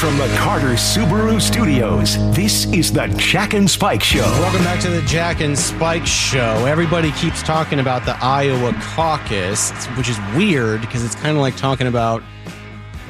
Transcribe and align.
from 0.00 0.16
the 0.16 0.34
Carter 0.38 0.76
Subaru 0.76 1.38
Studios, 1.38 2.16
this 2.34 2.64
is 2.72 2.90
the 2.90 3.06
Jack 3.18 3.52
and 3.52 3.70
Spike 3.70 4.02
Show. 4.02 4.22
Welcome 4.22 4.64
back 4.64 4.80
to 4.80 4.88
the 4.88 5.02
Jack 5.02 5.42
and 5.42 5.58
Spike 5.58 6.06
Show. 6.06 6.64
Everybody 6.64 7.12
keeps 7.12 7.42
talking 7.42 7.80
about 7.80 8.06
the 8.06 8.16
Iowa 8.24 8.72
caucus, 8.80 9.70
which 9.98 10.08
is 10.08 10.18
weird 10.34 10.80
because 10.80 11.04
it's 11.04 11.14
kind 11.16 11.36
of 11.36 11.42
like 11.42 11.54
talking 11.54 11.86
about. 11.86 12.22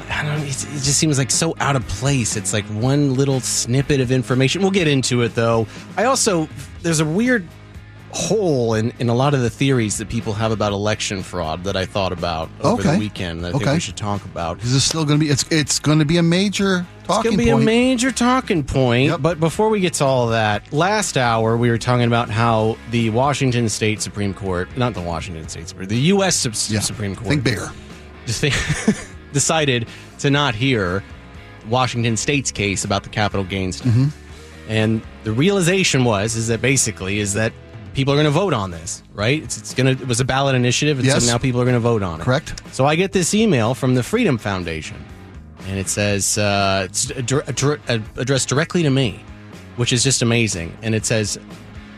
I 0.09 0.23
don't. 0.23 0.41
It 0.41 0.49
just 0.49 0.97
seems 0.97 1.17
like 1.17 1.31
so 1.31 1.55
out 1.61 1.77
of 1.77 1.87
place. 1.87 2.35
It's 2.35 2.51
like 2.51 2.65
one 2.65 3.13
little 3.13 3.39
snippet 3.39 4.01
of 4.01 4.11
information. 4.11 4.61
We'll 4.61 4.71
get 4.71 4.89
into 4.89 5.21
it 5.21 5.33
though. 5.33 5.67
I 5.95 6.03
also 6.03 6.49
there's 6.81 6.99
a 6.99 7.05
weird 7.05 7.47
hole 8.13 8.73
in, 8.73 8.91
in 8.99 9.07
a 9.09 9.13
lot 9.15 9.33
of 9.33 9.41
the 9.41 9.49
theories 9.49 9.97
that 9.97 10.09
people 10.09 10.33
have 10.33 10.51
about 10.51 10.71
election 10.73 11.23
fraud 11.23 11.63
that 11.63 11.75
I 11.77 11.85
thought 11.85 12.11
about 12.11 12.49
over 12.61 12.81
Okay. 12.81 12.93
the 12.93 12.99
weekend 12.99 13.43
that 13.43 13.49
I 13.49 13.51
think 13.51 13.63
Okay. 13.63 13.73
we 13.75 13.79
should 13.79 13.95
talk 13.97 14.23
about. 14.25 14.61
Is 14.61 14.73
this 14.73 14.83
still 14.83 15.05
going 15.05 15.19
to 15.19 15.25
be? 15.25 15.31
It's 15.31 15.45
it's 15.49 15.79
going 15.79 15.99
to 15.99 16.05
be 16.05 16.17
a 16.17 16.23
major 16.23 16.85
talking. 17.05 17.19
It's 17.19 17.23
going 17.23 17.37
to 17.37 17.43
be 17.45 17.51
point. 17.51 17.63
a 17.63 17.65
major 17.65 18.11
talking 18.11 18.63
point. 18.63 19.05
Yep. 19.11 19.21
But 19.21 19.39
before 19.39 19.69
we 19.69 19.79
get 19.79 19.93
to 19.95 20.05
all 20.05 20.27
that, 20.27 20.71
last 20.73 21.17
hour 21.17 21.55
we 21.57 21.69
were 21.69 21.77
talking 21.77 22.05
about 22.05 22.29
how 22.29 22.77
the 22.91 23.09
Washington 23.11 23.69
State 23.69 24.01
Supreme 24.01 24.33
Court, 24.33 24.75
not 24.77 24.93
the 24.93 25.01
Washington 25.01 25.47
State 25.47 25.67
Supreme, 25.69 25.87
the 25.87 25.97
U.S. 25.97 26.35
Sup- 26.35 26.53
yeah. 26.73 26.79
Supreme 26.81 27.15
Court, 27.15 27.29
Think 27.29 27.43
bigger. 27.43 27.69
just 28.25 28.41
think- 28.41 28.55
decided 29.33 29.87
to 30.19 30.29
not 30.29 30.53
hear 30.55 31.01
Washington 31.69 32.17
State's 32.17 32.51
case 32.51 32.83
about 32.83 33.03
the 33.03 33.09
capital 33.09 33.45
gains 33.45 33.79
tax. 33.79 33.89
Mm-hmm. 33.91 34.07
And 34.67 35.01
the 35.23 35.31
realization 35.31 36.03
was 36.05 36.35
is 36.35 36.47
that 36.47 36.61
basically 36.61 37.19
is 37.19 37.33
that 37.33 37.51
people 37.93 38.13
are 38.13 38.15
going 38.17 38.25
to 38.25 38.31
vote 38.31 38.53
on 38.53 38.71
this, 38.71 39.03
right? 39.13 39.41
It's, 39.43 39.57
it's 39.57 39.73
going 39.73 39.95
to 39.95 40.01
it 40.01 40.07
was 40.07 40.19
a 40.19 40.25
ballot 40.25 40.55
initiative, 40.55 40.97
and 40.99 41.05
Yes. 41.07 41.25
so 41.25 41.31
now 41.31 41.37
people 41.37 41.59
are 41.61 41.65
going 41.65 41.73
to 41.75 41.79
vote 41.79 42.03
on 42.03 42.19
it. 42.21 42.23
Correct. 42.23 42.61
So 42.73 42.85
I 42.85 42.95
get 42.95 43.11
this 43.11 43.33
email 43.33 43.73
from 43.73 43.95
the 43.95 44.03
Freedom 44.03 44.37
Foundation, 44.37 44.97
and 45.67 45.77
it 45.79 45.87
says 45.87 46.37
uh, 46.37 46.87
it's 46.89 47.07
addr- 47.07 47.43
addr- 47.45 48.17
addressed 48.17 48.49
directly 48.49 48.83
to 48.83 48.89
me, 48.89 49.23
which 49.75 49.91
is 49.93 50.03
just 50.03 50.21
amazing. 50.21 50.75
And 50.81 50.95
it 50.95 51.05
says, 51.05 51.39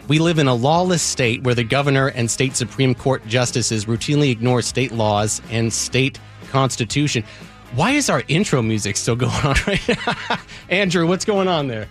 "We 0.08 0.20
live 0.20 0.40
in 0.40 0.48
a 0.48 0.56
lawless 0.56 1.02
state 1.02 1.44
where 1.44 1.56
the 1.56 1.64
governor 1.64 2.08
and 2.10 2.30
state 2.30 2.56
Supreme 2.56 2.96
Court 2.96 3.26
justices 3.28 3.86
routinely 3.86 4.32
ignore 4.32 4.62
state 4.62 4.92
laws 4.92 5.42
and 5.52 5.72
state 5.72 6.20
constitution." 6.52 7.24
Why 7.76 7.94
is 7.94 8.08
our 8.08 8.22
intro 8.28 8.62
music 8.62 8.96
still 8.98 9.16
going 9.26 9.32
on 9.44 9.56
right 9.66 9.82
now? 9.88 10.38
Andrew, 10.70 11.08
what's 11.08 11.26
going 11.26 11.48
on 11.48 11.68
there? 11.68 11.88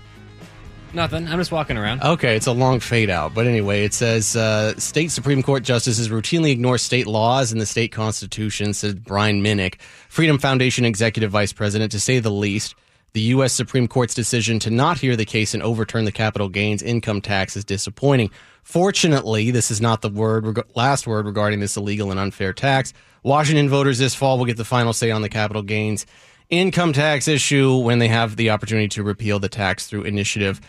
Nothing. 0.95 1.27
I'm 1.27 1.39
just 1.39 1.53
walking 1.53 1.79
around. 1.79 2.03
Okay, 2.03 2.37
it's 2.37 2.47
a 2.47 2.53
long 2.53 2.79
fade 2.79 3.09
out. 3.09 3.35
But 3.35 3.47
anyway, 3.47 3.85
it 3.85 3.95
says 3.95 4.37
uh, 4.37 4.79
state 4.79 5.11
Supreme 5.11 5.43
Court 5.43 5.62
justices 5.62 6.11
routinely 6.11 6.51
ignore 6.51 6.77
state 6.77 7.07
laws 7.07 7.51
and 7.51 7.61
the 7.61 7.67
state 7.67 7.93
constitution, 7.93 8.75
said 8.75 9.03
Brian 9.03 9.43
Minnick, 9.43 9.81
Freedom 10.09 10.39
Foundation 10.39 10.85
executive 10.85 11.31
vice 11.31 11.53
president, 11.53 11.93
to 11.93 12.01
say 12.01 12.19
the 12.19 12.31
least. 12.31 12.75
The 13.15 13.20
U.S. 13.20 13.53
Supreme 13.53 13.89
Court's 13.89 14.15
decision 14.15 14.59
to 14.61 14.70
not 14.70 14.98
hear 14.98 15.17
the 15.17 15.27
case 15.27 15.53
and 15.53 15.63
overturn 15.63 16.07
the 16.07 16.13
capital 16.13 16.48
gains 16.48 16.83
income 16.83 17.20
tax 17.20 17.59
is 17.59 17.65
disappointing. 17.65 18.31
Fortunately, 18.63 19.51
this 19.51 19.70
is 19.70 19.83
not 19.83 20.01
the 20.01 20.09
word 20.09 20.47
reg- 20.47 20.67
last 20.75 21.07
word 21.07 21.27
regarding 21.27 21.61
this 21.61 21.77
illegal 21.77 22.11
and 22.11 22.19
unfair 22.19 22.55
tax. 22.55 22.95
Washington 23.23 23.69
voters 23.69 23.98
this 23.98 24.15
fall 24.15 24.39
will 24.39 24.47
get 24.47 24.57
the 24.57 24.65
final 24.65 24.95
say 24.95 25.11
on 25.11 25.20
the 25.20 25.29
capital 25.29 25.63
gains 25.63 26.07
income 26.48 26.93
tax 26.93 27.29
issue 27.29 27.79
when 27.79 27.98
they 27.98 28.09
have 28.09 28.37
the 28.37 28.51
opportunity 28.51 28.89
to 28.89 29.03
repeal 29.03 29.39
the 29.39 29.48
tax 29.48 29.87
through 29.87 30.03
initiative 30.03 30.61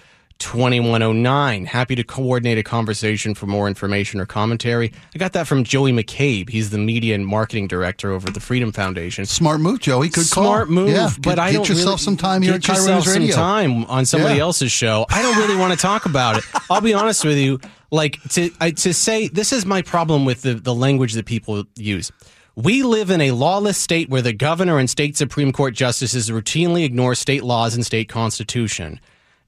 2109. 0.43 1.65
Happy 1.65 1.95
to 1.95 2.03
coordinate 2.03 2.57
a 2.57 2.63
conversation 2.63 3.33
for 3.33 3.47
more 3.47 3.67
information 3.67 4.19
or 4.19 4.25
commentary. 4.25 4.91
I 5.15 5.17
got 5.17 5.33
that 5.33 5.47
from 5.47 5.63
Joey 5.63 5.91
McCabe. 5.91 6.49
He's 6.49 6.69
the 6.69 6.77
media 6.77 7.15
and 7.15 7.25
marketing 7.25 7.67
director 7.67 8.11
over 8.11 8.27
at 8.27 8.33
the 8.33 8.39
Freedom 8.39 8.71
Foundation. 8.71 9.25
Smart 9.25 9.61
move, 9.61 9.79
Joey. 9.79 10.09
Good 10.09 10.29
call. 10.29 10.43
Smart 10.43 10.69
move, 10.69 10.89
Yeah, 10.89 11.09
but 11.19 11.35
get, 11.35 11.39
I 11.39 11.53
don't 11.53 11.61
get 11.63 11.69
yourself 11.69 11.87
really- 11.87 11.97
some 12.03 12.17
time 12.17 12.41
here 12.41 12.53
at 12.55 12.61
get 12.61 12.75
Cairo 12.75 12.97
yourself 12.97 13.05
some 13.15 13.27
time 13.29 13.85
on 13.85 14.05
somebody 14.05 14.35
Yeah. 14.35 14.41
else's 14.43 14.71
show. 14.71 15.05
I 15.09 15.21
don't 15.21 15.37
really 15.37 15.55
want 15.55 15.71
to 15.73 15.77
talk 15.79 16.05
about 16.05 16.37
it. 16.37 16.43
I'll 16.69 16.81
be 16.81 16.93
honest 16.93 17.23
with 17.25 17.37
you. 17.37 17.59
Like 17.91 18.19
to 18.31 18.49
I, 18.59 18.71
to 18.71 18.93
say 18.93 19.27
this 19.27 19.53
is 19.53 19.65
my 19.65 19.81
problem 19.81 20.25
with 20.25 20.41
the 20.41 20.55
the 20.55 20.73
language 20.73 21.13
that 21.13 21.25
people 21.25 21.63
use. 21.75 22.11
We 22.55 22.83
live 22.83 23.09
in 23.09 23.19
a 23.21 23.31
lawless 23.31 23.77
state 23.79 24.09
where 24.09 24.21
the 24.21 24.33
governor 24.33 24.77
and 24.77 24.87
state 24.89 25.17
Supreme 25.17 25.51
Court 25.51 25.73
justices 25.73 26.29
routinely 26.29 26.83
ignore 26.85 27.15
state 27.15 27.43
laws 27.43 27.73
and 27.75 27.83
state 27.85 28.09
constitution. 28.09 28.99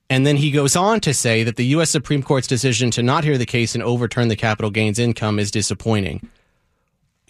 And 0.09 0.25
then 0.25 0.35
he 0.37 0.51
goes 0.51 0.75
on 0.75 0.99
to 1.01 1.13
say 1.13 1.43
that 1.43 1.55
the 1.55 1.65
U.S. 1.67 1.89
Supreme 1.89 2.21
Court's 2.21 2.47
decision 2.47 2.91
to 2.91 3.01
not 3.01 3.23
hear 3.23 3.37
the 3.39 3.45
case 3.45 3.73
and 3.73 3.83
overturn 3.83 4.27
the 4.27 4.35
capital 4.35 4.69
gains 4.69 4.99
income 4.99 5.39
is 5.39 5.49
disappointing. 5.49 6.29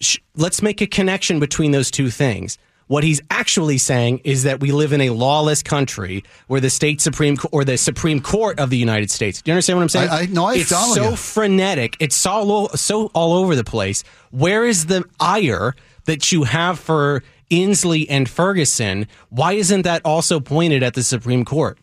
Sh- 0.02 0.18
Let's 0.36 0.62
make 0.62 0.82
a 0.82 0.88
connection 0.88 1.40
between 1.40 1.72
those 1.72 1.90
two 1.90 2.10
things. 2.10 2.58
What 2.88 3.04
he's 3.04 3.22
actually 3.32 3.78
saying 3.80 4.20
is 4.26 4.44
that 4.44 4.60
we 4.60 4.72
live 4.72 4.94
in 4.94 5.02
a 5.02 5.10
lawless 5.10 5.64
country 5.64 6.24
where 6.48 6.60
the 6.62 6.70
state 6.70 7.02
supreme 7.02 7.36
or 7.52 7.64
the 7.66 7.78
Supreme 7.78 8.20
Court 8.20 8.60
of 8.60 8.70
the 8.70 8.78
United 8.78 9.10
States. 9.10 9.42
Do 9.42 9.50
you 9.50 9.54
understand 9.54 9.78
what 9.78 9.84
I'm 9.84 9.90
saying? 9.90 10.10
I- 10.10 10.20
I- 10.22 10.26
no, 10.28 10.46
I 10.46 10.56
it's 10.56 10.72
follow 10.72 10.94
so 10.96 11.10
you. 11.12 11.16
frenetic. 11.16 11.96
It's 12.00 12.16
so 12.16 12.32
all, 12.32 12.70
so 12.70 13.08
all 13.16 13.34
over 13.34 13.56
the 13.56 13.64
place. 13.64 14.04
Where 14.32 14.66
is 14.66 14.86
the 14.88 15.04
ire 15.20 15.76
that 16.06 16.32
you 16.32 16.44
have 16.44 16.78
for 16.78 17.24
Inslee 17.50 18.06
and 18.10 18.30
Ferguson? 18.30 19.08
Why 19.30 19.54
isn't 19.54 19.84
that 19.84 20.02
also 20.06 20.40
pointed 20.40 20.84
at 20.84 20.94
the 20.94 21.04
Supreme 21.04 21.44
Court? 21.46 21.80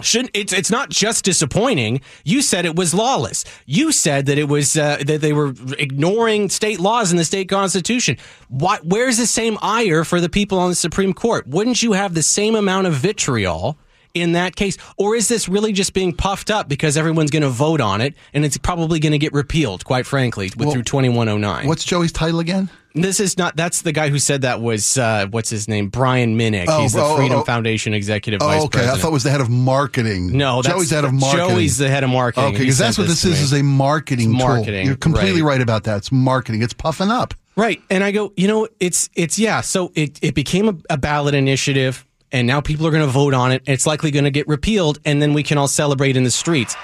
Shouldn't 0.00 0.30
it's 0.34 0.52
it's 0.52 0.70
not 0.70 0.88
just 0.88 1.24
disappointing. 1.24 2.00
You 2.24 2.42
said 2.42 2.64
it 2.64 2.76
was 2.76 2.94
lawless. 2.94 3.44
You 3.66 3.92
said 3.92 4.26
that 4.26 4.38
it 4.38 4.48
was 4.48 4.76
uh, 4.76 4.98
that 5.04 5.20
they 5.20 5.32
were 5.32 5.54
ignoring 5.78 6.48
state 6.48 6.80
laws 6.80 7.10
and 7.10 7.18
the 7.18 7.24
state 7.24 7.48
constitution. 7.48 8.16
Why, 8.48 8.78
where's 8.82 9.18
the 9.18 9.26
same 9.26 9.58
ire 9.60 10.04
for 10.04 10.20
the 10.20 10.28
people 10.28 10.58
on 10.58 10.70
the 10.70 10.76
Supreme 10.76 11.12
Court? 11.12 11.46
Wouldn't 11.46 11.82
you 11.82 11.92
have 11.92 12.14
the 12.14 12.22
same 12.22 12.54
amount 12.54 12.86
of 12.86 12.94
vitriol 12.94 13.78
in 14.14 14.32
that 14.32 14.56
case, 14.56 14.76
or 14.96 15.14
is 15.14 15.28
this 15.28 15.48
really 15.48 15.72
just 15.72 15.92
being 15.94 16.12
puffed 16.12 16.50
up 16.50 16.68
because 16.68 16.96
everyone's 16.96 17.30
going 17.30 17.42
to 17.42 17.48
vote 17.50 17.80
on 17.80 18.00
it 18.00 18.14
and 18.34 18.44
it's 18.44 18.58
probably 18.58 19.00
going 19.00 19.12
to 19.12 19.18
get 19.18 19.32
repealed? 19.32 19.84
Quite 19.84 20.06
frankly, 20.06 20.46
with, 20.56 20.66
Well, 20.66 20.72
through 20.72 20.82
twenty 20.84 21.08
one 21.08 21.28
oh 21.28 21.38
nine. 21.38 21.66
What's 21.68 21.84
Joey's 21.84 22.12
title 22.12 22.40
again? 22.40 22.70
This 22.92 23.20
is 23.20 23.38
not. 23.38 23.54
That's 23.54 23.82
the 23.82 23.92
guy 23.92 24.08
who 24.08 24.18
said 24.18 24.42
that 24.42 24.60
was 24.60 24.98
uh, 24.98 25.26
what's 25.30 25.48
his 25.48 25.68
name, 25.68 25.90
Brian 25.90 26.36
Minnick. 26.36 26.64
Oh, 26.66 26.82
He's 26.82 26.92
the 26.92 27.02
oh, 27.02 27.16
Freedom 27.16 27.38
oh. 27.38 27.44
Foundation 27.44 27.94
executive 27.94 28.40
vice 28.40 28.62
Oh, 28.62 28.64
okay. 28.64 28.78
president. 28.78 28.98
I 28.98 29.00
thought 29.00 29.08
it 29.08 29.12
was 29.12 29.22
the 29.22 29.30
head 29.30 29.40
of 29.40 29.48
marketing. 29.48 30.36
No, 30.36 30.60
that's, 30.60 30.74
Joey's 30.74 30.90
the 30.90 30.96
head 30.96 31.04
of 31.04 31.12
marketing. 31.14 31.48
Joey's 31.50 31.78
the 31.78 31.88
head 31.88 32.02
of 32.02 32.10
marketing. 32.10 32.48
Okay, 32.54 32.58
because 32.58 32.78
that's 32.78 32.98
what 32.98 33.06
this 33.06 33.24
is. 33.24 33.40
Is 33.40 33.52
a 33.52 33.62
marketing 33.62 34.34
It's 34.34 34.44
tool. 34.44 34.66
You're 34.66 34.96
completely 34.96 35.40
right. 35.42 35.52
right. 35.52 35.60
about 35.60 35.84
that. 35.84 35.98
It's 35.98 36.10
marketing. 36.10 36.62
It's 36.62 36.72
puffing 36.72 37.10
up. 37.10 37.32
right. 37.54 37.80
And 37.90 38.02
I 38.02 38.10
go, 38.10 38.32
you 38.36 38.48
know, 38.48 38.66
it's 38.80 39.08
it's 39.14 39.38
yeah. 39.38 39.60
So 39.60 39.92
it 39.94 40.18
it 40.20 40.34
became 40.34 40.68
a, 40.68 40.74
a 40.90 40.98
ballot 40.98 41.36
initiative, 41.36 42.04
and 42.32 42.46
now 42.46 42.60
people 42.60 42.86
are 42.86 42.90
going 42.90 43.04
to 43.04 43.10
vote 43.10 43.34
on 43.34 43.52
it. 43.52 43.62
It's 43.66 43.86
likely 43.86 44.10
going 44.10 44.24
to 44.24 44.30
get 44.30 44.46
repealed, 44.48 44.98
and 45.04 45.20
then 45.20 45.34
we 45.34 45.42
can 45.42 45.58
all 45.58 45.68
celebrate 45.68 46.16
in 46.16 46.24
the 46.24 46.30
streets. 46.30 46.76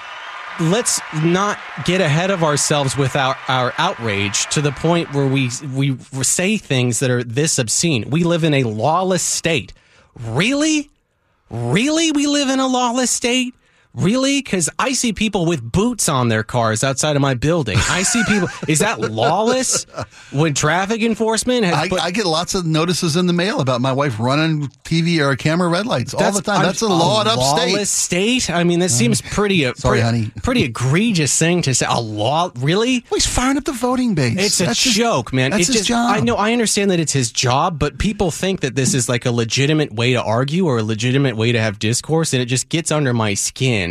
Let's 0.59 0.99
not 1.23 1.59
get 1.85 2.01
ahead 2.01 2.31
of 2.31 2.43
ourselves 2.43 2.97
with 2.97 3.15
our, 3.15 3.37
our 3.47 3.73
outrage 3.77 4.47
to 4.47 4.61
the 4.61 4.71
point 4.71 5.13
where 5.13 5.27
we 5.27 5.51
we 5.75 5.97
say 6.23 6.57
things 6.57 6.99
that 6.99 7.11
are 7.11 7.23
this 7.23 7.59
obscene. 7.59 8.09
We 8.09 8.23
live 8.23 8.43
in 8.43 8.55
a 8.55 8.63
lawless 8.63 9.21
state. 9.21 9.73
Really? 10.19 10.89
Really? 11.51 12.11
We 12.11 12.25
live 12.25 12.49
in 12.49 12.59
a 12.59 12.67
lawless 12.67 13.11
state? 13.11 13.53
Really? 13.97 14.41
Because 14.41 14.69
I 14.77 14.93
see 14.93 15.11
people 15.11 15.45
with 15.45 15.61
boots 15.61 16.07
on 16.07 16.27
their 16.29 16.43
cars 16.43 16.83
outside 16.83 17.15
of 17.15 17.21
my 17.21 17.33
building. 17.33 17.77
I 17.89 18.03
see 18.03 18.23
people. 18.27 18.47
is 18.67 18.79
that 18.79 18.99
lawless? 18.99 19.85
When 20.31 20.53
traffic 20.53 21.01
enforcement 21.01 21.65
has 21.65 21.73
I, 21.73 21.89
put, 21.89 21.99
I 21.99 22.11
get 22.11 22.25
lots 22.27 22.53
of 22.53 22.65
notices 22.65 23.15
in 23.15 23.25
the 23.25 23.33
mail 23.33 23.59
about 23.59 23.81
my 23.81 23.91
wife 23.91 24.19
running 24.19 24.67
TV 24.83 25.19
or 25.19 25.35
camera 25.35 25.67
red 25.67 25.87
lights 25.87 26.13
all 26.13 26.31
the 26.31 26.41
time. 26.41 26.61
That's 26.61 26.81
a 26.81 26.87
lawed 26.87 27.27
up 27.27 27.37
lawless 27.37 27.89
state. 27.89 28.49
I 28.51 28.63
mean, 28.63 28.79
that 28.79 28.85
uh, 28.85 28.89
seems 28.89 29.21
pretty. 29.21 29.63
A, 29.63 29.73
Sorry, 29.75 29.99
pretty, 29.99 30.05
honey. 30.19 30.31
Pretty 30.43 30.63
egregious 30.63 31.37
thing 31.37 31.63
to 31.63 31.73
say. 31.73 31.87
A 31.89 31.99
law? 31.99 32.51
Really? 32.57 33.03
Well, 33.09 33.15
he's 33.17 33.25
firing 33.25 33.57
up 33.57 33.63
the 33.63 33.71
voting 33.71 34.13
base. 34.13 34.37
It's 34.37 34.61
a 34.61 34.65
That's 34.65 34.83
his- 34.83 34.93
joke, 34.93 35.33
man. 35.33 35.51
That's 35.51 35.63
It 35.63 35.67
his 35.67 35.75
just- 35.77 35.87
job. 35.89 36.15
I 36.15 36.19
know. 36.19 36.35
I 36.35 36.51
understand 36.53 36.91
that 36.91 36.99
it's 36.99 37.13
his 37.13 37.31
job, 37.31 37.79
but 37.79 37.97
people 37.97 38.29
think 38.29 38.59
that 38.61 38.75
this 38.75 38.93
is 38.93 39.09
like 39.09 39.25
a 39.25 39.31
legitimate 39.31 39.93
way 39.93 40.13
to 40.13 40.21
argue 40.21 40.65
or 40.67 40.77
a 40.77 40.83
legitimate 40.83 41.35
way 41.35 41.51
to 41.51 41.59
have 41.59 41.79
discourse, 41.79 42.33
and 42.33 42.41
it 42.41 42.45
just 42.45 42.69
gets 42.69 42.91
under 42.91 43.13
my 43.13 43.33
skin. 43.33 43.86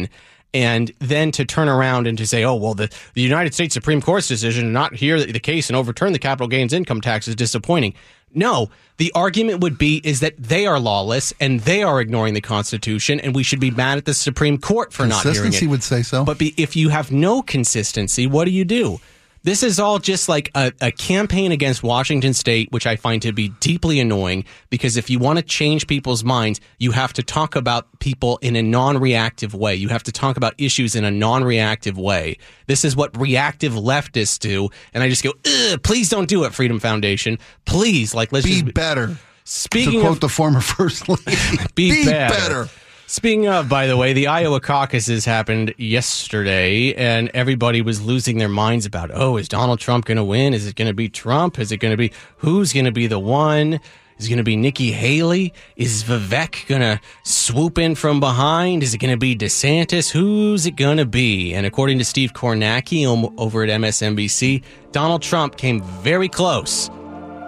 And 0.54 0.93
then 1.00 1.32
to 1.32 1.44
turn 1.44 1.69
around 1.69 2.06
and 2.06 2.16
to 2.16 2.26
say, 2.26 2.43
"Oh, 2.44 2.54
well, 2.54 2.75
the, 2.75 2.90
the 3.14 3.20
United 3.20 3.52
States 3.52 3.75
Supreme 3.75 4.00
Court's 4.00 4.28
decision 4.28 4.64
to 4.64 4.70
not 4.70 4.94
hear 4.94 5.20
the, 5.20 5.32
the 5.32 5.40
case 5.40 5.69
and 5.69 5.76
overturn 5.76 6.12
the 6.12 6.19
capital 6.19 6.48
gains 6.48 6.72
income 6.72 7.00
tax 7.00 7.28
is 7.28 7.34
disappointing." 7.34 7.94
No, 8.32 8.70
the 8.98 9.12
argument 9.14 9.60
would 9.60 9.78
be 9.78 10.00
is 10.04 10.20
that 10.20 10.34
they 10.37 10.66
are 10.66 10.78
lawless 10.78 11.32
and 11.40 11.60
they 11.60 11.82
are 11.82 12.00
ignoring 12.00 12.34
the 12.34 12.40
Constitution, 12.40 13.20
and 13.20 13.34
we 13.34 13.43
should 13.43 13.60
be 13.60 13.70
mad 13.70 13.98
at 13.98 14.04
the 14.04 14.14
Supreme 14.14 14.58
Court 14.58 14.93
for 14.93 15.06
not 15.06 15.22
hearing 15.22 15.37
it. 15.37 15.40
Consistency 15.40 15.66
would 15.66 15.82
say 15.82 16.02
so. 16.02 16.25
But 16.25 16.38
be, 16.38 16.54
if 16.56 16.76
you 16.76 16.90
have 16.90 17.10
no 17.10 17.42
consistency, 17.42 18.26
what 18.26 18.44
do 18.44 18.50
you 18.50 18.64
do? 18.64 19.00
This 19.46 19.62
is 19.62 19.78
all 19.78 20.00
just 20.00 20.28
like 20.28 20.50
a, 20.56 20.72
a 20.81 20.90
campaign 20.90 21.52
against 21.52 21.84
Washington 21.84 22.34
State, 22.34 22.72
which 22.72 22.84
I 22.84 22.96
find 22.96 23.22
to 23.22 23.31
be 23.31 23.50
deeply 23.60 24.00
annoying 24.00 24.44
because 24.70 24.96
if 24.96 25.08
you 25.08 25.20
want 25.20 25.38
to 25.38 25.44
change 25.44 25.87
people's 25.87 26.25
minds, 26.25 26.60
you 26.78 26.90
have 26.90 27.12
to 27.12 27.22
talk 27.22 27.54
about 27.54 27.87
people 28.00 28.40
in 28.43 28.56
a 28.56 28.62
non 28.62 28.98
reactive 28.98 29.54
way. 29.54 29.76
You 29.76 29.87
have 29.87 30.02
to 30.02 30.10
talk 30.10 30.37
about 30.37 30.54
issues 30.58 30.96
in 30.96 31.04
a 31.04 31.12
non 31.12 31.44
reactive 31.44 31.96
way. 31.96 32.38
This 32.66 32.84
is 32.84 32.96
what 32.96 33.16
reactive 33.16 33.75
leftists 33.75 34.40
do. 34.40 34.69
And 34.93 35.04
I 35.04 35.08
just 35.08 35.22
go, 35.22 35.31
Ugh, 35.46 35.81
please 35.81 36.08
don't 36.08 36.28
do 36.28 36.42
it, 36.42 36.52
Freedom 36.52 36.81
Foundation. 36.81 37.38
Please, 37.66 38.16
like, 38.16 38.32
let's 38.32 38.46
Be 38.46 38.62
just 38.62 38.75
better. 38.75 39.16
Speaking 39.44 39.92
to 39.92 40.00
quote 40.00 40.12
of 40.14 40.20
the 40.22 40.28
former 40.28 40.60
first 40.76 41.08
lady, 41.08 41.38
be, 41.76 42.04
better. 42.04 42.69
Speaking 43.08 43.46
of, 43.46 43.68
by 43.68 43.86
the 43.86 43.96
way, 43.96 44.12
the 44.12 44.26
Iowa 44.26 44.58
caucuses 44.58 45.24
happened 45.24 45.72
yesterday, 45.78 46.92
and 46.94 47.30
everybody 47.34 47.80
was 47.80 48.02
losing 48.02 48.38
their 48.38 48.48
minds 48.48 48.84
about, 48.84 49.12
oh, 49.14 49.36
is 49.36 49.48
Donald 49.48 49.78
Trump 49.78 50.06
going 50.06 50.16
to 50.16 50.24
win? 50.24 50.52
Is 50.52 50.66
it 50.66 50.74
going 50.74 50.88
to 50.88 50.94
be 50.94 51.08
Trump? 51.08 51.60
Is 51.60 51.70
it 51.70 51.76
going 51.76 51.92
to 51.92 51.96
be 51.96 52.10
who's 52.38 52.72
going 52.72 52.84
to 52.84 52.90
be 52.90 53.06
the 53.06 53.20
one? 53.20 53.74
Is 54.18 54.26
it 54.26 54.28
going 54.30 54.38
to 54.38 54.42
be 54.42 54.56
Nikki 54.56 54.90
Haley? 54.90 55.54
Is 55.76 56.02
Vivek 56.02 56.66
going 56.66 56.80
to 56.80 57.00
swoop 57.22 57.78
in 57.78 57.94
from 57.94 58.18
behind? 58.18 58.82
Is 58.82 58.92
it 58.92 58.98
going 58.98 59.12
to 59.12 59.16
be 59.16 59.36
DeSantis? 59.36 60.10
Who's 60.10 60.66
it 60.66 60.74
going 60.74 60.96
to 60.96 61.06
be? 61.06 61.54
And 61.54 61.64
according 61.64 61.98
to 61.98 62.04
Steve 62.04 62.32
Kornacki 62.32 63.06
um, 63.06 63.32
over 63.38 63.62
at 63.62 63.68
MSNBC, 63.68 64.64
Donald 64.90 65.22
Trump 65.22 65.56
came 65.56 65.80
very 66.02 66.28
close 66.28 66.88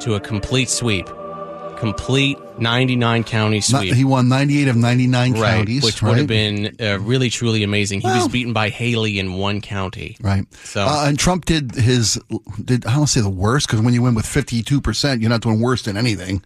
to 0.03 0.15
a 0.15 0.21
complete 0.21 0.69
sweep 0.69 1.09
complete 1.79 2.39
99 2.59 3.25
county 3.25 3.61
sweep. 3.61 3.95
He 3.95 4.05
won 4.05 4.29
98 4.29 4.69
of 4.69 4.77
99 4.77 5.33
right, 5.33 5.57
counties, 5.57 5.85
which 5.85 6.03
right? 6.03 6.11
would 6.11 6.19
have 6.19 6.27
been 6.27 6.77
uh, 6.81 6.99
really 7.01 7.31
truly 7.31 7.63
amazing. 7.63 8.01
He 8.01 8.07
well, 8.07 8.17
was 8.17 8.29
beaten 8.29 8.53
by 8.53 8.69
Haley 8.69 9.19
in 9.19 9.35
one 9.35 9.61
county, 9.61 10.17
right? 10.21 10.45
So, 10.65 10.83
uh, 10.83 11.05
and 11.07 11.19
Trump 11.19 11.45
did 11.45 11.75
his 11.75 12.21
did 12.63 12.85
I 12.87 12.95
don't 12.95 13.07
say 13.07 13.21
the 13.21 13.31
worst 13.31 13.67
because 13.67 13.81
when 13.81 13.95
you 13.95 14.03
win 14.03 14.15
with 14.15 14.27
52 14.27 14.81
percent, 14.81 15.21
you're 15.21 15.31
not 15.31 15.41
doing 15.41 15.61
worse 15.61 15.83
than 15.83 15.97
anything. 15.97 16.43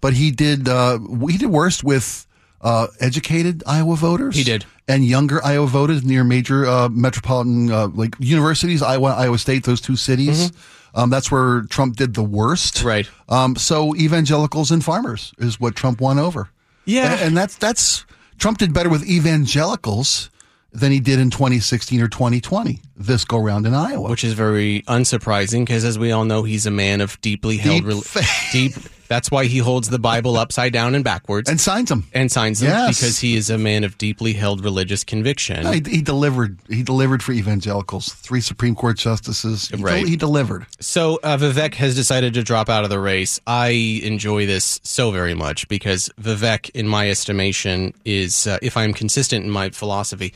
But 0.00 0.14
he 0.14 0.30
did 0.30 0.68
uh, 0.68 0.98
he 1.28 1.36
did 1.36 1.50
worst 1.50 1.84
with 1.84 2.26
uh, 2.62 2.88
educated 3.00 3.62
Iowa 3.66 3.96
voters. 3.96 4.36
He 4.36 4.44
did. 4.44 4.64
And 4.88 5.04
younger 5.04 5.44
Iowa 5.44 5.66
voters 5.66 6.04
near 6.04 6.24
major 6.24 6.66
uh, 6.66 6.88
metropolitan 6.88 7.70
uh, 7.70 7.88
like 7.88 8.16
universities, 8.18 8.82
Iowa, 8.82 9.14
Iowa 9.16 9.38
State, 9.38 9.64
those 9.64 9.80
two 9.80 9.96
cities. 9.96 10.50
Mm-hmm. 10.50 10.79
Um, 10.94 11.10
that's 11.10 11.30
where 11.30 11.62
Trump 11.62 11.96
did 11.96 12.14
the 12.14 12.22
worst. 12.22 12.82
Right. 12.82 13.08
Um, 13.28 13.56
so 13.56 13.94
evangelicals 13.94 14.70
and 14.70 14.84
farmers 14.84 15.32
is 15.38 15.60
what 15.60 15.76
Trump 15.76 16.00
won 16.00 16.18
over. 16.18 16.50
Yeah. 16.84 17.12
And, 17.12 17.20
and 17.20 17.36
that's 17.36 17.56
that's 17.56 18.04
Trump 18.38 18.58
did 18.58 18.72
better 18.72 18.88
with 18.88 19.04
evangelicals 19.08 20.30
than 20.72 20.92
he 20.92 21.00
did 21.00 21.18
in 21.18 21.30
2016 21.30 22.00
or 22.00 22.08
2020 22.08 22.80
this 22.96 23.24
go 23.24 23.38
round 23.38 23.66
in 23.66 23.74
Iowa. 23.74 24.08
Which 24.08 24.24
is 24.24 24.34
very 24.34 24.82
unsurprising 24.82 25.60
because, 25.60 25.84
as 25.84 25.98
we 25.98 26.12
all 26.12 26.24
know, 26.24 26.42
he's 26.42 26.66
a 26.66 26.70
man 26.70 27.00
of 27.00 27.20
deeply 27.20 27.56
held, 27.56 27.84
deep, 27.84 28.14
re- 28.14 28.22
deep 28.52 28.72
that's 29.10 29.28
why 29.28 29.46
he 29.46 29.58
holds 29.58 29.90
the 29.90 29.98
Bible 29.98 30.36
upside 30.36 30.72
down 30.72 30.94
and 30.94 31.02
backwards 31.02 31.50
and 31.50 31.60
signs 31.60 31.88
them 31.88 32.06
and 32.14 32.30
signs 32.30 32.60
them 32.60 32.70
yes. 32.70 32.96
because 32.96 33.18
he 33.18 33.36
is 33.36 33.50
a 33.50 33.58
man 33.58 33.82
of 33.82 33.98
deeply 33.98 34.32
held 34.32 34.64
religious 34.64 35.02
conviction. 35.02 35.64
No, 35.64 35.72
he, 35.72 35.82
he, 35.84 36.00
delivered. 36.00 36.58
He 36.68 36.84
delivered 36.84 37.20
for 37.20 37.32
evangelicals. 37.32 38.12
Three 38.12 38.40
Supreme 38.40 38.76
Court 38.76 38.96
justices. 38.96 39.68
He, 39.68 39.82
right. 39.82 40.06
he 40.06 40.14
delivered. 40.14 40.64
So 40.78 41.18
uh, 41.24 41.36
Vivek 41.36 41.74
has 41.74 41.96
decided 41.96 42.34
to 42.34 42.44
drop 42.44 42.68
out 42.68 42.84
of 42.84 42.90
the 42.90 43.00
race. 43.00 43.40
I 43.48 44.00
enjoy 44.04 44.46
this 44.46 44.78
so 44.84 45.10
very 45.10 45.34
much 45.34 45.66
because 45.66 46.08
Vivek, 46.20 46.70
in 46.70 46.86
my 46.86 47.10
estimation, 47.10 47.92
is 48.04 48.46
uh, 48.46 48.58
if 48.62 48.76
I'm 48.76 48.94
consistent 48.94 49.44
in 49.44 49.50
my 49.50 49.70
philosophy. 49.70 50.32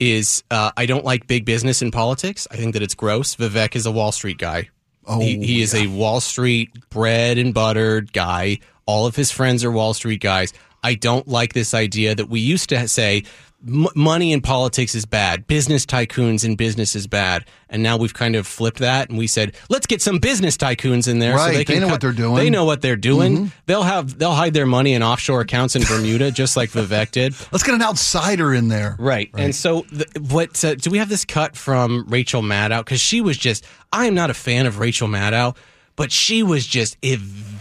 Is 0.00 0.44
uh, 0.52 0.70
I 0.76 0.86
don't 0.86 1.04
like 1.04 1.26
big 1.26 1.44
business 1.44 1.82
in 1.82 1.90
politics. 1.90 2.46
I 2.52 2.56
think 2.56 2.74
that 2.74 2.82
it's 2.82 2.94
gross. 2.94 3.34
Vivek 3.34 3.74
is 3.74 3.84
a 3.84 3.90
Wall 3.90 4.12
Street 4.12 4.38
guy. 4.38 4.68
Oh, 5.08 5.20
he, 5.20 5.38
he 5.38 5.62
is 5.62 5.74
yeah. 5.74 5.82
a 5.82 5.86
Wall 5.88 6.20
Street 6.20 6.70
bread 6.90 7.38
and 7.38 7.54
buttered 7.54 8.12
guy. 8.12 8.58
All 8.86 9.06
of 9.06 9.16
his 9.16 9.30
friends 9.30 9.64
are 9.64 9.70
Wall 9.70 9.94
Street 9.94 10.20
guys. 10.20 10.52
I 10.82 10.94
don't 10.94 11.26
like 11.26 11.54
this 11.54 11.74
idea 11.74 12.14
that 12.14 12.28
we 12.28 12.40
used 12.40 12.68
to 12.68 12.86
say 12.88 13.24
m- 13.66 13.88
money 13.94 14.32
in 14.32 14.40
politics 14.40 14.94
is 14.94 15.04
bad, 15.04 15.46
business 15.46 15.86
tycoons 15.86 16.44
in 16.44 16.56
business 16.56 16.94
is 16.94 17.06
bad, 17.06 17.44
and 17.68 17.82
now 17.82 17.96
we've 17.96 18.14
kind 18.14 18.36
of 18.36 18.46
flipped 18.46 18.78
that 18.78 19.08
and 19.08 19.18
we 19.18 19.26
said 19.26 19.54
let's 19.68 19.86
get 19.86 20.02
some 20.02 20.18
business 20.18 20.56
tycoons 20.56 21.08
in 21.08 21.18
there. 21.18 21.34
Right, 21.34 21.52
so 21.52 21.58
they, 21.58 21.64
they 21.64 21.80
know 21.80 21.86
cut- 21.86 21.92
what 21.92 22.00
they're 22.00 22.12
doing. 22.12 22.36
They 22.36 22.50
know 22.50 22.64
what 22.64 22.82
they're 22.82 22.96
doing. 22.96 23.36
Mm-hmm. 23.36 23.46
They'll 23.66 23.82
have 23.82 24.18
they'll 24.18 24.34
hide 24.34 24.54
their 24.54 24.66
money 24.66 24.94
in 24.94 25.02
offshore 25.02 25.40
accounts 25.40 25.76
in 25.76 25.82
Bermuda, 25.82 26.30
just 26.32 26.56
like 26.56 26.70
Vivek 26.70 27.10
did. 27.10 27.34
Let's 27.52 27.62
get 27.62 27.74
an 27.74 27.82
outsider 27.82 28.54
in 28.54 28.68
there. 28.68 28.96
Right, 28.98 29.30
right. 29.32 29.44
and 29.44 29.54
so 29.54 29.84
the, 29.92 30.06
what? 30.28 30.64
Uh, 30.64 30.74
do 30.74 30.90
we 30.90 30.98
have 30.98 31.08
this 31.08 31.24
cut 31.24 31.56
from 31.56 32.04
Rachel 32.08 32.42
Maddow? 32.42 32.80
Because 32.80 33.00
she 33.00 33.20
was 33.20 33.36
just 33.36 33.64
I 33.92 34.06
am 34.06 34.14
not 34.14 34.30
a 34.30 34.34
fan 34.34 34.66
of 34.66 34.78
Rachel 34.78 35.08
Maddow 35.08 35.56
but 35.98 36.12
she 36.12 36.44
was 36.44 36.64
just 36.64 36.96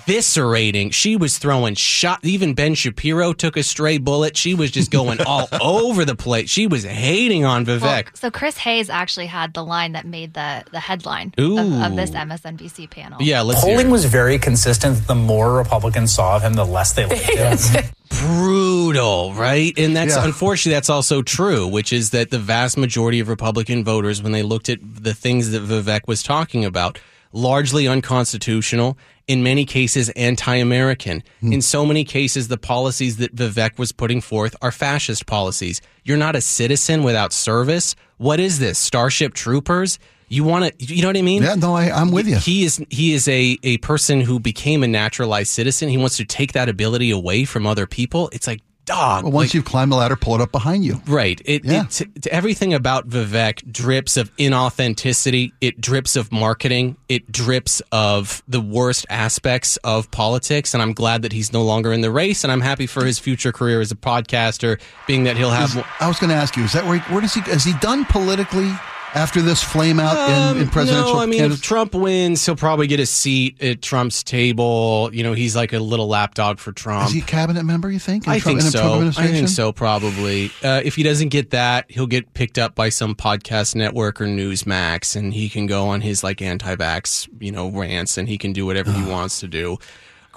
eviscerating. 0.07 0.93
She 0.93 1.15
was 1.15 1.37
throwing 1.37 1.75
shot. 1.75 2.23
Even 2.23 2.53
Ben 2.53 2.75
Shapiro 2.75 3.33
took 3.33 3.57
a 3.57 3.63
stray 3.63 3.97
bullet. 3.97 4.37
She 4.37 4.53
was 4.53 4.71
just 4.71 4.91
going 4.91 5.21
all 5.21 5.47
over 5.61 6.05
the 6.05 6.15
place. 6.15 6.49
She 6.49 6.67
was 6.67 6.83
hating 6.83 7.45
on 7.45 7.65
Vivek. 7.65 7.81
Well, 7.81 8.03
so 8.13 8.31
Chris 8.31 8.57
Hayes 8.57 8.89
actually 8.89 9.27
had 9.27 9.53
the 9.53 9.63
line 9.63 9.93
that 9.93 10.05
made 10.05 10.33
the 10.33 10.63
the 10.71 10.79
headline 10.79 11.33
of, 11.37 11.57
of, 11.57 11.95
this 11.95 12.11
MSNBC 12.11 12.89
panel. 12.89 13.21
Yeah, 13.21 13.41
let's 13.41 13.61
polling 13.61 13.89
was 13.89 14.05
very 14.05 14.39
consistent. 14.39 15.07
The 15.07 15.15
more 15.15 15.53
Republicans 15.53 16.13
saw 16.13 16.37
of 16.37 16.41
him, 16.41 16.53
the 16.53 16.65
less 16.65 16.93
they 16.93 17.05
liked 17.05 17.23
him. 17.23 17.83
brutal, 18.09 19.33
right? 19.33 19.77
And 19.77 19.95
that's 19.95 20.15
yeah. 20.15 20.23
unfortunately 20.23 20.75
that's 20.75 20.89
also 20.89 21.21
true, 21.21 21.67
which 21.67 21.91
is 21.91 22.11
that 22.11 22.31
the 22.31 22.39
vast 22.39 22.77
majority 22.77 23.19
of 23.19 23.27
Republican 23.27 23.83
voters, 23.83 24.21
when 24.21 24.31
they 24.31 24.43
looked 24.43 24.69
at 24.69 24.79
the 24.81 25.13
things 25.13 25.51
that 25.51 25.61
Vivek 25.61 26.07
was 26.07 26.23
talking 26.23 26.63
about, 26.63 26.99
largely 27.33 27.87
unconstitutional, 27.87 28.97
in 29.27 29.43
many 29.43 29.65
cases 29.65 30.09
anti 30.09 30.55
American. 30.55 31.21
Mm. 31.43 31.53
In 31.53 31.61
so 31.61 31.85
many 31.85 32.03
cases, 32.03 32.47
the 32.47 32.57
policies 32.57 33.17
that 33.17 33.35
Vivek 33.35 33.77
was 33.77 33.91
putting 33.91 34.21
forth 34.21 34.55
are 34.61 34.71
fascist 34.71 35.25
policies. 35.25 35.81
You're 36.03 36.17
not 36.17 36.35
a 36.35 36.41
citizen 36.41 37.03
without 37.03 37.33
service. 37.33 37.95
What 38.17 38.39
is 38.39 38.59
this? 38.59 38.79
Starship 38.79 39.33
Troopers? 39.33 39.99
You 40.29 40.43
want 40.43 40.77
to, 40.77 40.93
you 40.93 41.01
know 41.01 41.07
what 41.07 41.17
I 41.17 41.21
mean? 41.21 41.43
Yeah, 41.43 41.55
no, 41.55 41.73
I, 41.73 42.01
am 42.01 42.11
with 42.11 42.27
you. 42.27 42.35
He 42.37 42.65
is 42.65 42.83
he 42.89 43.13
is 43.13 43.27
a 43.29 43.57
a 43.63 43.77
person 43.77 44.19
who 44.19 44.39
became 44.39 44.83
a 44.83 44.87
naturalized 44.87 45.51
citizen. 45.51 45.87
He 45.87 45.97
wants 45.97 46.17
to 46.17 46.25
take 46.25 46.53
that 46.53 46.67
ability 46.67 47.11
away 47.11 47.45
from 47.45 47.65
other 47.65 47.87
people. 47.87 48.29
It's 48.33 48.47
like, 48.47 48.61
dog. 48.87 49.23
Well, 49.23 49.33
once 49.33 49.49
like, 49.49 49.53
you've 49.53 49.65
climbed 49.65 49.91
the 49.91 49.97
ladder, 49.97 50.15
pull 50.15 50.33
it 50.33 50.41
up 50.41 50.51
behind 50.51 50.83
you. 50.83 50.99
Right. 51.05 51.39
It, 51.45 51.63
yeah. 51.63 51.83
it, 51.83 51.89
t- 51.91 52.31
everything 52.31 52.73
about 52.73 53.07
Vivek 53.07 53.71
drips 53.71 54.17
of 54.17 54.35
inauthenticity. 54.37 55.51
It 55.61 55.79
drips 55.79 56.15
of 56.15 56.31
marketing. 56.31 56.97
It 57.07 57.31
drips 57.31 57.81
of 57.91 58.41
the 58.47 58.61
worst 58.61 59.05
aspects 59.09 59.77
of 59.77 60.09
politics. 60.09 60.73
And 60.73 60.81
I'm 60.81 60.93
glad 60.93 61.21
that 61.21 61.33
he's 61.33 61.53
no 61.53 61.63
longer 61.63 61.93
in 61.93 62.01
the 62.01 62.09
race. 62.09 62.43
And 62.43 62.51
I'm 62.51 62.61
happy 62.61 62.87
for 62.87 63.05
his 63.05 63.19
future 63.19 63.51
career 63.51 63.79
as 63.81 63.91
a 63.91 63.95
podcaster, 63.95 64.81
being 65.05 65.25
that 65.25 65.37
he'll 65.37 65.51
have. 65.51 65.75
Is, 65.75 65.83
I 65.99 66.07
was 66.07 66.17
going 66.17 66.29
to 66.29 66.35
ask 66.35 66.57
you: 66.57 66.63
Is 66.63 66.73
that 66.73 66.85
where? 66.85 66.99
Where 66.99 67.21
does 67.21 67.33
he? 67.33 67.41
Is 67.51 67.63
he 67.63 67.73
done 67.79 68.05
politically? 68.05 68.71
After 69.13 69.41
this 69.41 69.63
flame 69.63 69.99
out 69.99 70.17
um, 70.17 70.57
in, 70.57 70.63
in, 70.63 70.69
presidential? 70.69 71.15
No, 71.15 71.19
I 71.19 71.25
mean, 71.25 71.39
candidates? 71.39 71.61
if 71.61 71.67
Trump 71.67 71.93
wins, 71.93 72.45
he'll 72.45 72.55
probably 72.55 72.87
get 72.87 72.99
a 72.99 73.05
seat 73.05 73.61
at 73.61 73.81
Trump's 73.81 74.23
table. 74.23 75.09
You 75.13 75.23
know, 75.23 75.33
he's 75.33 75.55
like 75.55 75.73
a 75.73 75.79
little 75.79 76.07
lapdog 76.07 76.59
for 76.59 76.71
Trump. 76.71 77.07
Is 77.07 77.13
he 77.13 77.19
a 77.19 77.23
cabinet 77.23 77.63
member? 77.63 77.91
You 77.91 77.99
think? 77.99 78.27
I 78.27 78.39
Trump, 78.39 78.59
think 78.59 78.71
so. 78.71 79.11
I 79.17 79.27
think 79.27 79.47
so. 79.47 79.71
Probably. 79.71 80.51
Uh, 80.63 80.81
if 80.83 80.95
he 80.95 81.03
doesn't 81.03 81.29
get 81.29 81.51
that, 81.51 81.89
he'll 81.89 82.07
get 82.07 82.33
picked 82.33 82.57
up 82.57 82.75
by 82.75 82.89
some 82.89 83.15
podcast 83.15 83.75
network 83.75 84.21
or 84.21 84.25
Newsmax, 84.25 85.15
and 85.15 85.33
he 85.33 85.49
can 85.49 85.65
go 85.67 85.87
on 85.87 86.01
his 86.01 86.23
like 86.23 86.41
anti-vax, 86.41 87.27
you 87.39 87.51
know, 87.51 87.69
rants, 87.69 88.17
and 88.17 88.27
he 88.27 88.37
can 88.37 88.53
do 88.53 88.65
whatever 88.65 88.91
he 88.91 89.03
wants 89.03 89.39
to 89.39 89.47
do 89.47 89.77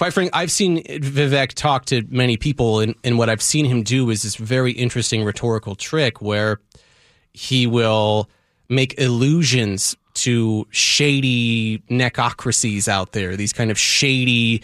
quite 0.01 0.15
frankly, 0.15 0.33
I've 0.33 0.51
seen 0.51 0.83
Vivek 0.83 1.53
talk 1.53 1.85
to 1.87 2.03
many 2.09 2.39
people, 2.39 2.81
and, 2.81 2.95
and 3.05 3.19
what 3.19 3.29
I've 3.29 3.43
seen 3.43 3.67
him 3.67 3.83
do 3.83 4.09
is 4.09 4.23
this 4.23 4.35
very 4.35 4.73
interesting 4.73 5.23
rhetorical 5.23 5.75
trick 5.75 6.23
where 6.23 6.59
he 7.35 7.67
will 7.67 8.31
make 8.71 8.99
illusions 8.99 9.97
to 10.15 10.67
shady 10.71 11.79
necocracies 11.91 12.89
out 12.89 13.13
there, 13.13 13.37
these 13.37 13.53
kind 13.53 13.71
of 13.71 13.79
shady 13.79 14.63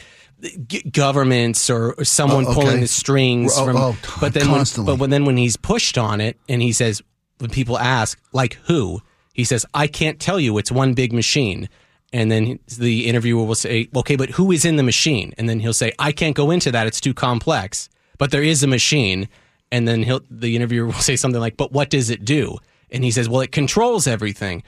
g- 0.67 0.83
governments 0.91 1.69
or, 1.71 1.93
or 1.95 2.05
someone 2.05 2.47
oh, 2.47 2.51
okay. 2.51 2.61
pulling 2.61 2.81
the 2.81 2.87
strings 2.87 3.53
oh, 3.57 3.65
from 3.65 3.77
oh, 3.77 3.97
but 4.21 4.33
then 4.33 4.47
constantly. 4.47 4.93
when, 4.93 4.97
but 4.97 5.01
when, 5.01 5.11
then 5.11 5.25
when 5.25 5.37
he's 5.37 5.57
pushed 5.57 5.99
on 5.99 6.21
it 6.21 6.39
and 6.49 6.63
he 6.63 6.73
says 6.73 7.03
when 7.39 7.51
people 7.51 7.79
ask 7.79 8.21
like 8.33 8.55
who? 8.67 9.01
He 9.33 9.45
says 9.45 9.67
I 9.75 9.87
can't 9.87 10.19
tell 10.19 10.41
you. 10.41 10.57
It's 10.59 10.73
one 10.73 10.95
big 10.95 11.13
machine. 11.13 11.69
And 12.13 12.31
then 12.31 12.59
the 12.79 13.09
interviewer 13.09 13.45
will 13.45 13.55
say 13.55 13.89
okay 13.95 14.17
but 14.17 14.31
who 14.31 14.53
is 14.53 14.65
in 14.65 14.77
the 14.77 14.83
machine? 14.83 15.35
And 15.39 15.49
then 15.49 15.61
he'll 15.61 15.75
say 15.75 15.93
I 15.99 16.13
can't 16.13 16.37
go 16.37 16.51
into 16.51 16.71
that. 16.73 16.87
It's 16.87 17.01
too 17.01 17.15
complex 17.15 17.89
but 18.19 18.31
there 18.31 18.43
is 18.43 18.63
a 18.63 18.67
machine. 18.67 19.29
And 19.73 19.87
then 19.87 20.03
he'll 20.03 20.23
the 20.31 20.57
interviewer 20.57 20.87
will 20.93 20.95
say 20.95 21.17
something 21.17 21.41
like 21.41 21.57
but 21.57 21.73
what 21.73 21.91
does 21.91 22.11
it 22.11 22.25
do 22.25 22.59
and 22.91 23.05
he 23.05 23.11
says, 23.11 23.29
"Well, 23.29 23.41
it 23.41 23.53
controls 23.53 24.07
everything." 24.07 24.63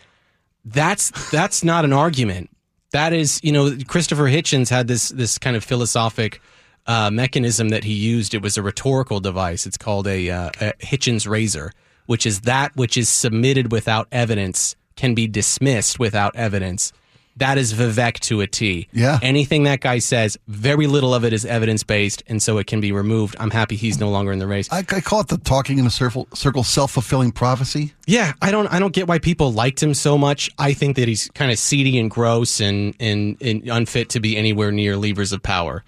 That's 0.65 1.31
that's 1.31 1.65
not 1.65 1.85
an 1.85 1.93
argument. 1.93 2.51
That 2.93 3.13
is, 3.13 3.41
you 3.43 3.53
know, 3.53 3.77
Christopher 3.87 4.25
Hitchens 4.25 4.71
had 4.71 4.89
this 4.89 5.11
this 5.11 5.39
kind 5.39 5.57
of 5.57 5.65
philosophic 5.65 6.41
uh, 6.87 7.11
mechanism 7.11 7.69
that 7.69 7.85
he 7.85 7.93
used. 7.93 8.35
It 8.35 8.43
was 8.43 8.57
a 8.57 8.63
rhetorical 8.63 9.21
device. 9.21 9.67
It's 9.67 9.77
called 9.77 10.07
a, 10.07 10.31
uh, 10.31 10.51
a 10.61 10.73
Hitchens 10.81 11.29
razor, 11.29 11.73
which 12.07 12.25
is 12.27 12.41
that 12.43 12.75
which 12.77 12.97
is 12.97 13.09
submitted 13.09 13.71
without 13.71 14.09
evidence 14.11 14.75
can 14.97 15.15
be 15.15 15.29
dismissed 15.29 15.99
without 15.99 16.35
evidence. 16.35 16.93
That 17.39 17.59
is 17.59 17.73
Vivek 17.75 18.19
to 18.21 18.41
a 18.41 18.47
T. 18.47 18.89
Yeah. 18.93 19.19
Anything 19.23 19.65
that 19.65 19.81
guy 19.81 19.99
says, 19.99 20.37
very 20.49 20.87
little 20.87 21.15
of 21.15 21.25
it 21.25 21.33
is 21.33 21.45
evidence 21.45 21.83
based, 21.83 22.23
and 22.27 22.43
so 22.43 22.59
it 22.59 22.67
can 22.67 22.81
be 22.81 22.93
removed. 22.93 23.37
I'm 23.41 23.51
happy 23.51 23.77
he's 23.77 23.99
no 23.99 24.11
longer 24.11 24.33
in 24.33 24.39
the 24.39 24.47
race. 24.47 24.69
I, 24.73 24.79
I 24.79 25.01
call 25.01 25.21
it 25.21 25.29
the 25.29 25.39
talking 25.39 25.79
in 25.79 25.87
a 25.87 25.91
circle, 25.91 26.29
circle 26.35 26.65
self 26.65 26.93
fulfilling 26.93 27.33
prophecy. 27.33 27.95
Yeah, 28.07 28.33
I 28.43 28.51
don't, 28.51 28.67
I 28.69 28.79
don't 28.79 28.93
get 28.93 29.07
why 29.09 29.19
people 29.19 29.53
liked 29.53 29.83
him 29.83 29.95
so 29.95 30.19
much. 30.19 30.51
I 30.59 30.73
think 30.73 30.97
that 30.97 31.09
he's 31.09 31.29
kind 31.35 31.51
of 31.51 31.59
seedy 31.59 31.99
and 31.99 32.11
gross 32.11 32.61
and, 32.61 32.95
and, 33.01 33.37
and 33.41 33.69
unfit 33.69 34.09
to 34.11 34.21
be 34.21 34.37
anywhere 34.37 34.73
near 34.73 34.97
levers 34.97 35.33
of 35.33 35.43
power. 35.43 35.85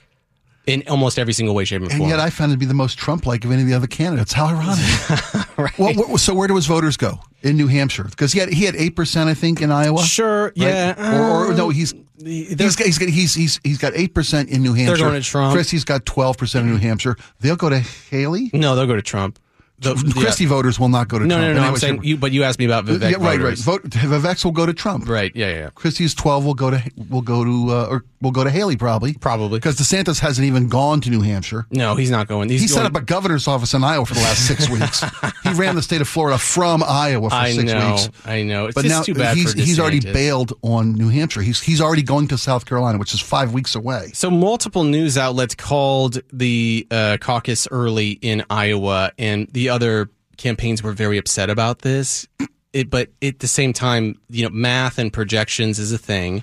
in 0.66 0.84
almost 0.88 1.18
every 1.18 1.32
single 1.32 1.54
way, 1.54 1.64
shape, 1.64 1.82
and 1.82 1.90
form. 1.90 2.02
And 2.02 2.10
yet 2.10 2.20
I 2.20 2.30
found 2.30 2.52
it 2.52 2.54
to 2.54 2.58
be 2.58 2.66
the 2.66 2.74
most 2.74 2.98
Trump 2.98 3.26
like 3.26 3.44
of 3.44 3.50
any 3.50 3.62
of 3.62 3.68
the 3.68 3.74
other 3.74 3.86
candidates. 3.88 4.32
How 4.32 4.46
ironic. 4.46 5.46
right. 5.78 5.96
Well, 5.96 6.18
so 6.18 6.34
where 6.34 6.48
do 6.48 6.56
his 6.56 6.66
voters 6.66 6.96
go 6.96 7.20
in 7.42 7.56
New 7.56 7.66
Hampshire? 7.66 8.04
Because 8.04 8.32
he 8.32 8.38
had 8.40 8.48
he 8.50 8.64
had 8.64 8.76
eight 8.76 8.96
percent, 8.96 9.28
I 9.30 9.34
think, 9.34 9.60
in 9.62 9.70
Iowa. 9.70 10.02
Sure, 10.02 10.44
right? 10.44 10.52
yeah. 10.56 11.18
Or, 11.20 11.50
or 11.50 11.54
no, 11.54 11.66
um, 11.66 11.70
he's 11.72 11.92
they're- 12.18 12.56
he's 12.66 12.76
got, 12.76 12.86
he's 12.86 12.98
got 12.98 13.08
he's 13.08 13.34
he's 13.34 13.60
he's 13.64 13.78
got 13.78 13.92
eight 13.94 14.14
percent 14.14 14.48
in 14.50 14.62
New 14.62 14.74
Hampshire. 14.74 14.96
They're 14.96 15.08
going 15.10 15.20
to 15.22 15.26
Trump. 15.26 15.54
Christie's 15.54 15.84
got 15.84 16.04
twelve 16.06 16.36
percent 16.38 16.66
in 16.66 16.72
New 16.72 16.78
Hampshire. 16.78 17.16
They'll 17.40 17.56
go 17.56 17.68
to 17.68 17.78
Haley. 17.78 18.50
No, 18.52 18.74
they'll 18.76 18.86
go 18.86 18.96
to 18.96 19.02
Trump. 19.02 19.38
The- 19.78 19.94
Christie 20.14 20.44
voters 20.44 20.78
will 20.78 20.90
not 20.90 21.08
go 21.08 21.18
to 21.18 21.24
No, 21.24 21.36
Trump. 21.38 21.54
no, 21.54 21.62
no. 21.62 21.66
I'm 21.68 21.76
saying 21.76 22.04
you, 22.04 22.18
but 22.18 22.32
you 22.32 22.42
asked 22.42 22.58
me 22.58 22.66
about 22.66 22.84
Vivek 22.84 23.00
yeah, 23.12 23.16
right, 23.16 23.20
right. 23.22 23.38
voters. 23.40 23.60
Vote 23.62 23.82
Vivek's 23.84 24.44
will 24.44 24.52
go 24.52 24.66
to 24.66 24.74
Trump. 24.74 25.08
Right. 25.08 25.34
Yeah, 25.34 25.48
yeah. 25.48 25.70
Christie's 25.74 26.14
twelve 26.14 26.44
will 26.44 26.52
go 26.52 26.68
to 26.70 26.82
will 27.08 27.22
go 27.22 27.44
to 27.44 27.70
uh, 27.70 27.86
or 27.88 28.04
will 28.20 28.30
go 28.32 28.44
to 28.44 28.50
Haley 28.50 28.76
probably 28.76 29.14
Probably. 29.14 29.58
because 29.58 29.76
DeSantis 29.76 30.20
hasn't 30.20 30.46
even 30.46 30.68
gone 30.68 31.00
to 31.00 31.10
New 31.10 31.22
Hampshire. 31.22 31.66
No, 31.70 31.94
he's 31.94 32.10
not 32.10 32.28
going. 32.28 32.48
He's 32.50 32.60
He 32.60 32.68
set 32.68 32.84
up 32.84 32.94
a 32.94 33.00
governor's 33.00 33.48
office 33.48 33.72
in 33.72 33.82
Iowa 33.82 34.04
for 34.04 34.14
the 34.14 34.20
last 34.20 34.46
six 34.46 34.68
weeks. 34.70 35.02
He 35.42 35.52
ran 35.54 35.74
the 35.74 35.82
state 35.82 36.00
of 36.00 36.08
Florida 36.08 36.36
from 36.38 36.82
Iowa 36.86 37.30
for 37.30 37.34
I 37.36 37.52
six 37.52 37.72
know. 37.72 37.90
weeks. 37.92 38.10
I 38.26 38.42
know. 38.42 38.66
It's 38.66 38.74
But 38.74 38.84
just 38.84 38.94
now 38.94 39.02
too 39.02 39.14
bad 39.14 39.36
he's 39.36 39.52
he's 39.54 39.80
already 39.80 40.00
bailed 40.00 40.52
on 40.62 40.92
New 40.94 41.08
Hampshire. 41.08 41.40
He's 41.42 41.60
he's 41.62 41.80
already 41.80 42.02
going 42.02 42.28
to 42.28 42.38
South 42.38 42.66
Carolina, 42.66 42.98
which 42.98 43.14
is 43.14 43.20
five 43.20 43.52
weeks 43.54 43.74
away. 43.74 44.10
So 44.12 44.30
multiple 44.30 44.84
news 44.84 45.16
outlets 45.16 45.54
called 45.54 46.18
the 46.32 46.86
uh, 46.90 47.16
caucus 47.20 47.66
early 47.70 48.10
in 48.10 48.44
Iowa, 48.50 49.12
and 49.18 49.48
the 49.52 49.70
other 49.70 50.10
campaigns 50.36 50.82
were 50.82 50.92
very 50.92 51.16
upset 51.18 51.48
about 51.50 51.80
this. 51.80 52.26
It, 52.72 52.88
but 52.90 53.08
at 53.20 53.40
the 53.40 53.48
same 53.48 53.72
time, 53.72 54.20
you 54.28 54.44
know, 54.44 54.50
math 54.50 54.98
and 54.98 55.12
projections 55.12 55.78
is 55.80 55.90
a 55.90 55.98
thing, 55.98 56.42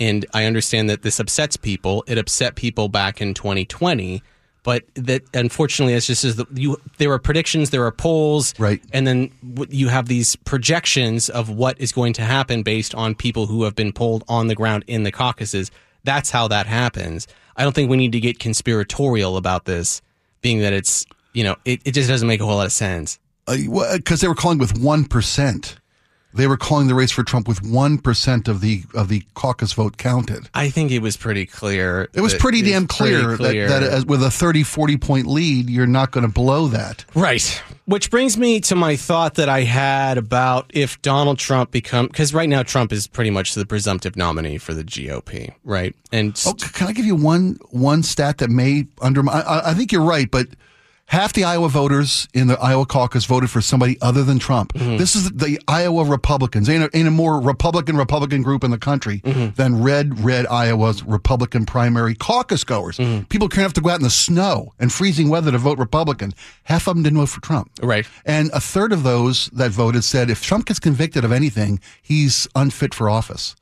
and 0.00 0.26
I 0.34 0.44
understand 0.44 0.90
that 0.90 1.02
this 1.02 1.18
upsets 1.20 1.56
people. 1.56 2.04
It 2.06 2.18
upset 2.18 2.54
people 2.54 2.88
back 2.88 3.20
in 3.20 3.34
2020, 3.34 4.22
but 4.62 4.84
that 4.94 5.22
unfortunately, 5.34 5.94
it's 5.94 6.06
just 6.06 6.24
as 6.24 6.36
the, 6.36 6.46
you. 6.54 6.76
There 6.98 7.12
are 7.12 7.18
predictions, 7.18 7.70
there 7.70 7.84
are 7.84 7.92
polls, 7.92 8.52
Right. 8.58 8.82
and 8.92 9.06
then 9.06 9.30
you 9.70 9.88
have 9.88 10.06
these 10.08 10.36
projections 10.36 11.28
of 11.30 11.48
what 11.48 11.80
is 11.80 11.92
going 11.92 12.12
to 12.14 12.22
happen 12.22 12.62
based 12.62 12.94
on 12.94 13.14
people 13.14 13.46
who 13.46 13.62
have 13.64 13.74
been 13.74 13.92
polled 13.92 14.24
on 14.28 14.48
the 14.48 14.54
ground 14.54 14.84
in 14.86 15.02
the 15.04 15.12
caucuses. 15.12 15.70
That's 16.04 16.30
how 16.30 16.48
that 16.48 16.66
happens. 16.66 17.26
I 17.56 17.62
don't 17.64 17.74
think 17.74 17.88
we 17.90 17.96
need 17.96 18.12
to 18.12 18.20
get 18.20 18.38
conspiratorial 18.38 19.36
about 19.36 19.64
this, 19.64 20.02
being 20.42 20.60
that 20.60 20.72
it's 20.72 21.06
you 21.32 21.42
know 21.44 21.56
it, 21.64 21.80
it 21.84 21.92
just 21.92 22.08
doesn't 22.08 22.28
make 22.28 22.40
a 22.40 22.44
whole 22.44 22.56
lot 22.56 22.66
of 22.66 22.72
sense. 22.72 23.18
Uh, 23.48 23.56
because 23.94 24.20
they 24.20 24.28
were 24.28 24.34
calling 24.34 24.58
with 24.58 24.78
one 24.78 25.04
percent. 25.04 25.76
They 26.34 26.46
were 26.46 26.58
calling 26.58 26.86
the 26.86 26.94
race 26.94 27.10
for 27.12 27.22
Trump 27.24 27.48
with 27.48 27.62
one 27.62 27.96
percent 27.96 28.46
of 28.46 28.60
the 28.60 28.82
of 28.92 29.08
the 29.08 29.22
caucus 29.34 29.72
vote 29.72 29.96
counted. 29.96 30.50
I 30.52 30.68
think 30.68 30.90
it 30.90 30.98
was 31.00 31.16
pretty 31.16 31.46
clear. 31.46 32.08
It 32.12 32.20
was 32.20 32.34
pretty 32.34 32.60
damn 32.60 32.86
clear, 32.86 33.22
pretty 33.22 33.36
clear. 33.36 33.68
That, 33.68 33.80
that 33.80 33.90
as, 33.90 34.04
with 34.04 34.22
a 34.22 34.30
30, 34.30 34.62
40 34.62 34.96
point 34.98 35.26
lead, 35.26 35.70
you're 35.70 35.86
not 35.86 36.10
going 36.10 36.26
to 36.26 36.32
blow 36.32 36.68
that. 36.68 37.06
Right. 37.14 37.62
Which 37.86 38.10
brings 38.10 38.36
me 38.36 38.60
to 38.62 38.74
my 38.74 38.96
thought 38.96 39.36
that 39.36 39.48
I 39.48 39.62
had 39.62 40.18
about 40.18 40.70
if 40.74 41.00
Donald 41.00 41.38
Trump 41.38 41.70
become 41.70 42.08
because 42.08 42.34
right 42.34 42.48
now 42.48 42.62
Trump 42.62 42.92
is 42.92 43.06
pretty 43.06 43.30
much 43.30 43.54
the 43.54 43.64
presumptive 43.64 44.14
nominee 44.16 44.58
for 44.58 44.74
the 44.74 44.84
GOP, 44.84 45.54
right? 45.64 45.94
And 46.12 46.38
Oh, 46.44 46.52
can 46.52 46.88
I 46.88 46.92
give 46.92 47.06
you 47.06 47.14
one 47.14 47.58
one 47.70 48.02
stat 48.02 48.38
that 48.38 48.50
may 48.50 48.86
undermine? 49.00 49.42
I, 49.46 49.70
I 49.70 49.74
think 49.74 49.90
you're 49.90 50.02
right, 50.04 50.30
but 50.30 50.48
half 51.06 51.32
the 51.32 51.44
Iowa 51.44 51.68
voters 51.68 52.26
in 52.34 52.48
the 52.48 52.58
Iowa 52.60 52.84
caucus 52.86 53.24
voted 53.24 53.50
for 53.50 53.60
somebody 53.60 53.96
other 54.02 54.24
than 54.24 54.38
Trump. 54.38 54.72
Mm-hmm. 54.72 54.96
This 54.96 55.14
is 55.14 55.30
the 55.30 55.60
Iowa 55.68 56.04
Republicans. 56.04 56.68
Ain't 56.68 56.82
a, 56.84 56.96
ain't 56.96 57.08
a 57.08 57.12
more 57.12 57.40
Republican 57.40 57.96
Republican 57.96 58.42
group 58.42 58.64
in 58.64 58.70
the 58.70 58.78
country 58.78 59.20
Mm-hmm. 59.24 59.54
than 59.54 59.82
red 59.82 60.20
red 60.20 60.46
Iowa's 60.46 61.02
Republican 61.02 61.64
primary 61.66 62.14
caucus 62.14 62.64
goers. 62.64 62.98
Mm-hmm. 62.98 63.24
People 63.24 63.48
can't 63.48 63.62
have 63.62 63.72
to 63.74 63.80
go 63.80 63.90
out 63.90 63.96
in 63.98 64.02
the 64.04 64.10
snow 64.10 64.72
and 64.78 64.92
freezing 64.92 65.28
weather 65.28 65.50
to 65.52 65.58
vote 65.58 65.78
Republican. 65.78 66.32
Half 66.64 66.86
of 66.88 66.94
them 66.94 67.02
didn't 67.02 67.18
vote 67.18 67.28
for 67.28 67.40
Trump. 67.40 67.70
Right. 67.82 68.06
And 68.24 68.50
a 68.52 68.60
third 68.60 68.92
of 68.92 69.02
those 69.02 69.46
that 69.52 69.70
voted 69.70 70.04
said 70.04 70.28
if 70.30 70.42
Trump 70.42 70.66
gets 70.66 70.78
convicted 70.78 71.24
of 71.24 71.32
anything, 71.32 71.80
he's 72.02 72.46
unfit 72.54 72.94
for 72.94 73.08
office. 73.08 73.54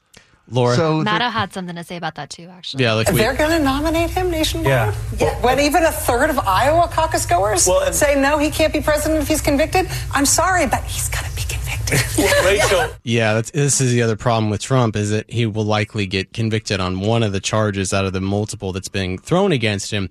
Laura, 0.50 0.76
So 0.76 0.98
the- 1.02 1.10
Maddow 1.10 1.30
had 1.30 1.52
something 1.52 1.74
to 1.76 1.84
say 1.84 1.96
about 1.96 2.16
that 2.16 2.28
too, 2.30 2.48
actually. 2.52 2.84
yeah, 2.84 2.92
like 2.92 3.10
we, 3.10 3.18
They're 3.18 3.34
going 3.34 3.56
to 3.58 3.64
nominate 3.64 4.10
him 4.10 4.30
nationwide? 4.30 4.66
Yeah. 4.68 4.94
Yeah, 5.18 5.40
When 5.42 5.58
even 5.60 5.82
a 5.84 5.90
third 5.92 6.28
of 6.30 6.38
Iowa 6.38 6.88
caucus 6.92 7.24
goers 7.26 7.66
Well, 7.66 7.80
and- 7.84 7.94
say 7.94 8.20
no, 8.20 8.38
he 8.38 8.50
can't 8.50 8.72
be 8.72 8.80
president 8.80 9.22
if 9.22 9.28
he's 9.28 9.40
convicted, 9.40 9.88
I'm 10.12 10.26
sorry, 10.26 10.66
but 10.66 10.82
he's 10.84 11.08
going 11.08 11.24
to 11.24 11.34
be 11.34 11.42
convicted. 11.42 12.00
Rachel, 12.44 12.88
Yeah, 13.04 13.34
that's, 13.34 13.50
this 13.52 13.80
is 13.80 13.92
the 13.92 14.02
other 14.02 14.16
problem 14.16 14.50
with 14.50 14.60
Trump 14.60 14.96
is 14.96 15.10
that 15.10 15.30
he 15.30 15.46
will 15.46 15.64
likely 15.64 16.06
get 16.06 16.32
convicted 16.32 16.78
on 16.80 17.00
one 17.00 17.22
of 17.22 17.32
the 17.32 17.40
charges 17.40 17.92
out 17.94 18.04
of 18.04 18.12
the 18.12 18.20
multiple 18.20 18.72
that's 18.72 18.88
being 18.88 19.16
thrown 19.18 19.50
against 19.52 19.90
him. 19.90 20.08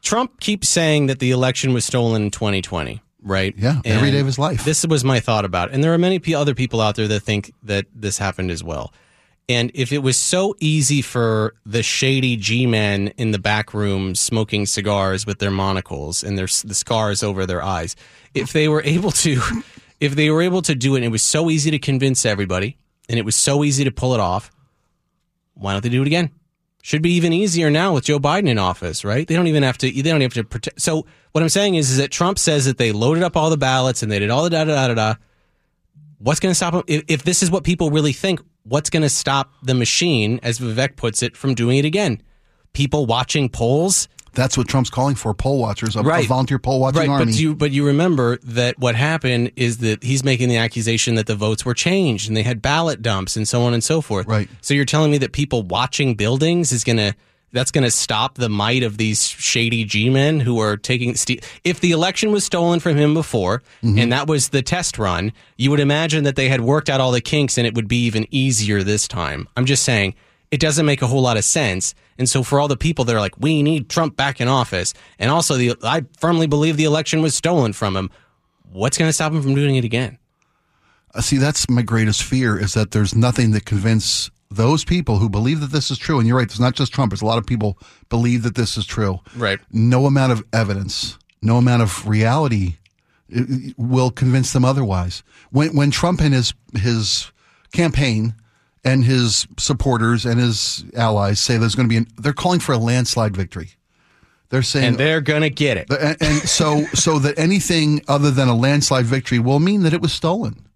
Trump 0.00 0.40
keeps 0.40 0.68
saying 0.68 1.06
that 1.06 1.18
the 1.20 1.30
election 1.30 1.72
was 1.72 1.84
stolen 1.84 2.22
in 2.22 2.30
2020, 2.32 3.00
right? 3.22 3.54
Yeah, 3.56 3.80
every 3.84 4.10
day 4.10 4.18
of 4.20 4.26
his 4.26 4.38
life. 4.38 4.64
This 4.64 4.84
was 4.86 5.04
my 5.04 5.20
thought 5.20 5.44
about 5.44 5.68
it. 5.70 5.74
And 5.74 5.82
there 5.84 5.92
are 5.94 5.98
many 5.98 6.18
p- 6.18 6.34
other 6.34 6.54
people 6.54 6.80
out 6.80 6.96
there 6.96 7.06
that 7.08 7.20
think 7.20 7.52
that 7.62 7.86
this 7.94 8.18
happened 8.18 8.50
as 8.50 8.64
well. 8.64 8.92
And 9.52 9.70
if 9.74 9.92
it 9.92 9.98
was 9.98 10.16
so 10.16 10.54
easy 10.60 11.02
for 11.02 11.54
the 11.66 11.82
shady 11.82 12.36
G 12.36 12.66
men 12.66 13.08
in 13.18 13.32
the 13.32 13.38
back 13.38 13.74
room 13.74 14.14
smoking 14.14 14.64
cigars 14.64 15.26
with 15.26 15.40
their 15.40 15.50
monocles 15.50 16.24
and 16.24 16.38
their 16.38 16.46
the 16.46 16.74
scars 16.74 17.22
over 17.22 17.44
their 17.44 17.62
eyes, 17.62 17.94
if 18.32 18.54
they 18.54 18.66
were 18.66 18.82
able 18.82 19.10
to, 19.10 19.42
if 20.00 20.14
they 20.14 20.30
were 20.30 20.40
able 20.40 20.62
to 20.62 20.74
do 20.74 20.94
it, 20.94 20.98
and 20.98 21.04
it 21.04 21.10
was 21.10 21.22
so 21.22 21.50
easy 21.50 21.70
to 21.70 21.78
convince 21.78 22.24
everybody, 22.24 22.78
and 23.10 23.18
it 23.18 23.26
was 23.26 23.36
so 23.36 23.62
easy 23.62 23.84
to 23.84 23.90
pull 23.90 24.14
it 24.14 24.20
off, 24.20 24.50
why 25.52 25.72
don't 25.72 25.82
they 25.82 25.90
do 25.90 26.00
it 26.00 26.06
again? 26.06 26.30
Should 26.80 27.02
be 27.02 27.12
even 27.12 27.34
easier 27.34 27.70
now 27.70 27.92
with 27.92 28.04
Joe 28.04 28.18
Biden 28.18 28.48
in 28.48 28.58
office, 28.58 29.04
right? 29.04 29.28
They 29.28 29.36
don't 29.36 29.48
even 29.48 29.62
have 29.64 29.78
to. 29.78 29.90
They 29.90 30.02
don't 30.02 30.22
have 30.22 30.34
to 30.34 30.44
protect. 30.44 30.80
So 30.80 31.04
what 31.32 31.42
I'm 31.42 31.50
saying 31.50 31.74
is, 31.74 31.90
is 31.90 31.98
that 31.98 32.10
Trump 32.10 32.38
says 32.38 32.64
that 32.64 32.78
they 32.78 32.90
loaded 32.90 33.22
up 33.22 33.36
all 33.36 33.50
the 33.50 33.58
ballots 33.58 34.02
and 34.02 34.10
they 34.10 34.18
did 34.18 34.30
all 34.30 34.44
the 34.44 34.50
da 34.50 34.64
da 34.64 34.74
da 34.74 34.88
da 34.88 34.94
da. 34.94 35.14
What's 36.18 36.40
going 36.40 36.52
to 36.52 36.54
stop 36.54 36.72
them? 36.72 36.84
If, 36.86 37.04
if 37.08 37.22
this 37.22 37.42
is 37.42 37.50
what 37.50 37.64
people 37.64 37.90
really 37.90 38.12
think, 38.12 38.40
what's 38.64 38.90
going 38.90 39.02
to 39.02 39.08
stop 39.08 39.52
the 39.62 39.74
machine, 39.74 40.40
as 40.42 40.58
Vivek 40.58 40.96
puts 40.96 41.22
it, 41.22 41.36
from 41.36 41.54
doing 41.54 41.78
it 41.78 41.84
again? 41.84 42.22
People 42.72 43.04
watching 43.06 43.48
polls, 43.50 44.08
That's 44.34 44.56
what 44.56 44.66
Trump's 44.66 44.88
calling 44.88 45.14
for: 45.14 45.34
poll 45.34 45.58
watchers, 45.58 45.94
a, 45.94 46.00
a 46.00 46.22
volunteer 46.22 46.58
poll 46.58 46.80
watching 46.80 47.00
right? 47.00 47.08
army. 47.08 47.26
But 47.26 47.34
you 47.34 47.54
but 47.54 47.70
you 47.70 47.86
remember 47.86 48.38
that 48.38 48.78
what 48.78 48.94
happened 48.94 49.52
is 49.56 49.78
that 49.78 50.02
he's 50.02 50.24
making 50.24 50.48
the 50.48 50.56
accusation 50.56 51.16
that 51.16 51.26
the 51.26 51.36
votes 51.36 51.66
were 51.66 51.74
changed 51.74 52.28
and 52.28 52.36
they 52.36 52.42
had 52.42 52.62
ballot 52.62 53.02
dumps 53.02 53.36
and 53.36 53.46
so 53.46 53.62
on 53.62 53.74
and 53.74 53.84
so 53.84 54.00
forth. 54.00 54.26
Right. 54.26 54.48
So 54.62 54.72
you're 54.72 54.86
telling 54.86 55.10
me 55.10 55.18
that 55.18 55.32
people 55.32 55.62
watching 55.64 56.14
buildings 56.14 56.72
is 56.72 56.82
gonna 56.82 57.14
that's 57.52 57.70
going 57.70 57.84
to 57.84 57.90
stop 57.90 58.36
the 58.36 58.48
might 58.48 58.82
of 58.82 58.96
these 58.96 59.26
shady 59.26 59.84
G 59.84 60.08
men 60.10 60.40
who 60.40 60.58
are 60.58 60.76
taking. 60.76 61.14
Ste- 61.14 61.44
if 61.64 61.80
the 61.80 61.90
election 61.92 62.32
was 62.32 62.44
stolen 62.44 62.80
from 62.80 62.96
him 62.96 63.14
before, 63.14 63.62
Mm-hmm. 63.82 63.98
and 63.98 64.12
that 64.12 64.26
was 64.26 64.48
the 64.50 64.62
test 64.62 64.98
run, 64.98 65.32
you 65.56 65.70
would 65.70 65.80
imagine 65.80 66.24
that 66.24 66.36
they 66.36 66.48
had 66.48 66.60
worked 66.60 66.88
out 66.88 67.00
all 67.00 67.10
the 67.12 67.20
kinks 67.20 67.58
and 67.58 67.66
it 67.66 67.74
would 67.74 67.88
be 67.88 68.04
even 68.06 68.26
easier 68.30 68.82
this 68.82 69.06
time. 69.08 69.48
I'm 69.56 69.66
just 69.66 69.82
saying 69.82 70.14
it 70.50 70.60
doesn't 70.60 70.86
make 70.86 71.02
a 71.02 71.06
whole 71.06 71.22
lot 71.22 71.36
of 71.36 71.44
sense. 71.44 71.94
And 72.18 72.28
so 72.28 72.42
for 72.42 72.60
all 72.60 72.68
the 72.68 72.76
people 72.76 73.04
that 73.06 73.16
are 73.16 73.20
like, 73.20 73.38
we 73.38 73.62
need 73.62 73.88
Trump 73.88 74.16
back 74.16 74.40
in 74.40 74.48
office, 74.48 74.94
and 75.18 75.30
also 75.30 75.56
the 75.56 75.74
I 75.82 76.04
firmly 76.20 76.46
believe 76.46 76.76
the 76.76 76.84
election 76.84 77.22
was 77.22 77.34
stolen 77.34 77.72
from 77.72 77.96
him. 77.96 78.10
What's 78.70 78.96
going 78.98 79.08
to 79.08 79.12
stop 79.12 79.32
him 79.32 79.42
from 79.42 79.54
doing 79.54 79.76
it 79.76 79.84
again? 79.84 80.18
Uh, 81.14 81.20
See, 81.20 81.36
that's 81.38 81.68
my 81.68 81.82
greatest 81.82 82.22
fear 82.22 82.58
is 82.58 82.72
that 82.74 82.92
there's 82.92 83.14
nothing 83.14 83.50
that 83.52 83.64
convince 83.66 84.30
those 84.56 84.84
people 84.84 85.18
who 85.18 85.28
believe 85.28 85.60
that 85.60 85.72
this 85.72 85.90
is 85.90 85.98
true. 85.98 86.18
And 86.18 86.26
you're 86.28 86.36
right, 86.36 86.46
it's 86.46 86.60
not 86.60 86.74
just 86.74 86.92
Trump, 86.92 87.12
it's 87.12 87.22
a 87.22 87.26
lot 87.26 87.38
of 87.38 87.46
people 87.46 87.78
believe 88.08 88.42
that 88.42 88.54
this 88.54 88.76
is 88.76 88.86
true. 88.86 89.20
Right. 89.36 89.58
No 89.70 90.06
amount 90.06 90.32
of 90.32 90.44
evidence, 90.52 91.18
no 91.40 91.56
amount 91.56 91.82
of 91.82 92.06
reality 92.06 92.76
uh, 93.36 93.42
will 93.76 94.10
convince 94.10 94.52
them 94.52 94.64
otherwise. 94.64 95.22
When 95.50 95.74
when 95.76 95.90
Trump 95.90 96.20
and 96.20 96.34
his 96.34 96.54
his 96.74 97.30
campaign 97.72 98.34
and 98.84 99.04
his 99.04 99.46
supporters 99.58 100.24
and 100.26 100.40
his 100.40 100.84
allies 100.96 101.40
say 101.40 101.56
there's 101.56 101.74
going 101.74 101.88
to 101.88 101.92
be 101.92 101.96
an, 101.98 102.06
they're 102.18 102.32
calling 102.32 102.60
for 102.60 102.72
a 102.72 102.78
landslide 102.78 103.36
victory. 103.36 103.70
They're 104.50 104.62
saying 104.62 104.86
And 104.86 104.98
they're 104.98 105.22
going 105.22 105.42
to 105.42 105.50
get 105.50 105.78
it. 105.78 105.90
and, 105.90 106.16
and 106.20 106.36
so 106.48 106.84
so 106.92 107.18
that 107.20 107.38
anything 107.38 108.02
other 108.08 108.30
than 108.30 108.48
a 108.48 108.54
landslide 108.54 109.06
victory 109.06 109.38
will 109.38 109.60
mean 109.60 109.82
that 109.84 109.94
it 109.94 110.02
was 110.02 110.12
stolen. 110.12 110.66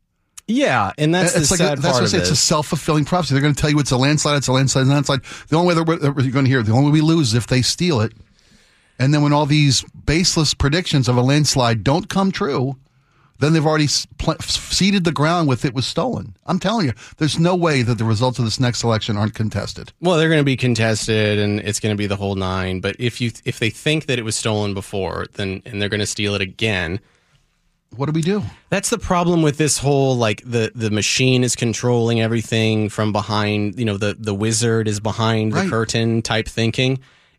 Yeah, 0.48 0.92
and 0.96 1.14
that's 1.14 1.32
the 1.32 1.40
like 1.40 1.46
sad 1.46 1.78
a, 1.78 1.80
that's 1.80 1.92
part 1.92 1.94
what 1.94 2.00
I 2.02 2.04
of 2.04 2.10
say. 2.10 2.18
It's 2.18 2.30
a 2.30 2.36
self 2.36 2.68
fulfilling 2.68 3.04
prophecy. 3.04 3.34
They're 3.34 3.42
going 3.42 3.54
to 3.54 3.60
tell 3.60 3.70
you 3.70 3.80
it's 3.80 3.90
a 3.90 3.96
landslide. 3.96 4.36
It's 4.36 4.46
a 4.46 4.52
landslide. 4.52 4.82
It's 4.82 4.90
a 4.90 4.92
landslide. 4.92 5.22
The 5.48 5.56
only 5.56 5.74
way 5.74 5.82
that 5.82 6.02
you're 6.22 6.32
going 6.32 6.44
to 6.44 6.50
hear, 6.50 6.62
the 6.62 6.72
only 6.72 6.86
way 6.86 6.92
we 6.92 7.00
lose 7.00 7.28
is 7.28 7.34
if 7.34 7.48
they 7.48 7.62
steal 7.62 8.00
it. 8.00 8.12
And 8.98 9.12
then 9.12 9.22
when 9.22 9.32
all 9.32 9.46
these 9.46 9.82
baseless 10.04 10.54
predictions 10.54 11.08
of 11.08 11.16
a 11.16 11.20
landslide 11.20 11.84
don't 11.84 12.08
come 12.08 12.30
true, 12.30 12.76
then 13.38 13.52
they've 13.52 13.66
already 13.66 13.88
pl- 14.18 14.38
seeded 14.40 15.04
the 15.04 15.12
ground 15.12 15.48
with 15.48 15.64
it 15.64 15.74
was 15.74 15.86
stolen. 15.86 16.34
I'm 16.46 16.58
telling 16.58 16.86
you, 16.86 16.92
there's 17.18 17.38
no 17.38 17.54
way 17.54 17.82
that 17.82 17.98
the 17.98 18.04
results 18.04 18.38
of 18.38 18.44
this 18.44 18.58
next 18.58 18.82
election 18.82 19.16
aren't 19.16 19.34
contested. 19.34 19.92
Well, 20.00 20.16
they're 20.16 20.28
going 20.28 20.40
to 20.40 20.44
be 20.44 20.56
contested, 20.56 21.38
and 21.38 21.60
it's 21.60 21.80
going 21.80 21.94
to 21.94 21.98
be 21.98 22.06
the 22.06 22.16
whole 22.16 22.34
nine. 22.36 22.80
But 22.80 22.96
if 22.98 23.20
you 23.20 23.32
if 23.44 23.58
they 23.58 23.70
think 23.70 24.06
that 24.06 24.18
it 24.18 24.22
was 24.22 24.36
stolen 24.36 24.74
before, 24.74 25.26
then 25.34 25.60
and 25.66 25.82
they're 25.82 25.90
going 25.90 26.00
to 26.00 26.06
steal 26.06 26.34
it 26.34 26.40
again, 26.40 27.00
What 27.94 28.06
do 28.06 28.12
we 28.12 28.22
do? 28.22 28.42
That's 28.68 28.90
the 28.90 28.98
problem 28.98 29.42
with 29.42 29.56
this 29.58 29.78
whole 29.78 30.16
like 30.16 30.42
the 30.44 30.72
the 30.74 30.90
machine 30.90 31.44
is 31.44 31.54
controlling 31.56 32.20
everything 32.20 32.88
from 32.88 33.12
behind, 33.12 33.78
you 33.78 33.84
know, 33.84 33.96
the 33.96 34.16
the 34.18 34.34
wizard 34.34 34.88
is 34.88 35.00
behind 35.00 35.54
Right. 35.54 35.64
the 35.64 35.70
curtain 35.70 36.20
type 36.22 36.48
thinking 36.48 36.98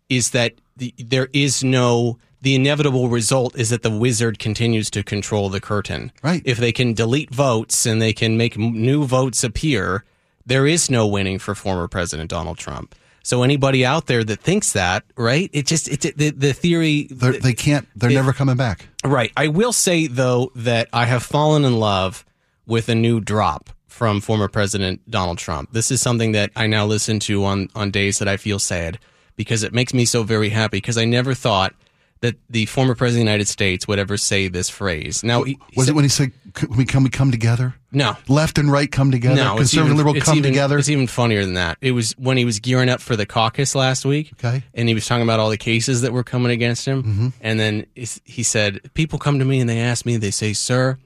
is 0.09 0.31
that 0.31 0.53
the, 0.77 0.93
there 0.97 1.27
is 1.33 1.63
no 1.63 2.17
the 2.41 2.55
inevitable 2.55 3.09
result 3.09 3.57
is 3.57 3.69
that 3.71 3.81
the 3.83 3.89
wizard 3.91 4.39
continues 4.39 4.89
to 4.91 5.03
control 5.03 5.49
the 5.49 5.59
curtain. 5.59 6.11
Right. 6.23 6.41
If 6.45 6.57
they 6.59 6.71
can 6.71 6.93
delete 6.93 7.33
votes 7.33 7.85
and 7.85 8.01
they 8.01 8.13
can 8.13 8.37
make 8.37 8.55
m- 8.57 8.73
new 8.73 9.05
votes 9.05 9.43
appear, 9.43 10.05
there 10.45 10.65
is 10.65 10.89
no 10.89 11.05
winning 11.07 11.39
for 11.39 11.55
former 11.55 11.87
President 11.87 12.29
Donald 12.29 12.57
Trump. 12.57 12.95
So 13.27 13.43
anybody 13.43 13.85
out 13.85 14.05
there 14.07 14.23
that 14.23 14.39
thinks 14.39 14.71
that, 14.71 15.03
right? 15.17 15.49
It 15.51 15.65
just 15.65 15.89
it's 15.89 16.09
the 16.15 16.29
the 16.29 16.53
theory 16.53 17.09
They're, 17.11 17.33
they 17.33 17.51
can't. 17.51 17.85
They're 17.93 18.09
It- 18.09 18.13
never 18.13 18.31
coming 18.31 18.55
back. 18.55 18.87
Right. 19.03 19.33
I 19.35 19.49
will 19.49 19.73
say 19.73 20.07
though 20.07 20.49
that 20.55 20.87
I 20.93 21.03
have 21.07 21.23
fallen 21.23 21.65
in 21.65 21.77
love 21.77 22.23
with 22.65 22.87
a 22.87 22.95
new 22.95 23.19
drop 23.19 23.69
from 23.89 24.21
former 24.21 24.47
President 24.47 25.01
Donald 25.11 25.39
Trump. 25.39 25.73
This 25.73 25.91
is 25.91 25.99
something 26.01 26.31
that 26.31 26.51
I 26.55 26.67
now 26.67 26.85
listen 26.85 27.19
to 27.27 27.43
on 27.43 27.67
on 27.75 27.91
days 27.91 28.19
that 28.19 28.29
I 28.29 28.37
feel 28.37 28.59
sad 28.59 28.97
because 29.35 29.61
it 29.61 29.73
makes 29.73 29.93
me 29.93 30.05
so 30.05 30.23
very 30.23 30.47
happy 30.47 30.77
because 30.77 30.97
I 30.97 31.03
never 31.03 31.33
thought 31.33 31.75
that 32.21 32.35
the 32.49 32.65
former 32.65 32.95
president 32.95 33.21
of 33.21 33.25
the 33.25 33.31
United 33.31 33.47
States 33.47 33.87
would 33.87 33.99
ever 33.99 34.17
say 34.17 34.47
this 34.47 34.69
phrase. 34.69 35.23
Now, 35.23 35.43
he, 35.43 35.53
he 35.53 35.59
Was 35.75 35.85
said- 35.85 35.91
it 35.91 35.95
when 35.95 36.03
he 36.05 36.09
said, 36.09 36.31
"Can 36.53 36.75
we 36.75 36.85
come? 36.85 37.03
We 37.03 37.09
come 37.09 37.31
together? 37.31 37.75
no, 37.91 38.15
Left 38.27 38.57
and 38.57 38.71
right 38.71 38.91
come 38.91 39.11
together. 39.11 39.35
no, 39.35 39.53
it's 39.59 39.71
Conservative 39.71 39.85
even- 39.93 39.97
liberal 39.97 40.21
come 40.21 40.37
even- 40.37 40.51
together." 40.51 40.77
It's 40.77 40.89
even 40.89 41.07
funnier 41.07 41.43
than 41.45 41.53
that. 41.55 41.77
It 41.81 41.91
was 41.91 42.13
when 42.17 42.37
he 42.37 42.45
was 42.45 42.59
gearing 42.59 42.89
up 42.89 43.01
for 43.01 43.15
the 43.15 43.25
caucus 43.25 43.75
last 43.75 44.05
week. 44.05 44.31
Okay. 44.43 44.63
And 44.73 44.87
he 44.87 44.93
was 44.95 45.05
talking 45.05 45.23
about 45.23 45.39
all 45.39 45.49
the 45.49 45.57
cases 45.57 46.01
that 46.01 46.11
were 46.13 46.23
coming 46.23 46.51
against 46.51 46.85
him. 46.85 47.03
Mm-hmm. 47.03 47.27
And 47.41 47.59
then 47.59 47.85
he 47.95 48.43
said, 48.43 48.93
People 48.93 49.19
come 49.19 49.39
to 49.39 49.45
me 49.45 49.59
and 49.59 49.69
they 49.69 49.79
ask 49.79 50.05
me, 50.05 50.17
they 50.17 50.31
say, 50.31 50.53
Sir, 50.53 50.97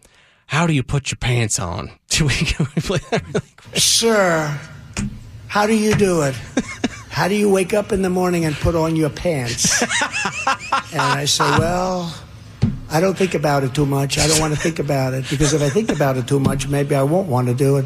how 0.48 0.68
do 0.68 0.74
you 0.74 0.84
put 0.84 1.12
your 1.12 1.18
pants 1.18 1.60
on? 1.60 1.92
Do 2.10 2.26
we, 2.26 2.34
can 2.34 2.68
we 2.76 2.82
play 2.82 3.00
that 3.10 3.26
really? 3.28 3.42
Sir, 3.76 4.60
how 5.48 5.66
do 5.66 5.74
you 5.76 5.94
do 5.96 6.22
it? 6.24 6.36
How 7.12 7.28
do 7.28 7.36
you 7.36 7.50
wake 7.50 7.74
up 7.74 7.92
in 7.92 8.02
the 8.02 8.10
morning 8.10 8.46
and 8.46 8.56
put 8.56 8.74
on 8.74 8.96
your 8.96 9.10
pants? 9.10 9.84
And 10.94 11.02
I 11.02 11.26
say, 11.26 11.44
Well, 11.44 12.14
I 12.90 13.00
don't 13.00 13.18
think 13.18 13.34
about 13.34 13.64
it 13.64 13.74
too 13.74 13.86
much. 13.86 14.18
I 14.18 14.28
don't 14.28 14.40
want 14.42 14.54
to 14.54 14.60
think 14.60 14.80
about 14.80 15.14
it 15.14 15.30
because 15.30 15.54
if 15.54 15.62
I 15.62 15.70
think 15.70 15.90
about 15.90 16.18
it 16.18 16.28
too 16.28 16.40
much, 16.40 16.68
maybe 16.68 16.96
I 16.96 17.04
won't 17.04 17.28
want 17.30 17.48
to 17.48 17.54
do 17.54 17.78
it. 17.78 17.86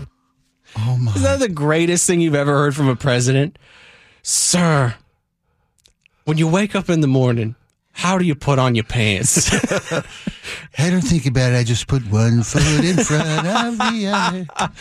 oh 0.78 0.98
my! 0.98 1.14
Is 1.14 1.22
that 1.22 1.40
the 1.40 1.50
greatest 1.50 2.08
thing 2.08 2.22
you've 2.22 2.34
ever 2.36 2.52
heard 2.54 2.76
from 2.76 2.88
a 2.88 2.96
president? 2.96 3.58
Sir, 4.24 4.96
when 6.24 6.38
you 6.40 6.48
wake 6.48 6.76
up 6.76 6.90
in 6.90 7.02
the 7.02 7.08
morning, 7.08 7.56
how 7.98 8.18
do 8.18 8.26
you 8.26 8.36
put 8.36 8.60
on 8.60 8.76
your 8.76 8.84
pants? 8.84 9.50
I 10.78 10.90
don't 10.90 11.02
think 11.02 11.26
about 11.26 11.54
it. 11.54 11.56
I 11.58 11.64
just 11.64 11.88
put 11.88 12.04
one 12.12 12.44
foot 12.44 12.62
in 12.86 12.98
front 12.98 13.48
of 13.48 13.78
the 13.78 14.08
other. 14.14 14.72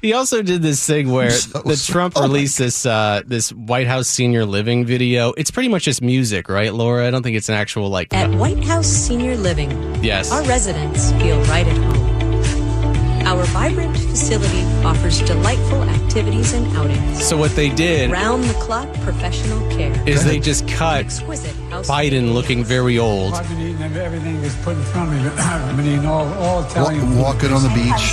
He 0.00 0.14
also 0.14 0.42
did 0.42 0.62
this 0.62 0.84
thing 0.84 1.10
where 1.12 1.30
So 1.30 1.60
the 1.60 1.76
sorry. 1.76 1.92
Trump 1.94 2.14
Oh 2.16 2.22
released 2.22 2.58
this 2.58 2.84
uh, 2.86 3.22
this 3.26 3.52
White 3.52 3.86
House 3.86 4.08
senior 4.08 4.44
living 4.46 4.84
video. 4.86 5.32
It's 5.36 5.50
pretty 5.50 5.68
much 5.68 5.84
just 5.84 6.00
music, 6.02 6.48
right, 6.48 6.72
Laura? 6.72 7.06
I 7.06 7.10
don't 7.10 7.22
think 7.22 7.36
it's 7.36 7.48
an 7.50 7.54
actual 7.54 7.88
like. 7.90 8.12
At 8.14 8.30
White 8.30 8.64
House 8.64 8.86
Senior 8.88 9.36
Living, 9.36 9.70
Yes. 10.02 10.32
our 10.32 10.42
residents 10.44 11.12
feel 11.22 11.38
right 11.44 11.66
at 11.66 11.76
home. 11.76 13.26
Our 13.26 13.44
vibrant 13.44 13.91
facility 14.12 14.62
offers 14.84 15.22
delightful 15.22 15.82
activities 15.84 16.52
and 16.52 16.66
outings. 16.76 17.26
So 17.26 17.34
what 17.38 17.52
they 17.56 17.70
did 17.70 18.10
Round 18.10 18.44
the 18.44 18.52
clock 18.54 18.86
professional 19.00 19.58
care. 19.70 19.94
is 20.06 20.22
they 20.26 20.38
just 20.38 20.68
cut 20.68 21.06
Exquisite 21.06 21.56
house. 21.70 21.88
Biden 21.88 22.34
looking 22.34 22.62
very 22.62 22.98
old. 22.98 23.32
I've 23.32 23.48
been 23.48 23.60
eating 23.60 23.80
everything 23.96 24.36
is 24.44 24.54
put 24.56 24.76
in 24.76 24.82
front 24.82 25.08
of 25.14 25.22
me. 25.24 25.30
I've 25.38 25.76
been 25.78 25.86
eating 25.86 26.04
all, 26.06 26.26
all 26.34 26.62
Italian 26.64 27.00
food. 27.08 27.18
walking 27.22 27.52
on 27.54 27.62
the 27.62 27.70
beach, 27.70 28.04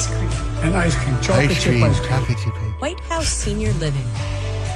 And 0.64 0.74
ice 0.74 0.96
cream, 0.96 1.20
chocolate 1.22 1.52
ice 1.52 1.64
chip 1.64 1.72
cream, 1.74 1.84
ice 1.84 2.00
cream. 2.00 2.10
coffee 2.10 2.36
chip. 2.36 2.54
White 2.82 3.00
House 3.12 3.28
Senior 3.28 3.74
Living, 3.74 4.08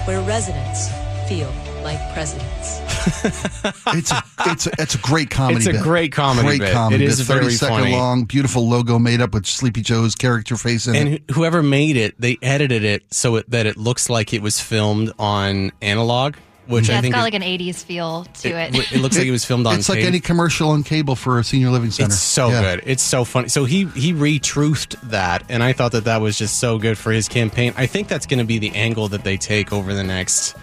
where 0.03 0.19
residents 0.23 0.89
feel 1.29 1.51
like 1.83 1.99
presidents. 2.13 2.82
It's 3.05 4.11
a 4.11 4.23
it's 4.45 4.67
a 4.67 4.71
it's 4.79 4.95
a 4.95 4.97
great 4.99 5.29
comedy. 5.29 5.57
It's 5.57 5.67
a 5.67 5.71
bit. 5.73 5.81
great 5.83 6.11
comedy 6.11 6.47
Great 6.47 6.61
bit. 6.61 6.73
comedy. 6.73 7.03
It 7.03 7.09
is 7.09 7.17
bit. 7.19 7.27
very 7.27 7.43
30 7.45 7.55
second 7.55 7.77
funny. 7.79 7.91
long, 7.91 8.23
beautiful 8.25 8.67
logo 8.67 8.99
made 8.99 9.21
up 9.21 9.33
with 9.33 9.45
Sleepy 9.45 9.81
Joe's 9.81 10.15
character 10.15 10.55
face 10.55 10.87
in 10.87 10.95
it. 10.95 10.99
And 11.01 11.19
wh- 11.29 11.33
whoever 11.35 11.61
made 11.63 11.97
it, 11.97 12.19
they 12.19 12.37
edited 12.41 12.83
it 12.83 13.03
so 13.11 13.35
it, 13.37 13.49
that 13.49 13.65
it 13.65 13.77
looks 13.77 14.09
like 14.09 14.33
it 14.33 14.41
was 14.41 14.59
filmed 14.59 15.11
on 15.19 15.71
analog, 15.81 16.35
which 16.67 16.87
Yeah, 16.89 16.95
I 16.95 16.97
it's 16.97 17.01
think 17.03 17.15
got 17.15 17.19
is- 17.19 17.23
like 17.25 17.33
an 17.33 17.41
80s 17.41 17.83
feel 17.83 18.25
to 18.41 18.49
it. 18.49 18.75
it, 18.75 18.91
it 18.93 18.99
looks 18.99 19.17
like 19.17 19.27
it 19.27 19.31
was 19.31 19.45
filmed 19.45 19.67
on 19.67 19.75
It's 19.75 19.89
like 19.89 19.99
tape. 19.99 20.07
any 20.07 20.19
commercial 20.19 20.69
on 20.71 20.83
cable 20.83 21.15
for 21.15 21.39
a 21.39 21.43
senior 21.43 21.69
living 21.69 21.91
center. 21.91 22.07
It's 22.07 22.19
so 22.19 22.49
Yeah. 22.49 22.61
good. 22.75 22.83
It's 22.85 23.03
so 23.03 23.25
funny. 23.25 23.49
So 23.49 23.65
he 23.65 23.85
he 23.95 24.13
retruthed 24.13 24.95
that, 25.09 25.43
and 25.49 25.61
I 25.63 25.73
thought 25.73 25.91
that 25.93 26.05
that 26.05 26.21
was 26.21 26.37
just 26.37 26.59
so 26.59 26.77
good 26.77 26.97
for 26.97 27.11
his 27.11 27.27
campaign. 27.27 27.73
I 27.77 27.85
think 27.85 28.07
that's 28.07 28.25
going 28.25 28.39
to 28.39 28.45
be 28.45 28.59
the 28.59 28.71
angle 28.75 29.07
that 29.09 29.23
they 29.23 29.37
take 29.37 29.71
over 29.73 29.93
the 29.93 30.03
next 30.03 30.55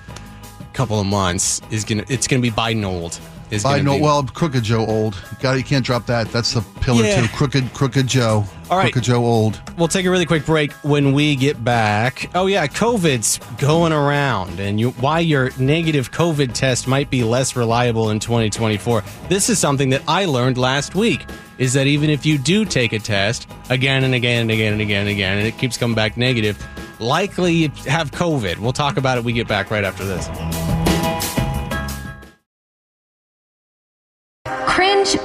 couple 0.80 0.98
of 0.98 1.06
months. 1.06 1.60
Is 1.70 1.84
gonna 1.84 2.04
it's 2.08 2.26
to 2.26 2.38
be 2.38 2.50
Biden 2.50 2.86
old. 2.86 3.20
Is 3.50 3.66
I 3.66 3.80
gonna 3.80 3.96
be- 3.98 4.00
Well, 4.00 4.22
Crooked 4.22 4.62
Joe 4.64 4.86
old. 4.86 5.20
Got, 5.40 5.58
you 5.58 5.62
can't 5.64 5.84
drop 5.84 6.06
that. 6.06 6.32
That's 6.32 6.54
the 6.54 6.62
pillar 6.80 7.04
Yeah. 7.04 7.20
too. 7.20 7.28
Crooked 7.36 7.74
Crooked 7.74 8.06
Joe. 8.06 8.46
All 8.70 8.78
right. 8.78 8.84
Crooked 8.90 9.02
Joe 9.04 9.22
old. 9.22 9.60
We'll 9.76 9.88
take 9.88 10.06
a 10.06 10.10
really 10.10 10.24
quick 10.24 10.46
break 10.46 10.72
when 10.82 11.12
we 11.12 11.36
get 11.36 11.62
back. 11.62 12.30
Oh 12.34 12.46
yeah, 12.46 12.66
COVID's 12.66 13.40
going 13.58 13.92
around, 13.92 14.58
and 14.58 14.80
you, 14.80 14.90
why 14.92 15.18
your 15.20 15.50
negative 15.58 16.10
COVID 16.12 16.54
test 16.54 16.88
might 16.88 17.10
be 17.10 17.24
less 17.24 17.56
reliable 17.56 18.08
in 18.08 18.18
2024. 18.20 19.04
This 19.28 19.50
is 19.50 19.58
something 19.58 19.90
that 19.90 20.00
I 20.08 20.24
learned 20.24 20.56
last 20.56 20.94
week. 20.94 21.26
Is 21.58 21.74
that 21.74 21.86
even 21.86 22.08
if 22.08 22.24
you 22.24 22.38
do 22.38 22.64
take 22.64 22.94
a 22.94 22.98
test 22.98 23.46
again 23.68 24.02
and 24.04 24.14
again 24.14 24.42
and 24.42 24.50
again 24.50 24.72
and 24.72 24.80
again 24.80 25.00
and 25.02 25.10
again, 25.10 25.36
and 25.36 25.46
it 25.46 25.58
keeps 25.58 25.76
coming 25.76 25.94
back 25.94 26.16
negative, 26.16 26.56
likely 27.00 27.52
you 27.52 27.68
have 27.86 28.12
COVID. 28.12 28.58
We'll 28.58 28.72
talk 28.72 28.96
about 28.96 29.18
it. 29.18 29.24
We 29.24 29.32
get 29.34 29.46
back 29.48 29.70
right 29.70 29.84
after 29.84 30.04
this. 30.06 30.26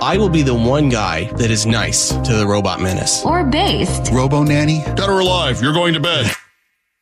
I 0.02 0.18
will 0.18 0.30
be 0.30 0.42
the 0.42 0.54
one 0.56 0.90
guy 0.90 1.26
that 1.34 1.52
is 1.52 1.66
nice 1.66 2.10
to 2.10 2.34
the 2.34 2.46
robot 2.48 2.82
menace. 2.82 3.24
or 3.26 3.44
based. 3.44 4.12
Robo 4.12 4.44
nanny. 4.44 4.80
Dead 4.96 5.10
or 5.10 5.20
alive, 5.20 5.62
you're 5.62 5.74
going 5.74 5.94
to 5.94 6.00
bed. 6.00 6.32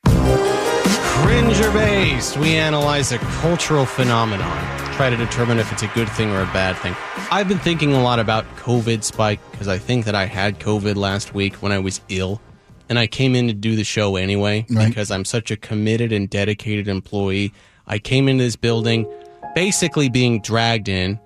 Cringer 0.06 1.72
based, 1.72 2.38
we 2.38 2.56
analyze 2.56 3.12
a 3.12 3.18
cultural 3.18 3.86
phenomenon, 3.86 4.58
try 4.94 5.10
to 5.10 5.16
determine 5.16 5.58
if 5.60 5.72
it's 5.72 5.84
a 5.84 5.88
good 5.90 6.10
thing 6.10 6.32
or 6.32 6.42
a 6.42 6.46
bad 6.48 6.78
thing. 6.78 6.96
I've 7.32 7.48
been 7.48 7.60
thinking 7.60 7.94
a 7.94 8.02
lot 8.04 8.20
about 8.20 8.46
COVID 8.58 9.04
spike 9.04 9.40
because 9.52 9.68
I 9.68 9.78
think 9.78 10.06
that 10.06 10.16
I 10.16 10.26
had 10.26 10.60
COVID 10.60 10.96
last 10.96 11.34
week 11.34 11.56
when 11.56 11.72
I 11.72 11.80
was 11.80 12.02
ill. 12.10 12.42
And 12.90 13.00
I 13.00 13.08
came 13.08 13.34
in 13.36 13.48
to 13.48 13.54
do 13.54 13.76
the 13.76 13.84
show 13.86 14.18
anyway 14.18 14.66
Right. 14.70 14.88
because 14.90 15.10
I'm 15.10 15.26
such 15.26 15.50
a 15.52 15.56
committed 15.58 16.12
and 16.12 16.30
dedicated 16.30 16.88
employee. 16.88 17.54
I 17.88 17.98
came 17.98 18.28
into 18.28 18.44
this 18.44 18.56
building 18.58 19.08
basically 19.56 20.10
being 20.10 20.42
dragged 20.42 20.90
in 20.90 21.18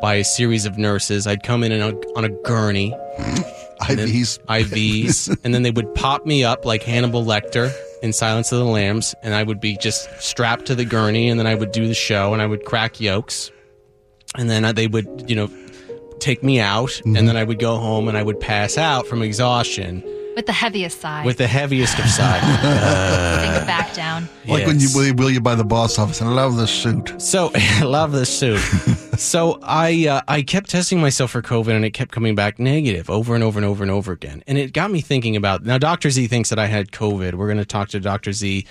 by 0.00 0.14
a 0.14 0.24
series 0.24 0.66
of 0.66 0.78
nurses. 0.78 1.26
I'd 1.26 1.42
come 1.42 1.62
in 1.64 1.72
on 1.80 1.92
a, 1.94 1.96
on 2.16 2.24
a 2.24 2.28
gurney 2.28 2.92
IVs. 3.80 4.38
IVs, 4.46 5.38
and 5.44 5.54
then 5.54 5.62
they 5.62 5.70
would 5.70 5.94
pop 5.94 6.24
me 6.26 6.44
up 6.44 6.64
like 6.64 6.82
Hannibal 6.82 7.24
Lecter 7.24 7.70
in 8.02 8.12
Silence 8.12 8.52
of 8.52 8.58
the 8.58 8.64
Lambs, 8.64 9.14
and 9.22 9.34
I 9.34 9.42
would 9.42 9.60
be 9.60 9.76
just 9.76 10.08
strapped 10.20 10.66
to 10.66 10.74
the 10.74 10.84
gurney, 10.84 11.28
and 11.28 11.38
then 11.38 11.46
I 11.46 11.54
would 11.54 11.72
do 11.72 11.86
the 11.86 11.94
show, 11.94 12.32
and 12.32 12.40
I 12.42 12.46
would 12.46 12.64
crack 12.64 13.00
yolks, 13.00 13.50
and 14.36 14.48
then 14.50 14.64
uh, 14.64 14.72
they 14.72 14.86
would, 14.86 15.24
you 15.28 15.36
know, 15.36 15.50
take 16.18 16.42
me 16.42 16.60
out, 16.60 16.88
Mm-hmm. 16.90 17.16
and 17.16 17.28
then 17.28 17.36
I 17.36 17.44
would 17.44 17.58
go 17.58 17.76
home, 17.78 18.08
and 18.08 18.16
I 18.16 18.22
would 18.22 18.40
pass 18.40 18.76
out 18.78 19.06
from 19.06 19.22
exhaustion 19.22 20.02
With 20.36 20.44
the 20.46 20.52
heaviest 20.52 21.00
side. 21.00 21.24
with 21.24 21.38
the 21.38 21.46
heaviest 21.46 21.98
of 21.98 22.06
side. 22.08 22.42
Putting 23.40 23.62
it 23.62 23.66
back 23.66 23.94
down. 23.94 24.28
Like 24.46 24.66
when 24.66 24.76
you 24.78 24.82
Yes. 24.88 24.94
will, 24.94 25.14
will 25.14 25.30
you 25.30 25.40
buy 25.40 25.54
the 25.54 25.64
boss 25.64 25.98
office. 25.98 26.20
I 26.20 26.28
love 26.28 26.56
this 26.58 26.70
suit. 26.70 27.14
So 27.20 27.50
I 27.54 27.82
love 27.84 28.12
this 28.12 28.28
suit. 28.38 28.58
so 29.18 29.58
I 29.62 30.06
uh, 30.08 30.20
I 30.28 30.42
kept 30.42 30.68
testing 30.68 31.00
myself 31.00 31.30
for 31.30 31.40
COVID, 31.40 31.70
and 31.74 31.86
it 31.86 31.92
kept 31.94 32.12
coming 32.12 32.34
back 32.34 32.58
negative 32.58 33.08
over 33.08 33.34
and 33.34 33.42
over 33.42 33.58
and 33.58 33.64
over 33.64 33.82
and 33.82 33.90
over 33.90 34.12
again. 34.12 34.42
And 34.46 34.58
it 34.58 34.74
got 34.74 34.90
me 34.90 35.00
thinking 35.00 35.36
about 35.36 35.64
now. 35.64 35.78
Doctor 35.78 36.10
Z 36.10 36.26
thinks 36.26 36.50
that 36.50 36.58
I 36.58 36.66
had 36.66 36.92
COVID. 36.92 37.32
We're 37.34 37.46
going 37.46 37.56
to 37.56 37.64
talk 37.64 37.88
to 37.88 38.00
Doctor 38.00 38.32
Z. 38.32 38.66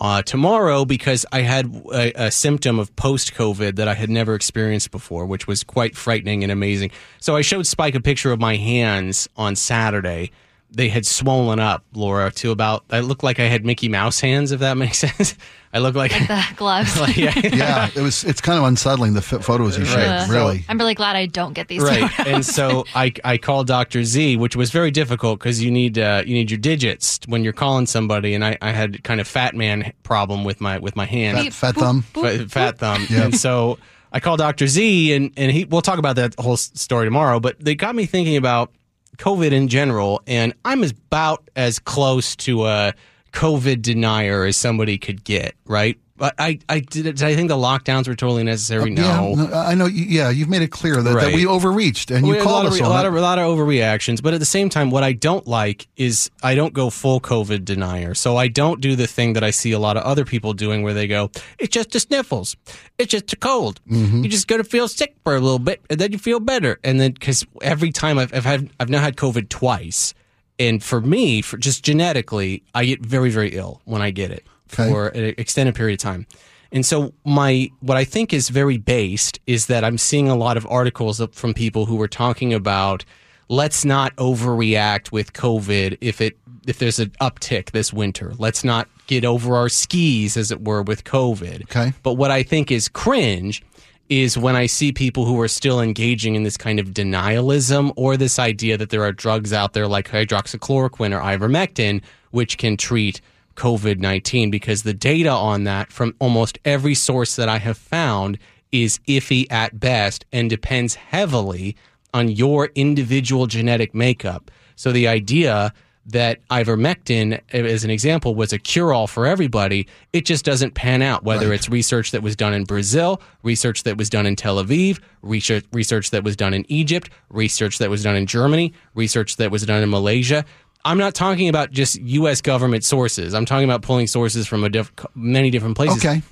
Uh, 0.00 0.22
tomorrow, 0.22 0.84
because 0.84 1.26
I 1.32 1.40
had 1.40 1.74
a, 1.92 2.26
a 2.26 2.30
symptom 2.30 2.78
of 2.78 2.94
post 2.94 3.34
COVID 3.34 3.74
that 3.74 3.88
I 3.88 3.94
had 3.94 4.08
never 4.08 4.36
experienced 4.36 4.92
before, 4.92 5.26
which 5.26 5.48
was 5.48 5.64
quite 5.64 5.96
frightening 5.96 6.44
and 6.44 6.52
amazing. 6.52 6.92
So 7.18 7.34
I 7.34 7.40
showed 7.40 7.66
Spike 7.66 7.96
a 7.96 8.00
picture 8.00 8.30
of 8.30 8.38
my 8.38 8.54
hands 8.54 9.28
on 9.36 9.56
Saturday. 9.56 10.30
They 10.70 10.88
had 10.90 11.06
swollen 11.06 11.58
up, 11.60 11.82
Laura, 11.94 12.30
to 12.32 12.50
about, 12.50 12.84
I 12.90 13.00
looked 13.00 13.22
like 13.22 13.40
I 13.40 13.44
had 13.44 13.64
Mickey 13.64 13.88
Mouse 13.88 14.20
hands, 14.20 14.52
if 14.52 14.60
that 14.60 14.76
makes 14.76 14.98
sense. 14.98 15.34
I 15.72 15.78
look 15.78 15.94
like, 15.94 16.12
The 16.12 16.44
gloves. 16.56 17.00
like 17.00 17.16
yeah, 17.16 17.32
Yeah, 17.42 17.88
it 17.94 18.00
was. 18.02 18.22
It's 18.24 18.40
kind 18.42 18.58
of 18.58 18.64
unsettling 18.64 19.14
the 19.14 19.20
f- 19.20 19.42
photos 19.44 19.78
you 19.78 19.84
showed. 19.86 20.00
Ugh. 20.06 20.30
Really. 20.30 20.64
I'm 20.68 20.76
really 20.78 20.94
glad 20.94 21.16
I 21.16 21.26
don't 21.26 21.52
get 21.54 21.68
these 21.68 21.82
right 21.82 22.10
photos. 22.10 22.32
and 22.32 22.44
so 22.46 22.84
i 22.94 23.12
i 23.24 23.36
called 23.38 23.66
dr 23.66 24.02
z 24.04 24.36
which 24.36 24.56
was 24.56 24.70
very 24.70 24.90
difficult 24.90 25.38
because 25.38 25.62
you 25.62 25.70
need 25.70 25.98
uh 25.98 26.22
you 26.26 26.32
need 26.34 26.50
your 26.50 26.58
digits 26.58 27.18
when 27.26 27.44
you're 27.44 27.52
calling 27.52 27.84
somebody 27.86 28.34
and 28.34 28.44
i 28.44 28.56
i 28.62 28.70
had 28.72 29.02
kind 29.04 29.20
of 29.20 29.28
fat 29.28 29.54
man 29.54 29.92
problem 30.04 30.44
with 30.44 30.60
my 30.60 30.78
with 30.78 30.96
my 30.96 31.04
hand 31.04 31.36
Fat, 31.38 31.52
fat 31.52 31.74
thumb. 31.76 32.02
fat, 32.02 32.50
fat 32.50 32.78
thumb 32.78 33.06
Yeah. 33.10 33.24
and 33.24 33.36
so 33.36 33.78
i 34.12 34.20
called 34.20 34.38
dr 34.38 34.66
z 34.66 35.12
and 35.14 35.32
and 35.36 35.52
he 35.52 35.64
we'll 35.64 35.82
talk 35.82 35.98
about 35.98 36.16
that 36.16 36.34
whole 36.38 36.56
story 36.56 37.06
tomorrow 37.06 37.40
but 37.40 37.58
they 37.60 37.74
got 37.74 37.94
me 37.94 38.06
thinking 38.06 38.36
about 38.36 38.72
covid 39.18 39.52
in 39.52 39.68
general 39.68 40.22
and 40.26 40.54
i'm 40.64 40.82
about 40.82 41.48
as 41.56 41.78
close 41.78 42.34
to 42.36 42.66
a 42.66 42.94
covid 43.32 43.82
denier 43.82 44.44
as 44.44 44.56
somebody 44.56 44.96
could 44.96 45.22
get 45.24 45.54
right 45.66 45.98
But 46.18 46.34
I, 46.36 46.58
I 46.68 46.80
did, 46.80 47.04
did 47.04 47.22
I 47.22 47.36
think 47.36 47.48
the 47.48 47.56
lockdowns 47.56 48.08
were 48.08 48.16
totally 48.16 48.42
necessary? 48.42 48.90
No. 48.90 49.34
Yeah, 49.36 49.44
no, 49.44 49.54
I 49.54 49.74
know. 49.74 49.86
Yeah, 49.86 50.30
you've 50.30 50.48
made 50.48 50.62
it 50.62 50.72
clear 50.72 51.00
that, 51.00 51.14
that 51.14 51.32
we 51.32 51.46
overreached, 51.46 52.10
and 52.10 52.26
you 52.26 52.32
We 52.34 52.40
called 52.40 52.66
a 52.66 52.68
lot, 52.70 52.72
us 52.72 52.80
of, 52.80 52.86
on 52.86 52.90
a 52.90 52.94
lot 52.94 53.06
of 53.06 53.14
a 53.14 53.20
lot 53.20 53.38
of 53.38 53.44
overreactions, 53.46 54.20
but 54.20 54.34
at 54.34 54.40
the 54.40 54.46
same 54.46 54.68
time, 54.68 54.90
what 54.90 55.04
I 55.04 55.12
don't 55.12 55.46
like 55.46 55.86
is 55.96 56.28
I 56.42 56.56
don't 56.56 56.74
go 56.74 56.90
full 56.90 57.20
COVID 57.20 57.64
denier. 57.64 58.14
So 58.14 58.36
I 58.36 58.48
don't 58.48 58.80
do 58.80 58.96
the 58.96 59.06
thing 59.06 59.34
that 59.34 59.44
I 59.44 59.50
see 59.50 59.70
a 59.70 59.78
lot 59.78 59.96
of 59.96 60.02
other 60.02 60.24
people 60.24 60.54
doing, 60.54 60.82
where 60.82 60.92
they 60.92 61.06
go, 61.06 61.30
"It's 61.58 61.72
just 61.72 61.92
the 61.92 62.00
sniffles, 62.00 62.56
it's 62.98 63.12
just 63.12 63.32
a 63.32 63.36
cold. 63.36 63.80
Mm-hmm. 63.88 64.24
You 64.24 64.28
just 64.28 64.48
gonna 64.48 64.64
feel 64.64 64.88
sick 64.88 65.14
for 65.22 65.36
a 65.36 65.40
little 65.40 65.60
bit, 65.60 65.80
and 65.88 66.00
then 66.00 66.10
you 66.10 66.18
feel 66.18 66.40
better." 66.40 66.80
And 66.82 67.00
then 67.00 67.12
because 67.12 67.46
every 67.62 67.92
time 67.92 68.18
I've, 68.18 68.34
I've 68.34 68.44
had 68.44 68.70
I've 68.80 68.90
now 68.90 69.00
had 69.00 69.16
COVID 69.16 69.48
twice, 69.50 70.14
and 70.58 70.82
for 70.82 71.00
me, 71.00 71.42
for 71.42 71.58
just 71.58 71.84
genetically, 71.84 72.64
I 72.74 72.86
get 72.86 73.06
very 73.06 73.30
very 73.30 73.50
ill 73.50 73.82
when 73.84 74.02
I 74.02 74.10
get 74.10 74.32
it 74.32 74.44
Okay. 74.72 74.90
for 74.90 75.08
an 75.08 75.34
extended 75.38 75.74
period 75.74 76.00
of 76.00 76.02
time. 76.02 76.26
And 76.70 76.84
so 76.84 77.14
my 77.24 77.70
what 77.80 77.96
I 77.96 78.04
think 78.04 78.32
is 78.32 78.48
very 78.50 78.76
based 78.76 79.40
is 79.46 79.66
that 79.66 79.84
I'm 79.84 79.98
seeing 79.98 80.28
a 80.28 80.36
lot 80.36 80.56
of 80.56 80.66
articles 80.66 81.20
from 81.32 81.54
people 81.54 81.86
who 81.86 81.96
were 81.96 82.08
talking 82.08 82.52
about 82.52 83.04
let's 83.48 83.84
not 83.84 84.14
overreact 84.16 85.10
with 85.10 85.32
COVID 85.32 85.96
if 86.00 86.20
it 86.20 86.36
if 86.66 86.78
there's 86.78 86.98
an 86.98 87.10
uptick 87.20 87.70
this 87.70 87.92
winter. 87.92 88.34
Let's 88.38 88.62
not 88.62 88.88
get 89.06 89.24
over 89.24 89.56
our 89.56 89.70
skis 89.70 90.36
as 90.36 90.50
it 90.50 90.66
were 90.66 90.82
with 90.82 91.04
COVID. 91.04 91.62
Okay. 91.62 91.94
But 92.02 92.14
what 92.14 92.30
I 92.30 92.42
think 92.42 92.70
is 92.70 92.88
cringe 92.88 93.62
is 94.10 94.38
when 94.38 94.56
I 94.56 94.66
see 94.66 94.92
people 94.92 95.24
who 95.24 95.40
are 95.40 95.48
still 95.48 95.80
engaging 95.80 96.34
in 96.34 96.42
this 96.42 96.56
kind 96.56 96.78
of 96.78 96.88
denialism 96.88 97.92
or 97.96 98.16
this 98.16 98.38
idea 98.38 98.76
that 98.76 98.90
there 98.90 99.02
are 99.02 99.12
drugs 99.12 99.52
out 99.52 99.72
there 99.72 99.86
like 99.86 100.08
hydroxychloroquine 100.08 101.14
or 101.14 101.20
ivermectin 101.20 102.02
which 102.30 102.58
can 102.58 102.76
treat 102.76 103.20
COVID 103.58 103.98
19 103.98 104.50
because 104.50 104.84
the 104.84 104.94
data 104.94 105.30
on 105.30 105.64
that 105.64 105.92
from 105.92 106.14
almost 106.20 106.58
every 106.64 106.94
source 106.94 107.36
that 107.36 107.48
I 107.48 107.58
have 107.58 107.76
found 107.76 108.38
is 108.72 108.98
iffy 109.08 109.50
at 109.50 109.78
best 109.78 110.24
and 110.32 110.48
depends 110.48 110.94
heavily 110.94 111.76
on 112.14 112.28
your 112.28 112.66
individual 112.74 113.46
genetic 113.46 113.94
makeup. 113.94 114.50
So 114.76 114.92
the 114.92 115.08
idea 115.08 115.72
that 116.06 116.46
ivermectin, 116.48 117.40
eh, 117.50 117.60
as 117.60 117.84
an 117.84 117.90
example, 117.90 118.34
was 118.34 118.52
a 118.52 118.58
cure 118.58 118.94
all 118.94 119.06
for 119.06 119.26
everybody, 119.26 119.86
it 120.12 120.24
just 120.24 120.44
doesn't 120.44 120.74
pan 120.74 121.02
out. 121.02 121.22
Whether 121.22 121.52
it's 121.52 121.68
research 121.68 122.12
that 122.12 122.22
was 122.22 122.34
done 122.34 122.54
in 122.54 122.64
Brazil, 122.64 123.20
research 123.42 123.82
that 123.82 123.98
was 123.98 124.08
done 124.08 124.24
in 124.24 124.34
Tel 124.34 124.56
Aviv, 124.56 125.00
research, 125.20 125.64
research 125.72 126.10
that 126.10 126.24
was 126.24 126.34
done 126.34 126.54
in 126.54 126.64
Egypt, 126.68 127.10
research 127.28 127.78
that 127.78 127.90
was 127.90 128.02
done 128.02 128.16
in 128.16 128.26
Germany, 128.26 128.72
research 128.94 129.36
that 129.36 129.50
was 129.50 129.66
done 129.66 129.82
in 129.82 129.90
Malaysia. 129.90 130.44
I'm 130.84 130.98
not 130.98 131.14
talking 131.14 131.48
about 131.48 131.70
just 131.70 132.00
U.S. 132.00 132.40
government 132.40 132.84
sources. 132.84 133.34
I'm 133.34 133.44
talking 133.44 133.64
about 133.64 133.82
pulling 133.82 134.06
sources 134.06 134.46
from 134.46 134.64
a 134.64 134.68
diff- 134.68 134.92
many 135.14 135.50
different 135.50 135.76
places. 135.76 136.04
Okay. 136.04 136.22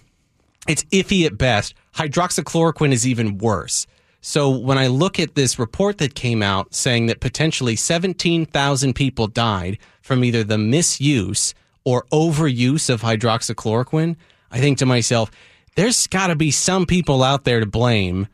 It's 0.69 0.85
iffy 0.85 1.27
at 1.27 1.37
best. 1.37 1.75
Hydroxychloroquine 1.95 2.93
is 2.93 3.07
even 3.07 3.39
worse. 3.39 3.87
So 4.21 4.51
when 4.51 4.79
I 4.79 4.89
look 4.89 5.21
at 5.21 5.37
this 5.37 5.59
report 5.59 5.99
that 5.99 6.15
came 6.15 6.43
out 6.43 6.75
saying 6.75 7.07
that 7.07 7.21
potentially 7.21 7.77
17,000 7.77 8.95
people 8.95 9.29
died 9.29 9.79
from 10.03 10.25
either 10.25 10.43
the 10.43 10.59
misuse 10.59 11.55
or 11.85 12.05
overuse 12.13 12.91
of 12.91 13.03
hydroxychloroquine, 13.03 14.17
I 14.51 14.59
think 14.59 14.79
to 14.79 14.87
myself, 14.87 15.31
there's 15.77 16.07
got 16.09 16.29
to 16.29 16.37
be 16.37 16.51
some 16.51 16.87
people 16.87 17.23
out 17.23 17.45
there 17.45 17.61
to 17.61 17.67
blame 17.67 18.27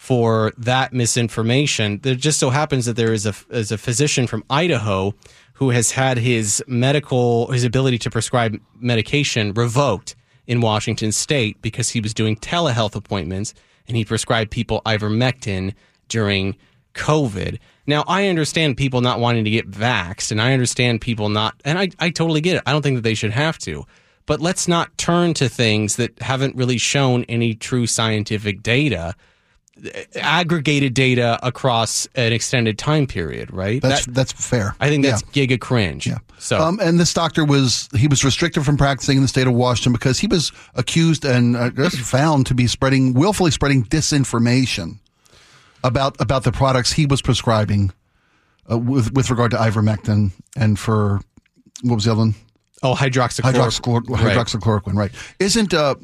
for 0.00 0.50
that 0.56 0.94
misinformation. 0.94 2.00
There 2.00 2.14
just 2.14 2.40
so 2.40 2.48
happens 2.48 2.86
that 2.86 2.96
there 2.96 3.12
is 3.12 3.26
a 3.26 3.34
is 3.50 3.70
a 3.70 3.76
physician 3.76 4.26
from 4.26 4.42
Idaho 4.48 5.12
who 5.52 5.68
has 5.70 5.90
had 5.90 6.16
his 6.16 6.64
medical 6.66 7.52
his 7.52 7.64
ability 7.64 7.98
to 7.98 8.10
prescribe 8.10 8.58
medication 8.78 9.52
revoked 9.52 10.16
in 10.46 10.62
Washington 10.62 11.12
state 11.12 11.60
because 11.60 11.90
he 11.90 12.00
was 12.00 12.14
doing 12.14 12.34
telehealth 12.34 12.94
appointments 12.94 13.52
and 13.86 13.94
he 13.94 14.02
prescribed 14.06 14.50
people 14.50 14.80
ivermectin 14.86 15.74
during 16.08 16.56
COVID. 16.94 17.58
Now, 17.86 18.02
I 18.08 18.28
understand 18.28 18.78
people 18.78 19.02
not 19.02 19.20
wanting 19.20 19.44
to 19.44 19.50
get 19.50 19.70
vaxxed, 19.70 20.30
and 20.30 20.40
I 20.40 20.54
understand 20.54 21.02
people 21.02 21.28
not, 21.28 21.60
and 21.62 21.78
I, 21.78 21.90
I 21.98 22.08
totally 22.08 22.40
get 22.40 22.56
it. 22.56 22.62
I 22.64 22.72
don't 22.72 22.80
think 22.80 22.96
that 22.96 23.02
they 23.02 23.14
should 23.14 23.32
have 23.32 23.58
to. 23.58 23.84
But 24.24 24.40
let's 24.40 24.66
not 24.66 24.96
turn 24.96 25.34
to 25.34 25.48
things 25.48 25.96
that 25.96 26.22
haven't 26.22 26.56
really 26.56 26.78
shown 26.78 27.24
any 27.24 27.54
true 27.54 27.86
scientific 27.86 28.62
data, 28.62 29.14
aggregated 30.16 30.94
data 30.94 31.38
across 31.42 32.06
an 32.14 32.32
extended 32.32 32.78
time 32.78 33.06
period, 33.06 33.52
right? 33.52 33.80
That's 33.82 34.06
That- 34.06 34.14
that's 34.14 34.32
fair. 34.32 34.74
I 34.80 34.88
think 34.88 35.04
that's 35.04 35.22
Yeah. 35.32 35.46
giga 35.46 35.60
cringe. 35.60 36.06
Yeah. 36.06 36.18
So, 36.38 36.60
Um, 36.60 36.78
and 36.82 36.98
this 36.98 37.12
doctor 37.12 37.44
was 37.44 37.88
he 37.94 38.06
was 38.06 38.24
restricted 38.24 38.64
from 38.64 38.76
practicing 38.76 39.16
in 39.16 39.22
the 39.22 39.28
state 39.28 39.46
of 39.46 39.52
Washington 39.52 39.92
because 39.92 40.18
he 40.18 40.26
was 40.26 40.52
accused 40.74 41.24
and 41.24 41.56
uh, 41.56 41.70
found 41.90 42.46
to 42.46 42.54
be 42.54 42.66
spreading 42.66 43.12
willfully 43.14 43.50
spreading 43.50 43.84
disinformation 43.84 44.98
about 45.84 46.16
about 46.20 46.44
the 46.44 46.52
products 46.52 46.92
he 46.92 47.06
was 47.06 47.20
prescribing 47.22 47.90
uh, 48.70 48.78
with 48.78 49.12
with 49.12 49.30
regard 49.30 49.50
to 49.50 49.56
ivermectin 49.58 50.30
and 50.56 50.78
for 50.78 51.20
what 51.82 51.94
was 51.96 52.04
the 52.04 52.12
other 52.12 52.18
one? 52.20 52.34
oh, 52.82 52.94
hydroxychloroquine. 52.94 53.52
Hydroxychlor- 53.52 54.08
Right. 54.08 54.36
hydroxychloroquine, 54.36 54.94
right? 54.94 55.10
Isn't 55.38 55.74
uh, 55.74 55.94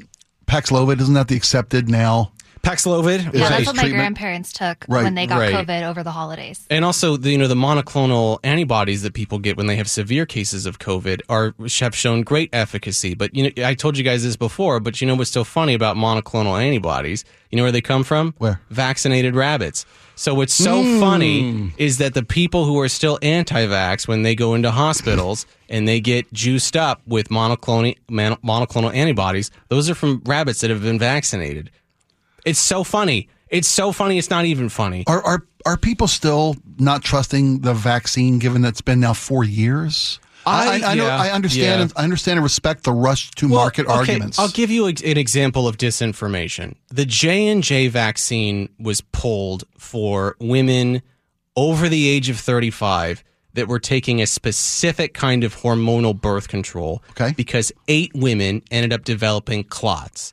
Paxlovid? 0.46 1.00
Isn't 1.00 1.14
that 1.14 1.28
the 1.28 1.36
accepted 1.36 1.88
now? 1.88 2.32
Paxlovid. 2.66 3.32
Yeah, 3.32 3.48
that's 3.48 3.66
what 3.66 3.76
my 3.76 3.82
treatment. 3.82 4.00
grandparents 4.00 4.52
took 4.52 4.84
Right, 4.88 5.04
when 5.04 5.14
they 5.14 5.26
got 5.26 5.38
right. 5.38 5.54
COVID 5.54 5.88
over 5.88 6.02
the 6.02 6.10
holidays. 6.10 6.66
And 6.68 6.84
also, 6.84 7.16
the, 7.16 7.30
you 7.30 7.38
know, 7.38 7.46
the 7.46 7.54
monoclonal 7.54 8.38
antibodies 8.42 9.02
that 9.02 9.14
people 9.14 9.38
get 9.38 9.56
when 9.56 9.66
they 9.66 9.76
have 9.76 9.88
severe 9.88 10.26
cases 10.26 10.66
of 10.66 10.78
COVID 10.78 11.20
are 11.28 11.54
have 11.80 11.94
shown 11.94 12.22
great 12.22 12.50
efficacy. 12.52 13.14
But 13.14 13.34
you 13.34 13.44
know, 13.44 13.64
I 13.64 13.74
told 13.74 13.96
you 13.96 14.04
guys 14.04 14.24
this 14.24 14.36
before. 14.36 14.80
But 14.80 15.00
you 15.00 15.06
know 15.06 15.14
what's 15.14 15.30
so 15.30 15.44
funny 15.44 15.74
about 15.74 15.96
monoclonal 15.96 16.60
antibodies? 16.60 17.24
You 17.50 17.56
know 17.56 17.62
where 17.62 17.72
they 17.72 17.80
come 17.80 18.02
from? 18.02 18.34
Where? 18.38 18.60
Vaccinated 18.70 19.34
rabbits. 19.34 19.86
So 20.16 20.34
what's 20.34 20.54
so 20.54 20.82
hmm. 20.82 20.98
funny 20.98 21.72
is 21.76 21.98
that 21.98 22.14
the 22.14 22.22
people 22.22 22.64
who 22.64 22.80
are 22.80 22.88
still 22.88 23.18
anti-vax 23.20 24.08
when 24.08 24.22
they 24.22 24.34
go 24.34 24.54
into 24.54 24.70
hospitals 24.70 25.44
and 25.68 25.86
they 25.86 26.00
get 26.00 26.32
juiced 26.32 26.74
up 26.76 27.02
with 27.06 27.28
monoclonal 27.28 27.96
monoclonal 28.08 28.94
antibodies, 28.94 29.50
those 29.68 29.88
are 29.90 29.94
from 29.94 30.22
rabbits 30.24 30.62
that 30.62 30.70
have 30.70 30.82
been 30.82 30.98
vaccinated. 30.98 31.70
It's 32.46 32.58
so 32.58 32.82
funny. 32.84 33.28
It's 33.50 33.68
so 33.68 33.92
funny. 33.92 34.16
It's 34.18 34.30
not 34.30 34.46
even 34.46 34.68
funny. 34.70 35.04
Are 35.06 35.22
are 35.22 35.46
are 35.66 35.76
people 35.76 36.08
still 36.08 36.56
not 36.78 37.02
trusting 37.04 37.60
the 37.60 37.74
vaccine 37.74 38.38
given 38.38 38.62
that 38.62 38.68
it's 38.68 38.80
been 38.80 39.00
now 39.00 39.12
four 39.12 39.44
years? 39.44 40.18
I- 40.48 40.80
I, 40.84 40.94
know, 40.94 41.06
yeah, 41.06 41.16
I 41.20 41.30
understand. 41.32 41.90
yeah. 41.90 42.00
I 42.00 42.04
understand 42.04 42.38
and 42.38 42.44
respect 42.44 42.84
the 42.84 42.92
rush 42.92 43.32
to 43.32 43.48
Well, 43.48 43.62
market 43.62 43.86
okay, 43.86 43.94
arguments. 43.94 44.38
I'll 44.38 44.46
give 44.48 44.70
you 44.70 44.86
an 44.86 44.94
example 45.02 45.66
of 45.66 45.76
disinformation. 45.76 46.76
The 46.88 47.04
J 47.04 47.48
and 47.48 47.64
J 47.64 47.88
vaccine 47.88 48.68
was 48.78 49.00
pulled 49.00 49.64
for 49.76 50.36
women 50.38 51.02
over 51.56 51.88
the 51.88 52.08
age 52.08 52.28
of 52.28 52.38
35 52.38 53.24
that 53.54 53.66
were 53.66 53.80
taking 53.80 54.22
a 54.22 54.26
specific 54.26 55.14
kind 55.14 55.42
of 55.42 55.56
hormonal 55.56 56.18
birth 56.18 56.46
control. 56.46 57.02
Okay. 57.10 57.34
Because 57.36 57.72
eight 57.88 58.12
women 58.14 58.62
ended 58.70 58.92
up 58.92 59.02
developing 59.04 59.64
clots. 59.64 60.32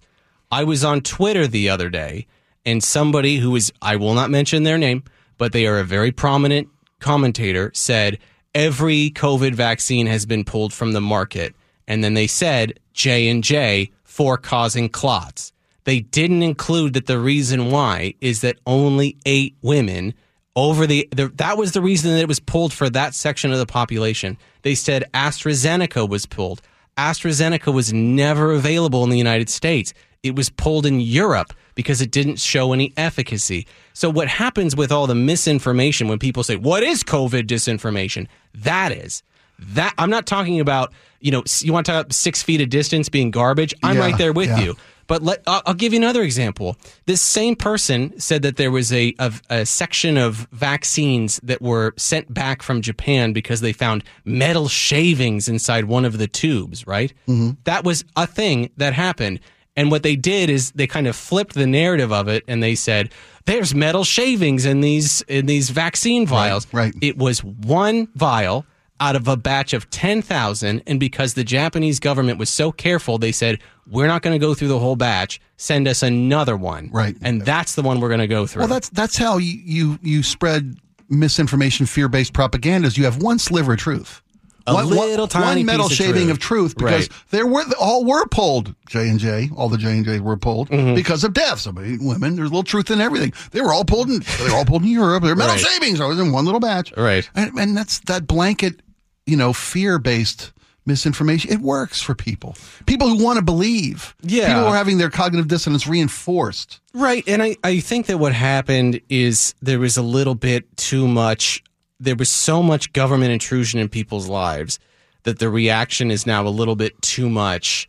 I 0.54 0.66
was 0.66 0.84
on 0.84 1.02
Twitter 1.02 1.48
the 1.48 1.70
other 1.70 1.90
day, 1.90 2.28
and 2.64 2.84
somebody 2.84 3.38
who 3.38 3.56
is 3.56 3.74
I 3.82 3.96
will 3.96 4.14
not 4.14 4.30
mention 4.30 4.62
their 4.62 4.78
name, 4.78 5.02
but 5.40 5.52
they 5.52 5.66
are 5.66 5.80
a 5.80 5.84
very 5.84 6.12
prominent 6.12 6.70
commentator 7.00 7.72
said 7.74 8.20
every 8.54 9.10
COVID 9.10 9.56
vaccine 9.56 10.06
has 10.06 10.28
been 10.28 10.44
pulled 10.44 10.72
from 10.72 10.92
the 10.92 11.02
market, 11.02 11.56
and 11.88 12.04
then 12.04 12.14
they 12.14 12.28
said 12.28 12.80
J 12.94 13.30
and 13.30 13.44
J 13.44 13.90
for 14.04 14.38
causing 14.38 14.90
clots. 14.90 15.54
They 15.86 16.02
didn't 16.02 16.44
include 16.44 16.94
that 16.94 17.08
the 17.08 17.18
reason 17.18 17.72
why 17.72 18.14
is 18.22 18.42
that 18.42 18.60
only 18.68 19.18
eight 19.26 19.56
women 19.64 20.14
over 20.56 20.86
the, 20.86 21.10
the 21.16 21.30
that 21.30 21.58
was 21.58 21.72
the 21.72 21.82
reason 21.82 22.12
that 22.12 22.22
it 22.22 22.28
was 22.28 22.40
pulled 22.40 22.74
for 22.74 22.92
that 22.92 23.16
section 23.16 23.52
of 23.52 23.58
the 23.58 23.66
population. 23.66 24.38
They 24.62 24.76
said 24.76 25.06
AstraZeneca 25.16 26.08
was 26.08 26.28
pulled. 26.28 26.62
AstraZeneca 26.96 27.74
was 27.74 27.92
never 27.92 28.52
available 28.52 29.04
in 29.04 29.10
the 29.10 29.18
United 29.18 29.50
States. 29.50 29.96
It 30.24 30.36
was 30.36 30.50
pulled 30.50 30.86
in 30.86 31.00
Europe 31.00 31.54
because 31.76 32.02
it 32.02 32.12
didn't 32.12 32.40
show 32.40 32.74
any 32.74 32.94
efficacy. 32.98 33.68
So 33.94 34.10
what 34.10 34.28
happens 34.28 34.76
with 34.76 34.92
all 34.92 35.06
the 35.06 35.16
misinformation 35.16 36.08
when 36.08 36.18
people 36.18 36.44
say, 36.44 36.56
"What 36.56 36.82
is 36.82 37.04
COVID 37.04 37.44
disinformation?" 37.46 38.28
That 38.54 38.92
is 38.92 39.22
that 39.60 39.94
I'm 39.98 40.10
not 40.10 40.26
talking 40.26 40.60
about, 40.60 40.94
you 41.20 41.32
know, 41.32 41.44
you 41.60 41.74
want 41.74 41.86
to 41.86 41.92
talk 41.92 42.02
about 42.02 42.14
6 42.14 42.44
feet 42.44 42.62
of 42.62 42.70
distance 42.70 43.10
being 43.10 43.32
garbage. 43.32 43.74
I'm 43.84 43.98
Yeah, 43.98 44.02
right 44.02 44.18
there 44.18 44.34
with 44.34 44.50
yeah. 44.50 44.62
you. 44.62 44.78
But 45.08 45.22
let, 45.22 45.44
I'll, 45.46 45.62
I'll 45.66 45.74
give 45.74 45.94
you 45.94 46.00
another 46.00 46.22
example. 46.24 46.78
This 47.06 47.22
same 47.22 47.56
person 47.56 48.18
said 48.20 48.42
that 48.44 48.56
there 48.56 48.72
was 48.72 48.92
a, 48.94 49.14
a, 49.20 49.34
a 49.50 49.66
section 49.66 50.18
of 50.18 50.48
vaccines 50.52 51.40
that 51.44 51.62
were 51.62 51.94
sent 51.98 52.34
back 52.34 52.62
from 52.62 52.82
Japan 52.82 53.34
because 53.34 53.60
they 53.62 53.74
found 53.74 54.04
metal 54.24 54.70
shavings 54.70 55.50
inside 55.50 55.86
one 55.86 56.06
of 56.06 56.18
the 56.18 56.28
tubes, 56.28 56.88
right? 56.88 57.14
Mm-hmm. 57.28 57.52
That 57.66 57.84
was 57.84 58.06
a 58.16 58.26
thing 58.26 58.70
that 58.78 58.94
happened. 58.94 59.40
And 59.76 59.90
what 59.90 60.04
they 60.04 60.16
did 60.16 60.50
is 60.50 60.72
they 60.72 60.88
kind 60.88 61.08
of 61.08 61.16
flipped 61.16 61.56
the 61.56 61.66
narrative 61.68 62.12
of 62.12 62.28
it 62.28 62.44
and 62.48 62.62
they 62.62 62.76
said, 62.76 63.12
there's 63.46 63.74
metal 63.74 64.04
shavings 64.04 64.66
in 64.66 64.82
these 64.82 65.22
in 65.24 65.48
these 65.48 65.70
vaccine 65.70 66.26
vials. 66.28 66.68
right. 66.74 66.94
It 67.02 67.18
was 67.18 67.44
one 67.44 68.08
vial 68.16 68.66
out 69.00 69.16
of 69.16 69.28
a 69.28 69.36
batch 69.36 69.74
of 69.74 69.90
10,000. 69.90 70.82
And 70.88 71.00
because 71.00 71.34
the 71.34 71.44
Japanese 71.44 72.00
government 72.00 72.40
was 72.40 72.50
so 72.50 72.72
careful, 72.72 73.18
they 73.18 73.32
said, 73.34 73.60
we're 73.86 74.08
not 74.08 74.22
going 74.22 74.34
to 74.34 74.40
go 74.40 74.54
through 74.54 74.70
the 74.70 74.80
whole 74.80 74.96
batch. 74.96 75.42
Send 75.58 75.88
us 75.88 76.04
another 76.04 76.56
one. 76.56 76.90
Right. 76.92 77.18
And 77.22 77.42
that's 77.42 77.76
the 77.76 77.82
one 77.82 78.00
we're 78.00 78.08
going 78.08 78.22
to 78.22 78.28
go 78.28 78.48
through. 78.48 78.62
Well, 78.62 78.70
that's 78.70 78.90
that's 78.90 79.18
how 79.18 79.38
you 79.38 79.60
you, 79.64 80.00
you 80.02 80.24
spread 80.24 80.78
misinformation, 81.10 81.86
fear 81.86 82.08
based 82.08 82.34
propaganda. 82.34 82.88
Is 82.88 82.98
you 82.98 83.04
have 83.06 83.22
one 83.22 83.40
sliver 83.40 83.74
of 83.74 83.80
truth. 83.80 84.22
A 84.66 84.74
one, 84.74 84.88
little 84.88 85.24
one, 85.24 85.30
tiny 85.30 85.62
one 85.62 85.66
metal 85.66 85.90
piece 85.90 86.00
of 86.00 86.06
shaving 86.06 86.24
truth. 86.28 86.32
of 86.32 86.40
truth 86.40 86.78
because 86.78 87.10
Right. 87.10 87.12
there 87.32 87.46
were 87.48 87.64
all 87.80 88.06
were 88.06 88.26
pulled 88.28 88.74
J 88.88 89.10
and 89.10 89.20
J 89.20 89.50
all 89.58 89.68
the 89.68 89.78
J 89.78 89.92
and 89.98 90.06
J's 90.06 90.22
were 90.22 90.38
pulled 90.38 90.70
Mm-hmm. 90.70 90.96
because 90.96 91.24
of 91.26 91.34
deaths 91.34 91.66
of 91.66 91.76
women. 91.76 92.36
There's 92.36 92.48
a 92.50 92.54
little 92.54 92.64
truth 92.64 92.90
in 92.90 93.02
everything. 93.02 93.34
They 93.52 93.60
were 93.62 93.74
all 93.74 93.84
pulled 93.86 94.10
in 94.10 94.20
they 94.40 94.46
were 94.50 94.56
all 94.56 94.66
pulled 94.66 94.84
in 94.84 94.90
Europe. 94.90 95.24
They're 95.24 95.36
metal 95.36 95.56
Right. 95.56 95.66
shavings. 95.66 96.00
I 96.00 96.06
was 96.06 96.20
in 96.20 96.32
one 96.32 96.46
little 96.46 96.62
batch. 96.62 96.94
Right. 96.96 97.30
And, 97.36 97.52
and 97.60 97.76
that's 97.76 98.00
that 98.02 98.26
blanket, 98.26 98.82
you 99.26 99.36
know, 99.36 99.52
fear 99.54 100.00
based 100.00 100.54
misinformation. 100.86 101.52
It 101.52 101.60
works 101.60 102.02
for 102.02 102.14
people. 102.14 102.56
People 102.86 103.08
who 103.08 103.24
want 103.24 103.38
to 103.38 103.42
believe. 103.44 104.16
Yeah. 104.22 104.48
People 104.48 104.64
who 104.64 104.68
are 104.70 104.76
having 104.76 104.98
their 104.98 105.10
cognitive 105.10 105.48
dissonance 105.48 105.88
reinforced. 105.88 106.80
Right. 106.94 107.24
And 107.28 107.42
I, 107.42 107.56
I 107.64 107.80
think 107.80 108.06
that 108.08 108.18
what 108.18 108.34
happened 108.34 109.00
is 109.10 109.56
there 109.62 109.80
was 109.80 109.96
a 109.98 110.02
little 110.02 110.36
bit 110.36 110.76
too 110.76 111.08
much, 111.08 111.64
there 112.04 112.16
was 112.16 112.30
so 112.30 112.62
much 112.62 112.94
government 112.94 113.32
intrusion 113.32 113.80
in 113.80 113.90
people's 113.90 114.28
lives 114.28 114.80
that 115.24 115.40
the 115.40 115.50
reaction 115.50 116.12
is 116.12 116.26
now 116.26 116.46
a 116.46 116.50
little 116.50 116.76
bit 116.76 117.02
too 117.02 117.30
much 117.30 117.88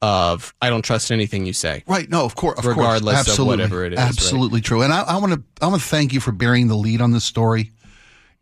of, 0.00 0.52
I 0.60 0.68
don't 0.68 0.82
trust 0.82 1.12
anything 1.12 1.46
you 1.46 1.52
say. 1.52 1.84
Right. 1.86 2.10
No, 2.10 2.24
of 2.24 2.34
course. 2.34 2.58
Of 2.58 2.66
Regardless 2.66 3.14
course. 3.14 3.26
of 3.26 3.30
Absolutely. 3.30 3.56
whatever 3.56 3.84
it 3.84 3.92
is, 3.92 3.98
right? 3.98 4.08
Absolutely 4.08 4.60
true. 4.60 4.82
And 4.82 4.92
I, 4.92 5.02
I 5.02 5.16
want 5.18 5.32
to 5.34 5.42
I 5.60 5.68
want 5.68 5.80
to 5.80 5.88
thank 5.88 6.12
you 6.12 6.18
for 6.18 6.32
bearing 6.32 6.66
the 6.66 6.74
lead 6.74 7.00
on 7.00 7.12
this 7.12 7.24
story. 7.24 7.70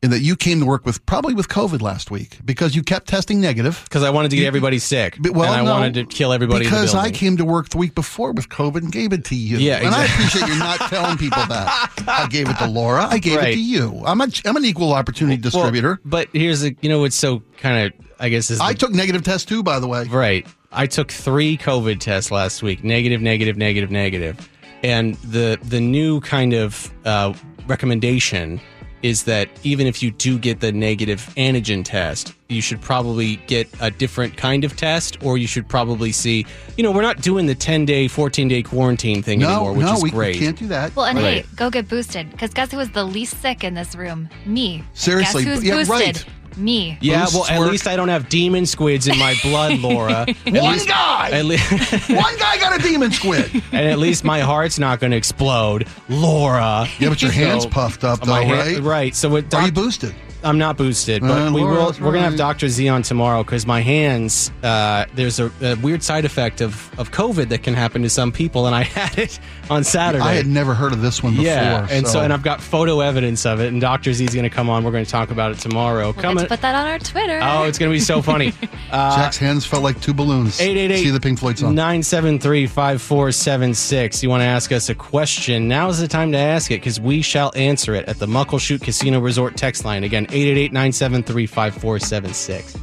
In 0.03 0.09
that 0.13 0.21
you 0.21 0.35
came 0.35 0.61
to 0.61 0.65
work 0.67 0.87
with 0.87 1.05
probably 1.05 1.35
with 1.35 1.49
COVID 1.49 1.83
last 1.83 2.11
week 2.11 2.39
because 2.43 2.75
you 2.75 2.83
kept 2.83 3.07
testing 3.07 3.39
negative. 3.39 3.83
Because 3.85 4.03
I 4.03 4.09
wanted 4.09 4.31
to 4.31 4.37
get 4.37 4.47
everybody 4.47 4.79
sick. 4.79 5.19
But- 5.21 5.33
well, 5.33 5.53
and 5.53 5.61
I 5.61 5.63
no, 5.65 5.73
wanted 5.73 5.93
to 5.93 6.07
kill 6.07 6.33
everybody 6.33 6.65
the 6.65 6.71
because 6.71 6.95
I 6.95 7.11
came 7.11 7.37
to 7.37 7.45
work 7.45 7.69
the 7.69 7.77
week 7.77 7.95
before 7.95 8.33
with 8.33 8.49
COVID 8.49 8.77
and 8.79 8.91
gave 8.91 9.13
it 9.13 9.27
to 9.27 9.35
you. 9.35 9.59
Yeah, 9.59 9.77
and 9.77 9.95
I 9.95 10.07
appreciate 10.07 10.49
you 10.49 10.59
not 10.59 10.81
telling 10.89 11.19
people 11.19 11.45
that. 11.49 11.91
I 12.09 12.27
gave 12.29 12.49
it 12.49 12.57
to 12.57 12.67
Laura. 12.67 13.09
I 13.11 13.19
gave 13.19 13.41
it 13.41 13.53
to 13.53 13.61
you. 13.61 14.03
I'm 14.07 14.23
a 14.23 14.29
I'm 14.47 14.57
an 14.57 14.65
equal 14.65 14.95
opportunity 14.95 15.37
Well, 15.37 15.51
distributor. 15.51 16.01
but 16.07 16.29
here's 16.33 16.65
a, 16.65 16.75
you 16.81 16.89
know, 16.89 17.01
what's 17.01 17.15
so 17.17 17.43
kind 17.59 17.93
of, 17.93 18.07
I 18.19 18.31
guess, 18.31 18.51
is 18.51 18.59
I 18.59 18.73
the- 18.73 18.79
took 18.79 18.93
negative 18.93 19.23
tests 19.23 19.45
too, 19.45 19.63
by 19.63 19.81
the 19.81 19.87
way. 19.87 20.05
Right. 20.05 20.47
I 20.73 20.87
took 20.87 21.11
three 21.13 21.59
COVID 21.59 22.01
tests 22.01 22.31
last 22.31 22.63
week. 22.63 22.83
Negative, 22.83 23.21
negative, 23.21 23.59
negative, 23.59 23.91
negative. 23.91 24.49
And 24.83 25.17
the 25.17 25.59
the 25.63 25.79
new 25.81 26.21
kind 26.23 26.55
of 26.55 26.91
uh, 27.05 27.35
recommendation 27.67 28.63
is 29.03 29.25
that 29.25 29.49
even 29.63 29.87
if 29.87 30.03
you 30.03 30.11
do 30.11 30.39
get 30.39 30.61
the 30.61 30.73
negative 30.73 31.21
antigen 31.37 31.85
test, 31.85 32.35
you 32.49 32.61
should 32.61 32.81
probably 32.81 33.37
get 33.47 33.69
a 33.81 33.91
different 33.91 34.37
kind 34.37 34.65
of 34.65 34.77
test, 34.77 35.23
or 35.23 35.39
you 35.39 35.47
should 35.47 35.69
probably 35.69 36.13
see. 36.13 36.45
You 36.77 36.83
know, 36.83 36.91
we're 36.93 37.03
not 37.03 37.23
doing 37.23 37.47
the 37.47 37.55
ten 37.55 37.85
day, 37.85 38.09
fourteen 38.09 38.49
day 38.49 38.63
quarantine 38.63 39.23
thing 39.23 39.39
No, 39.39 39.49
anymore, 39.49 39.73
which 39.75 39.87
no, 39.87 39.95
is 39.95 40.03
we 40.03 40.11
great. 40.11 40.37
can't 40.37 40.59
do 40.59 40.67
that. 40.69 40.95
Well, 40.97 41.07
and 41.07 41.19
Right. 41.19 41.45
hey, 41.45 41.47
go 41.57 41.71
get 41.71 41.89
boosted. 41.89 42.31
Because 42.31 42.53
guess 42.53 42.71
who 42.73 42.77
was 42.77 42.91
the 42.91 43.05
least 43.05 43.41
sick 43.41 43.63
in 43.65 43.75
this 43.75 43.95
room? 43.95 44.29
Me. 44.47 44.83
Seriously, 44.95 45.45
Guess 45.45 45.55
who's 45.55 45.65
yeah, 45.65 45.75
boosted? 45.77 45.91
right. 45.91 46.25
Me. 46.57 46.99
Yeah, 47.01 47.23
Boosts 47.23 47.35
well, 47.37 47.47
at 47.47 47.59
work. 47.59 47.71
least 47.71 47.87
I 47.87 47.97
don't 47.97 48.09
have 48.09 48.29
demon 48.29 48.67
squids 48.67 49.07
in 49.09 49.19
my 49.19 49.35
blood, 49.43 49.79
Laura. 49.81 50.27
One 50.45 50.55
least- 50.73 50.89
guy! 50.89 51.31
At 51.33 51.45
least, 51.45 51.71
One 52.11 52.37
guy 52.39 52.59
got 52.59 52.79
a 52.79 52.83
demon 52.83 53.11
squid. 53.13 53.51
and 53.73 53.89
at 53.89 53.99
least 53.99 54.25
my 54.25 54.41
heart's 54.41 54.79
not 54.79 55.01
going 55.01 55.11
to 55.13 55.17
explode, 55.17 55.87
Laura. 56.09 56.87
Yeah, 56.99 57.09
but 57.11 57.23
your 57.23 57.31
hands 57.31 57.67
puffed 57.67 58.05
up, 58.05 58.21
though, 58.21 58.31
my 58.33 58.45
hand- 58.45 58.79
right? 58.79 58.83
right. 58.83 59.15
So 59.15 59.29
what? 59.29 59.53
Are 59.55 59.65
you 59.67 59.73
boosted? 59.73 60.15
I'm 60.45 60.59
not 60.59 60.77
boosted, 60.77 61.23
but 61.23 61.31
Uh, 61.49 61.53
we 61.53 61.61
Laura, 61.63 61.75
will. 61.75 61.87
that's 61.87 62.01
We're 62.01 62.13
gonna 62.13 62.23
have. 62.31 62.37
Doctor 62.37 62.69
Z 62.69 62.89
on 62.89 63.03
tomorrow 63.03 63.43
because 63.45 63.67
my 63.67 63.81
hands. 63.81 64.51
Uh, 64.63 65.05
there's 65.15 65.39
a, 65.41 65.51
a 65.63 65.75
weird 65.77 66.03
side 66.03 66.25
effect 66.25 66.61
of 66.61 66.91
of 66.99 67.11
COVID 67.13 67.49
that 67.51 67.63
can 67.63 67.75
happen 67.75 68.03
to 68.03 68.11
some 68.11 68.33
people, 68.33 68.67
and 68.67 68.75
I 68.75 68.83
had 68.99 69.19
it 69.19 69.39
on 69.69 69.85
Saturday. 69.85 70.25
I 70.25 70.35
had 70.35 70.47
never 70.47 70.75
heard 70.75 70.93
of 70.93 71.03
this 71.03 71.23
one 71.23 71.33
before. 71.33 71.47
yeah, 71.47 71.87
and 71.91 72.07
so. 72.07 72.15
so 72.15 72.21
and 72.23 72.33
I've 72.33 72.43
got 72.43 72.61
photo 72.61 73.01
evidence 73.01 73.45
of 73.47 73.61
it, 73.61 73.69
and 73.69 73.81
Doctor 73.81 74.13
Z 74.13 74.25
is 74.25 74.35
going 74.35 74.45
to 74.45 74.51
come 74.51 74.69
on. 74.71 74.85
We're 74.85 74.91
going 74.93 75.05
to 75.05 75.11
talk 75.11 75.31
about 75.31 75.53
it 75.53 75.59
tomorrow. 75.59 76.05
We'll 76.05 76.13
get 76.15 76.23
Coming. 76.23 76.45
to 76.45 76.49
put 76.49 76.61
that 76.63 76.75
on 76.75 76.87
our 76.87 76.99
Twitter. 76.99 77.41
Oh, 77.43 77.65
it's 77.65 77.79
going 77.79 77.91
to 77.91 77.95
be 77.95 78.01
so 78.01 78.23
funny. 78.23 78.53
Uh, 78.91 79.15
Jack's 79.15 79.37
hands 79.39 79.65
felt 79.65 79.85
like 79.85 80.01
two 80.01 80.13
balloons. 80.13 80.61
888 80.61 81.05
See 81.05 81.11
the 81.11 81.21
Pink 81.21 81.39
Floyd 81.39 81.57
song. 81.57 81.77
973 81.77 82.67
5476. 82.67 84.23
You 84.23 84.29
want 84.31 84.41
to 84.41 84.47
ask 84.47 84.73
us 84.73 84.89
a 84.89 84.95
question? 84.97 85.69
Now 85.69 85.89
is 85.89 86.01
the 86.01 86.09
time 86.09 86.33
to 86.33 86.39
ask 86.39 86.71
it 86.73 86.81
because 86.81 86.99
we 87.01 87.23
shall 87.23 87.53
answer 87.55 87.95
it 87.95 88.09
at 88.09 88.19
the 88.19 88.27
Muckleshoot 88.27 88.81
Casino 88.83 89.21
Resort 89.21 89.57
text 89.57 89.85
line. 89.85 90.03
Again, 90.03 90.27
888 90.33 90.73
973 90.73 91.47
5476. 91.47 92.77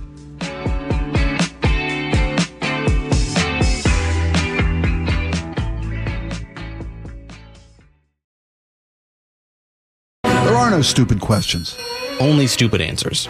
There 10.23 10.55
are 10.55 10.69
no 10.71 10.81
stupid 10.81 11.21
questions. 11.21 11.77
Only 12.19 12.47
stupid 12.47 12.81
answers. 12.81 13.27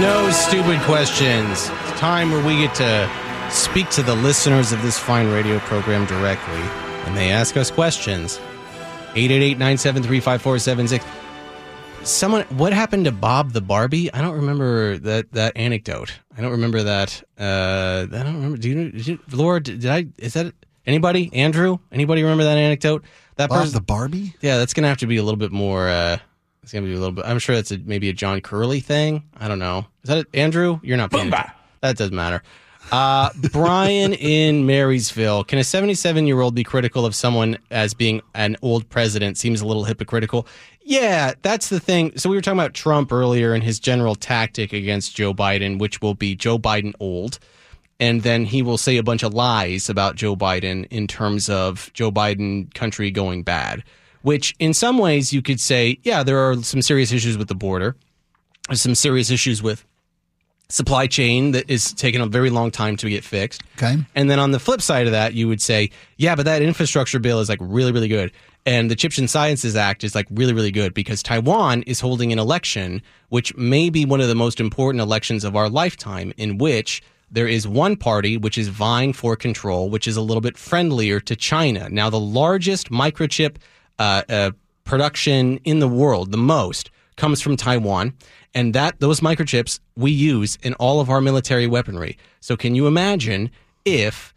No 0.00 0.30
stupid 0.30 0.80
questions. 0.82 1.70
It's 1.70 1.98
time 1.98 2.30
where 2.30 2.44
we 2.44 2.56
get 2.56 2.74
to 2.76 3.10
speak 3.50 3.88
to 3.90 4.02
the 4.02 4.14
listeners 4.14 4.72
of 4.72 4.82
this 4.82 4.98
fine 4.98 5.30
radio 5.30 5.58
program 5.60 6.06
directly, 6.06 6.60
and 7.06 7.16
they 7.16 7.30
ask 7.30 7.56
us 7.56 7.70
questions. 7.70 8.38
888-973-5476. 9.14 11.02
Someone, 12.06 12.44
what 12.56 12.72
happened 12.72 13.06
to 13.06 13.12
Bob 13.12 13.52
the 13.52 13.60
Barbie? 13.60 14.12
I 14.14 14.22
don't 14.22 14.36
remember 14.36 14.96
that 14.98 15.32
that 15.32 15.56
anecdote. 15.56 16.12
I 16.38 16.40
don't 16.40 16.52
remember 16.52 16.84
that. 16.84 17.20
Uh, 17.36 18.06
I 18.12 18.22
don't 18.22 18.36
remember. 18.36 18.56
Do 18.58 18.68
you, 18.68 18.92
did 18.92 19.06
you 19.08 19.18
Laura? 19.32 19.60
Did, 19.60 19.80
did 19.80 19.90
I? 19.90 20.06
Is 20.16 20.34
that 20.34 20.54
anybody? 20.86 21.30
Andrew? 21.34 21.78
Anybody 21.90 22.22
remember 22.22 22.44
that 22.44 22.58
anecdote? 22.58 23.04
That 23.34 23.48
Bob 23.48 23.62
person, 23.62 23.74
the 23.74 23.80
Barbie? 23.80 24.34
yeah, 24.40 24.56
that's 24.56 24.72
gonna 24.72 24.86
have 24.86 24.98
to 24.98 25.08
be 25.08 25.16
a 25.16 25.22
little 25.24 25.36
bit 25.36 25.50
more. 25.50 25.88
Uh, 25.88 26.18
it's 26.62 26.72
gonna 26.72 26.86
be 26.86 26.92
a 26.92 26.98
little 26.98 27.10
bit. 27.10 27.24
I'm 27.26 27.40
sure 27.40 27.56
that's 27.56 27.72
a, 27.72 27.78
maybe 27.78 28.08
a 28.08 28.12
John 28.12 28.40
Curley 28.40 28.78
thing. 28.78 29.24
I 29.36 29.48
don't 29.48 29.58
know. 29.58 29.86
Is 30.04 30.08
that 30.08 30.18
it? 30.18 30.26
Andrew? 30.32 30.78
You're 30.84 30.96
not 30.96 31.10
paying. 31.10 31.26
attention. 31.26 31.52
That 31.80 31.96
doesn't 31.96 32.14
matter. 32.14 32.40
Uh, 32.92 33.30
Brian 33.52 34.12
in 34.14 34.64
Marysville. 34.64 35.44
Can 35.44 35.58
a 35.58 35.64
77 35.64 36.26
year 36.26 36.40
old 36.40 36.54
be 36.54 36.62
critical 36.62 37.04
of 37.04 37.14
someone 37.14 37.58
as 37.70 37.94
being 37.94 38.20
an 38.34 38.56
old 38.62 38.88
president? 38.88 39.36
Seems 39.38 39.60
a 39.60 39.66
little 39.66 39.84
hypocritical. 39.84 40.46
Yeah, 40.88 41.34
that's 41.42 41.68
the 41.68 41.80
thing. 41.80 42.16
So 42.16 42.30
we 42.30 42.36
were 42.36 42.42
talking 42.42 42.60
about 42.60 42.74
Trump 42.74 43.12
earlier 43.12 43.54
and 43.54 43.64
his 43.64 43.80
general 43.80 44.14
tactic 44.14 44.72
against 44.72 45.16
Joe 45.16 45.34
Biden, 45.34 45.80
which 45.80 46.00
will 46.00 46.14
be 46.14 46.36
Joe 46.36 46.58
Biden 46.58 46.92
old 47.00 47.40
and 47.98 48.22
then 48.22 48.44
he 48.44 48.62
will 48.62 48.78
say 48.78 48.96
a 48.96 49.02
bunch 49.02 49.22
of 49.22 49.32
lies 49.32 49.88
about 49.88 50.16
Joe 50.16 50.36
Biden 50.36 50.86
in 50.90 51.06
terms 51.06 51.48
of 51.48 51.90
Joe 51.94 52.10
Biden 52.10 52.72
country 52.74 53.10
going 53.10 53.42
bad. 53.42 53.82
Which, 54.22 54.54
in 54.58 54.74
some 54.74 54.98
ways, 54.98 55.32
you 55.32 55.40
could 55.40 55.60
say, 55.60 55.98
yeah, 56.02 56.22
there 56.22 56.38
are 56.38 56.56
some 56.62 56.82
serious 56.82 57.12
issues 57.12 57.38
with 57.38 57.48
the 57.48 57.54
border, 57.54 57.96
There's 58.68 58.82
some 58.82 58.96
serious 58.96 59.30
issues 59.30 59.62
with 59.62 59.86
supply 60.68 61.06
chain 61.06 61.52
that 61.52 61.68
is 61.70 61.92
taking 61.92 62.20
a 62.20 62.26
very 62.26 62.50
long 62.50 62.70
time 62.70 62.96
to 62.96 63.08
get 63.08 63.22
fixed. 63.22 63.62
Okay. 63.76 63.96
And 64.14 64.28
then 64.28 64.38
on 64.38 64.50
the 64.50 64.58
flip 64.58 64.82
side 64.82 65.06
of 65.06 65.12
that, 65.12 65.34
you 65.34 65.46
would 65.48 65.62
say, 65.62 65.90
yeah, 66.16 66.34
but 66.34 66.44
that 66.44 66.62
infrastructure 66.62 67.18
bill 67.18 67.40
is 67.40 67.48
like 67.48 67.60
really, 67.62 67.92
really 67.92 68.08
good. 68.08 68.32
And 68.64 68.90
the 68.90 68.96
Chips 68.96 69.16
and 69.16 69.30
Sciences 69.30 69.76
Act 69.76 70.02
is 70.02 70.16
like 70.16 70.26
really, 70.28 70.52
really 70.52 70.72
good 70.72 70.92
because 70.92 71.22
Taiwan 71.22 71.82
is 71.82 72.00
holding 72.00 72.32
an 72.32 72.40
election, 72.40 73.00
which 73.28 73.56
may 73.56 73.90
be 73.90 74.04
one 74.04 74.20
of 74.20 74.26
the 74.26 74.34
most 74.34 74.58
important 74.58 75.00
elections 75.00 75.44
of 75.44 75.54
our 75.54 75.68
lifetime, 75.68 76.32
in 76.36 76.58
which 76.58 77.00
there 77.30 77.46
is 77.46 77.68
one 77.68 77.96
party 77.96 78.36
which 78.36 78.58
is 78.58 78.66
vying 78.66 79.12
for 79.12 79.36
control, 79.36 79.88
which 79.88 80.08
is 80.08 80.16
a 80.16 80.20
little 80.20 80.40
bit 80.40 80.58
friendlier 80.58 81.20
to 81.20 81.36
China. 81.36 81.88
Now, 81.90 82.10
the 82.10 82.20
largest 82.20 82.90
microchip 82.90 83.56
uh, 84.00 84.22
uh, 84.28 84.50
production 84.82 85.58
in 85.58 85.78
the 85.78 85.88
world, 85.88 86.32
the 86.32 86.36
most, 86.36 86.90
comes 87.16 87.40
from 87.40 87.56
Taiwan, 87.56 88.14
and 88.56 88.72
that 88.72 88.98
those 89.00 89.20
microchips 89.20 89.78
we 89.96 90.10
use 90.10 90.56
in 90.62 90.72
all 90.74 90.98
of 90.98 91.10
our 91.10 91.20
military 91.20 91.66
weaponry. 91.66 92.16
So, 92.40 92.56
can 92.56 92.74
you 92.74 92.86
imagine 92.86 93.50
if 93.84 94.34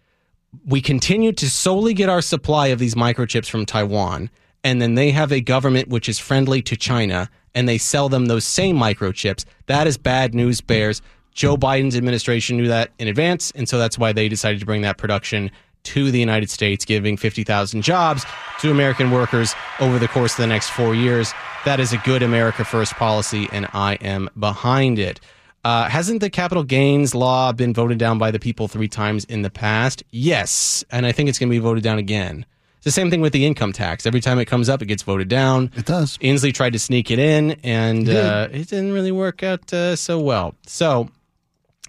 we 0.66 0.82
continue 0.82 1.32
to 1.32 1.50
solely 1.50 1.94
get 1.94 2.10
our 2.10 2.22
supply 2.22 2.68
of 2.68 2.80
these 2.80 2.96
microchips 2.96 3.50
from 3.50 3.66
Taiwan, 3.66 4.30
and 4.64 4.82
then 4.82 4.96
they 4.96 5.12
have 5.12 5.32
a 5.32 5.40
government 5.40 5.88
which 5.88 6.10
is 6.10 6.20
friendly 6.20 6.62
to 6.64 6.76
China, 6.76 7.30
and 7.56 7.68
they 7.68 7.78
sell 7.78 8.10
them 8.10 8.26
those 8.26 8.44
same 8.44 8.78
microchips? 8.78 9.46
That 9.68 9.88
is 9.88 9.98
bad 9.98 10.36
news, 10.36 10.60
Bears. 10.60 11.02
Joe 11.34 11.56
Biden's 11.56 11.96
administration 11.96 12.58
knew 12.58 12.68
that 12.68 12.92
in 13.00 13.08
advance, 13.08 13.52
and 13.52 13.70
so 13.70 13.78
that's 13.78 13.98
why 13.98 14.12
they 14.12 14.28
decided 14.28 14.60
to 14.60 14.66
bring 14.66 14.82
that 14.82 14.98
production 14.98 15.50
to 15.84 16.12
the 16.12 16.20
United 16.20 16.50
States, 16.50 16.86
giving 16.86 17.18
50,000 17.18 17.82
jobs 17.82 18.26
to 18.60 18.72
American 18.72 19.12
workers 19.12 19.54
over 19.80 19.98
the 20.00 20.08
course 20.08 20.34
of 20.34 20.38
the 20.38 20.48
next 20.48 20.70
four 20.70 20.94
years. 20.94 21.34
That 21.66 21.80
is 21.80 21.94
a 21.94 21.98
good 22.00 22.24
America 22.24 22.64
First 22.66 22.94
policy, 22.96 23.48
and 23.52 23.68
I 23.74 23.96
am 23.96 24.30
behind 24.38 25.00
it. 25.00 25.20
Uh, 25.66 25.90
hasn't 25.90 26.22
the 26.22 26.30
capital 26.30 26.64
gains 26.64 27.14
law 27.14 27.52
been 27.52 27.74
voted 27.74 27.98
down 27.98 28.18
by 28.18 28.32
the 28.32 28.40
people 28.40 28.68
three 28.70 28.88
times 28.88 29.26
in 29.26 29.42
the 29.42 29.50
past? 29.50 30.04
Yes, 30.12 30.84
and 30.90 31.06
I 31.06 31.12
think 31.12 31.28
it's 31.30 31.38
going 31.38 31.50
to 31.50 31.54
be 31.54 31.60
voted 31.60 31.84
down 31.84 31.98
again. 31.98 32.46
It's 32.78 32.86
the 32.86 32.92
same 32.92 33.10
thing 33.10 33.20
with 33.20 33.34
the 33.34 33.46
income 33.46 33.74
tax. 33.74 34.06
Every 34.06 34.22
time 34.22 34.40
it 34.40 34.46
comes 34.46 34.70
up, 34.70 34.82
it 34.82 34.86
gets 34.86 35.04
voted 35.04 35.28
down. 35.28 35.70
It 35.76 35.86
does. 35.86 36.18
Inslee 36.20 36.54
tried 36.54 36.72
to 36.74 36.80
sneak 36.80 37.12
it 37.12 37.20
in, 37.20 37.58
and 37.62 38.00
He 38.00 38.06
did. 38.06 38.16
uh, 38.26 38.48
it 38.54 38.70
didn't 38.70 38.94
really 38.94 39.12
work 39.12 39.44
out 39.44 39.74
uh, 39.74 39.98
so 39.98 40.18
well. 40.22 40.56
So, 40.66 41.10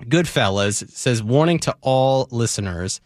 Goodfellas 0.05 0.88
says, 0.90 1.22
warning 1.22 1.59
to 1.61 1.76
all 1.81 2.26
listeners 2.31 3.00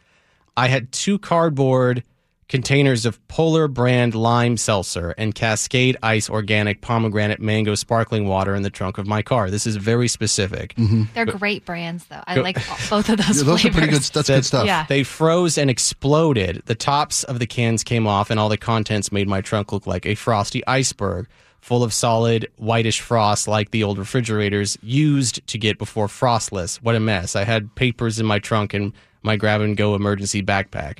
I 0.57 0.69
had 0.69 0.93
two 0.93 1.19
cardboard 1.19 2.05
containers 2.49 3.07
of 3.07 3.27
Polar 3.27 3.69
brand 3.69 4.14
lime 4.14 4.57
seltzer 4.57 5.14
and 5.17 5.35
Cascade 5.35 5.97
Ice 6.03 6.29
organic 6.29 6.81
pomegranate 6.83 7.40
mango 7.40 7.75
sparkling 7.75 8.29
water 8.29 8.55
in 8.55 8.62
the 8.62 8.71
trunk 8.71 8.99
of 8.99 9.07
my 9.07 9.23
car. 9.23 9.51
This 9.51 9.67
is 9.67 9.77
very 9.77 10.09
specific. 10.09 10.75
Mm-hmm. 10.75 11.05
They're 11.14 11.27
great 11.27 11.64
brands, 11.64 12.05
though. 12.07 12.23
I 12.27 12.37
Go- 12.37 12.43
like 12.43 12.57
both 12.90 13.09
of 13.09 13.17
those 13.17 13.38
Yeah, 13.38 13.45
those 13.45 13.64
are 13.64 13.71
pretty 13.71 13.88
good. 13.88 14.03
That's 14.03 14.27
Said 14.27 14.37
good 14.37 14.45
stuff. 14.45 14.67
Yeah. 14.67 14.87
They 14.88 15.03
froze 15.03 15.59
and 15.59 15.71
exploded. 15.71 16.62
The 16.67 16.75
tops 16.75 17.25
of 17.25 17.38
the 17.38 17.47
cans 17.47 17.83
came 17.83 18.07
off, 18.07 18.31
and 18.31 18.38
all 18.38 18.49
the 18.49 18.59
contents 18.59 19.11
made 19.11 19.27
my 19.27 19.40
trunk 19.40 19.73
look 19.73 19.87
like 19.87 20.07
a 20.07 20.14
frosty 20.14 20.64
iceberg 20.67 21.27
full 21.61 21.83
of 21.83 21.95
solid 21.95 22.47
whitish 22.59 23.01
frost 23.01 23.49
like 23.49 23.71
the 23.71 23.83
old 23.83 23.97
refrigerators 23.97 24.77
used 24.83 25.45
to 25.47 25.57
get 25.57 25.79
before 25.79 26.09
frostless. 26.09 26.77
What 26.77 26.95
a 26.95 27.01
mess. 27.01 27.35
I 27.35 27.45
had 27.45 27.75
papers 27.75 28.21
in 28.21 28.27
my 28.27 28.38
trunk 28.38 28.75
and 28.75 28.93
my 29.24 29.37
grab 29.37 29.60
and 29.60 29.76
go 29.76 29.94
emergency 29.94 30.42
backpack. 30.42 30.98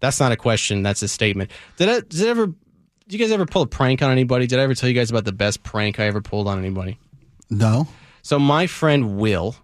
That's 0.00 0.18
not 0.20 0.32
a 0.32 0.36
question, 0.36 0.82
that's 0.82 1.02
a 1.02 1.08
statement. 1.08 1.50
Did 1.76 1.88
I 1.88 2.00
did 2.00 2.26
I 2.26 2.30
ever 2.30 2.46
did 2.46 2.56
you 3.08 3.18
guys 3.18 3.30
ever 3.32 3.46
pull 3.46 3.62
a 3.62 3.66
prank 3.66 4.02
on 4.02 4.10
anybody? 4.10 4.46
Did 4.46 4.58
I 4.58 4.62
ever 4.62 4.74
tell 4.74 4.88
you 4.88 4.94
guys 4.94 5.10
about 5.10 5.24
the 5.24 5.32
best 5.32 5.62
prank 5.62 5.98
I 6.00 6.04
ever 6.06 6.20
pulled 6.20 6.48
on 6.48 6.58
anybody? 6.58 6.98
No. 7.50 7.86
So 8.22 8.38
my 8.38 8.66
friend 8.66 9.16
Will, 9.16 9.56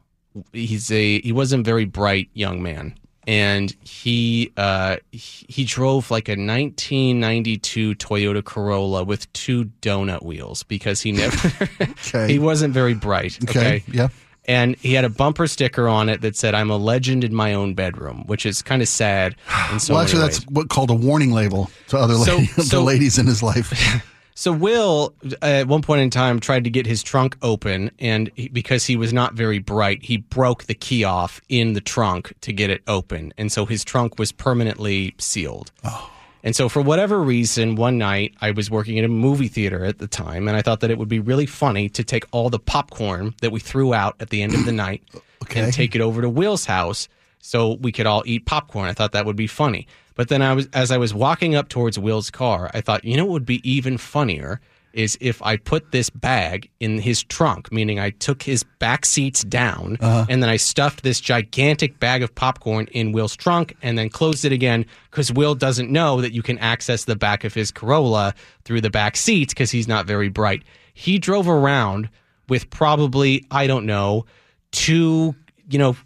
he's 0.52 0.90
a 0.90 1.20
he 1.20 1.32
wasn't 1.32 1.64
very 1.64 1.84
bright 1.84 2.28
young 2.34 2.62
man, 2.62 2.94
and 3.26 3.74
he 3.82 4.52
uh 4.56 4.96
he 5.12 5.64
drove 5.64 6.10
like 6.10 6.28
a 6.28 6.32
1992 6.32 7.94
Toyota 7.96 8.44
Corolla 8.44 9.04
with 9.04 9.32
two 9.32 9.66
donut 9.82 10.24
wheels 10.24 10.62
because 10.62 11.00
he 11.00 11.12
never 11.12 11.52
Okay. 11.80 12.32
he 12.32 12.38
wasn't 12.38 12.74
very 12.74 12.94
bright. 12.94 13.38
Okay. 13.44 13.58
Okay. 13.58 13.84
Yeah. 13.88 14.08
And 14.48 14.74
he 14.76 14.94
had 14.94 15.04
a 15.04 15.08
bumper 15.10 15.46
sticker 15.46 15.86
on 15.88 16.08
it 16.08 16.22
that 16.22 16.34
said 16.34 16.54
"I'm 16.54 16.70
a 16.70 16.76
legend 16.78 17.22
in 17.22 17.34
my 17.34 17.52
own 17.54 17.74
bedroom," 17.74 18.24
which 18.26 18.44
is 18.46 18.62
kind 18.62 18.82
of 18.82 18.88
sad. 18.88 19.36
So 19.78 19.94
well, 19.94 20.02
actually, 20.02 20.22
that's 20.22 20.42
what 20.46 20.70
called 20.70 20.90
a 20.90 20.94
warning 20.94 21.30
label 21.32 21.70
to 21.88 21.98
other 21.98 22.14
So- 22.14 22.36
ladies, 22.38 22.68
so- 22.70 22.82
ladies 22.82 23.18
in 23.18 23.26
his 23.26 23.42
life. 23.42 23.72
So 24.34 24.52
Will, 24.52 25.14
uh, 25.42 25.44
at 25.46 25.66
one 25.66 25.82
point 25.82 26.00
in 26.00 26.10
time, 26.10 26.38
tried 26.38 26.62
to 26.62 26.70
get 26.70 26.86
his 26.86 27.02
trunk 27.02 27.36
open, 27.42 27.90
and 27.98 28.30
he, 28.36 28.46
because 28.46 28.84
he 28.86 28.94
was 28.96 29.12
not 29.12 29.34
very 29.34 29.58
bright, 29.58 30.04
he 30.04 30.18
broke 30.18 30.62
the 30.66 30.74
key 30.74 31.02
off 31.02 31.40
in 31.48 31.72
the 31.72 31.80
trunk 31.80 32.32
to 32.42 32.52
get 32.52 32.70
it 32.70 32.80
open, 32.86 33.34
and 33.36 33.50
so 33.50 33.66
his 33.66 33.82
trunk 33.84 34.16
was 34.16 34.30
permanently 34.30 35.16
sealed. 35.18 35.72
Oh. 35.82 36.08
And 36.48 36.56
so, 36.56 36.70
for 36.70 36.80
whatever 36.80 37.20
reason, 37.20 37.74
one 37.76 37.98
night 37.98 38.34
I 38.40 38.52
was 38.52 38.70
working 38.70 38.96
in 38.96 39.04
a 39.04 39.08
movie 39.08 39.48
theater 39.48 39.84
at 39.84 39.98
the 39.98 40.06
time, 40.06 40.48
and 40.48 40.56
I 40.56 40.62
thought 40.62 40.80
that 40.80 40.90
it 40.90 40.96
would 40.96 41.06
be 41.06 41.20
really 41.20 41.44
funny 41.44 41.90
to 41.90 42.02
take 42.02 42.24
all 42.30 42.48
the 42.48 42.58
popcorn 42.58 43.34
that 43.42 43.52
we 43.52 43.60
threw 43.60 43.92
out 43.92 44.16
at 44.18 44.30
the 44.30 44.40
end 44.40 44.54
of 44.54 44.64
the 44.64 44.72
night 44.86 45.02
Okay. 45.42 45.60
and 45.60 45.74
take 45.74 45.94
it 45.94 46.00
over 46.00 46.22
to 46.22 46.28
Will's 46.30 46.64
house 46.64 47.06
so 47.38 47.74
we 47.74 47.92
could 47.92 48.06
all 48.06 48.22
eat 48.24 48.46
popcorn. 48.46 48.88
I 48.88 48.94
thought 48.94 49.12
that 49.12 49.26
would 49.26 49.36
be 49.36 49.46
funny. 49.46 49.86
But 50.14 50.28
then 50.28 50.40
I 50.40 50.54
was 50.54 50.68
as 50.72 50.90
I 50.90 50.96
was 50.96 51.12
walking 51.12 51.54
up 51.54 51.68
towards 51.68 51.98
Will's 51.98 52.30
car, 52.30 52.70
I 52.72 52.80
thought, 52.80 53.04
you 53.04 53.18
know 53.18 53.26
what 53.26 53.32
would 53.32 53.44
be 53.46 53.60
even 53.70 53.98
funnier 53.98 54.58
is 54.98 55.16
if 55.20 55.40
I 55.42 55.56
put 55.56 55.92
this 55.92 56.10
bag 56.10 56.68
in 56.80 56.98
his 56.98 57.22
trunk, 57.22 57.70
meaning 57.70 58.00
I 58.00 58.10
took 58.10 58.42
his 58.42 58.64
back 58.80 59.06
seats 59.06 59.44
down 59.44 59.96
uh-huh. 60.00 60.26
and 60.28 60.42
then 60.42 60.50
I 60.50 60.56
stuffed 60.56 61.04
this 61.04 61.20
gigantic 61.20 62.00
bag 62.00 62.24
of 62.24 62.34
popcorn 62.34 62.88
in 62.90 63.12
Will's 63.12 63.36
trunk 63.36 63.76
and 63.80 63.96
then 63.96 64.08
closed 64.08 64.44
it 64.44 64.50
again 64.50 64.84
because 65.10 65.32
Will 65.32 65.54
doesn't 65.54 65.88
know 65.88 66.20
that 66.20 66.32
you 66.32 66.42
can 66.42 66.58
access 66.58 67.04
the 67.04 67.14
back 67.14 67.44
of 67.44 67.54
his 67.54 67.70
Corolla 67.70 68.34
through 68.64 68.80
the 68.80 68.90
back 68.90 69.16
seats 69.16 69.54
because 69.54 69.70
he's 69.70 69.86
not 69.86 70.04
very 70.04 70.28
bright. 70.28 70.64
He 70.94 71.20
drove 71.20 71.48
around 71.48 72.08
with 72.48 72.68
probably, 72.68 73.46
I 73.52 73.68
don't 73.68 73.86
know, 73.86 74.26
two, 74.72 75.36
you 75.68 75.78
know, 75.78 75.96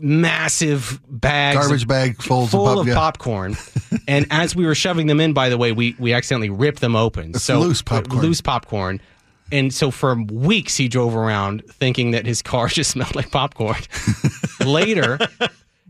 massive 0.00 1.00
bags, 1.06 1.58
Garbage 1.58 1.86
bag 1.86 2.22
full 2.22 2.46
pop- 2.48 2.78
of 2.78 2.88
yeah. 2.88 2.94
popcorn. 2.94 3.56
and 4.08 4.26
as 4.30 4.56
we 4.56 4.64
were 4.64 4.74
shoving 4.74 5.06
them 5.06 5.20
in, 5.20 5.34
by 5.34 5.50
the 5.50 5.58
way, 5.58 5.72
we 5.72 5.94
we 5.98 6.12
accidentally 6.14 6.50
ripped 6.50 6.80
them 6.80 6.96
open. 6.96 7.30
It's 7.30 7.44
so 7.44 7.60
loose 7.60 7.82
uh, 7.82 7.84
popcorn. 7.84 8.22
loose 8.22 8.40
popcorn. 8.40 9.00
And 9.50 9.72
so 9.72 9.90
for 9.90 10.14
weeks 10.14 10.76
he 10.76 10.88
drove 10.88 11.14
around 11.14 11.62
thinking 11.66 12.12
that 12.12 12.24
his 12.24 12.40
car 12.40 12.68
just 12.68 12.90
smelled 12.90 13.14
like 13.14 13.30
popcorn. 13.30 13.76
Later, 14.64 15.18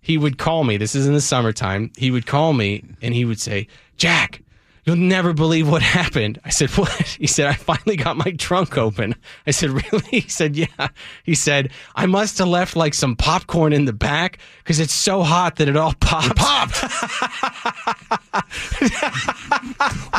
he 0.00 0.18
would 0.18 0.36
call 0.36 0.64
me. 0.64 0.76
This 0.76 0.96
is 0.96 1.06
in 1.06 1.14
the 1.14 1.20
summertime. 1.20 1.92
He 1.96 2.10
would 2.10 2.26
call 2.26 2.54
me 2.54 2.84
and 3.00 3.14
he 3.14 3.24
would 3.24 3.40
say, 3.40 3.68
"Jack, 3.96 4.42
You'll 4.84 4.96
never 4.96 5.32
believe 5.32 5.70
what 5.70 5.80
happened. 5.80 6.40
I 6.44 6.50
said, 6.50 6.68
What? 6.70 6.90
He 7.20 7.28
said, 7.28 7.46
I 7.46 7.52
finally 7.54 7.96
got 7.96 8.16
my 8.16 8.32
trunk 8.32 8.76
open. 8.76 9.14
I 9.46 9.52
said, 9.52 9.70
Really? 9.70 10.02
He 10.10 10.22
said, 10.28 10.56
Yeah. 10.56 10.88
He 11.24 11.36
said, 11.36 11.70
I 11.94 12.06
must 12.06 12.38
have 12.38 12.48
left 12.48 12.74
like 12.74 12.94
some 12.94 13.14
popcorn 13.14 13.72
in 13.72 13.84
the 13.84 13.92
back 13.92 14.38
because 14.58 14.80
it's 14.80 14.92
so 14.92 15.22
hot 15.22 15.56
that 15.56 15.68
it 15.68 15.76
all 15.76 15.94
popped. 16.00 16.34
popped. 16.36 16.82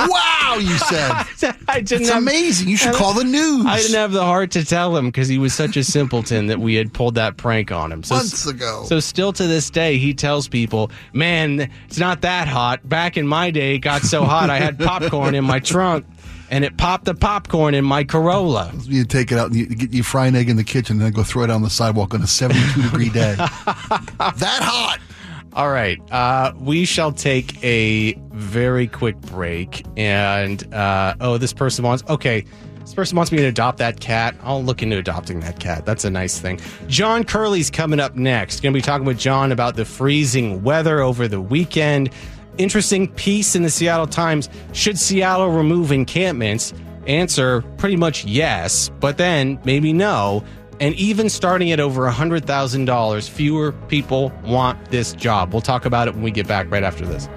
wow, 0.10 0.58
you 0.60 0.78
said. 0.78 1.12
I 1.68 1.82
didn't 1.82 2.02
It's 2.04 2.10
have- 2.10 2.22
amazing. 2.22 2.70
You 2.70 2.78
should 2.78 2.94
call 2.96 3.14
the 3.14 3.24
news. 3.24 3.66
I 3.66 3.78
didn't 3.78 3.96
have 3.96 4.12
the 4.12 4.24
heart 4.24 4.52
to 4.52 4.66
tell 4.66 4.96
him 4.96 5.08
because 5.08 5.28
he 5.28 5.38
was 5.38 5.54
such 5.54 5.78
a 5.78 5.84
simpleton 5.84 6.48
that 6.48 6.60
we 6.60 6.76
had 6.76 6.94
pulled 6.94 7.16
that 7.16 7.38
prank 7.38 7.72
on 7.72 7.92
him. 7.92 8.04
So, 8.04 8.16
Months 8.16 8.46
ago. 8.48 8.84
So 8.88 9.00
still 9.00 9.34
to 9.34 9.48
this 9.48 9.70
day, 9.70 9.98
he 9.98 10.14
tells 10.14 10.48
people, 10.48 10.92
"Man, 11.14 11.70
it's 11.88 11.98
not 11.98 12.22
that 12.22 12.48
hot. 12.48 12.88
Back 12.88 13.18
in 13.18 13.28
my 13.28 13.52
day, 13.52 13.76
it 13.76 13.80
got 13.80 14.02
so 14.04 14.24
hot, 14.24 14.50
I 14.54 14.60
had 14.60 14.80
popcorn 14.80 15.36
in 15.36 15.44
my 15.44 15.60
trunk, 15.60 16.06
and 16.50 16.64
it 16.64 16.78
popped 16.78 17.06
the 17.06 17.16
popcorn 17.16 17.74
in 17.74 17.86
my 17.86 18.04
Corolla." 18.04 18.72
You 18.84 19.06
take 19.06 19.32
it 19.32 19.38
out 19.38 19.48
and 19.48 19.56
you, 19.56 19.66
get, 19.68 19.92
you 19.92 20.04
fry 20.04 20.28
an 20.28 20.36
egg 20.36 20.50
in 20.50 20.56
the 20.56 20.64
kitchen 20.64 20.98
and 20.98 21.02
then 21.06 21.12
go 21.12 21.24
throw 21.24 21.44
it 21.44 21.50
on 21.50 21.62
the 21.62 21.70
sidewalk 21.70 22.14
on 22.14 22.22
a 22.22 22.28
72 22.28 22.82
degree 22.82 23.10
day. 23.10 23.36
that 23.36 24.40
hot. 24.40 25.00
All 25.56 25.70
right. 25.70 26.02
Uh, 26.12 26.52
we 26.60 26.84
shall 26.86 27.12
take 27.12 27.64
a 27.64 28.14
very 28.32 28.88
quick 28.88 29.20
break. 29.22 29.86
And, 29.96 30.74
uh, 30.74 31.16
oh, 31.22 31.38
this 31.38 31.54
person 31.54 31.86
wants, 31.86 32.04
okay, 32.10 32.44
this 32.80 32.94
person 32.94 33.16
wants 33.16 33.32
me 33.32 33.38
to 33.38 33.46
adopt 33.46 33.78
that 33.78 34.00
cat. 34.00 34.36
I'll 34.42 34.64
look 34.64 34.82
into 34.82 34.98
adopting 34.98 35.40
that 35.42 35.60
cat. 35.60 35.86
That's 35.86 36.06
a 36.06 36.10
nice 36.10 36.40
thing. 36.40 36.60
John 36.88 37.24
Curley's 37.24 37.70
coming 37.70 38.00
up 38.00 38.16
next. 38.16 38.62
Going 38.62 38.74
to 38.74 38.78
be 38.78 38.82
talking 38.82 39.06
with 39.06 39.20
John 39.20 39.52
about 39.52 39.76
the 39.76 39.86
freezing 39.86 40.64
weather 40.64 41.02
over 41.02 41.28
the 41.28 41.40
weekend. 41.40 42.10
Interesting 42.58 43.08
piece 43.14 43.56
in 43.56 43.64
the 43.64 43.70
Seattle 43.70 44.08
Times. 44.08 44.50
Should 44.74 45.00
Seattle 45.00 45.50
remove 45.50 45.92
encampments? 45.92 46.74
Answer 47.08 47.64
pretty 47.78 47.96
much 47.96 48.26
yes, 48.26 48.90
but 49.00 49.18
then 49.18 49.60
maybe 49.66 49.92
no. 49.92 50.44
And 50.80 50.94
even 50.96 51.30
starting 51.30 51.72
at 51.72 51.80
over 51.80 52.10
$100,000, 52.10 53.30
fewer 53.30 53.72
people 53.88 54.32
want 54.44 54.92
this 54.92 55.14
job. 55.14 55.52
We'll 55.54 55.62
talk 55.62 55.86
about 55.86 56.08
it 56.08 56.14
when 56.14 56.24
we 56.24 56.32
get 56.32 56.48
back 56.48 56.70
right 56.70 56.84
after 56.84 57.06
this. 57.06 57.28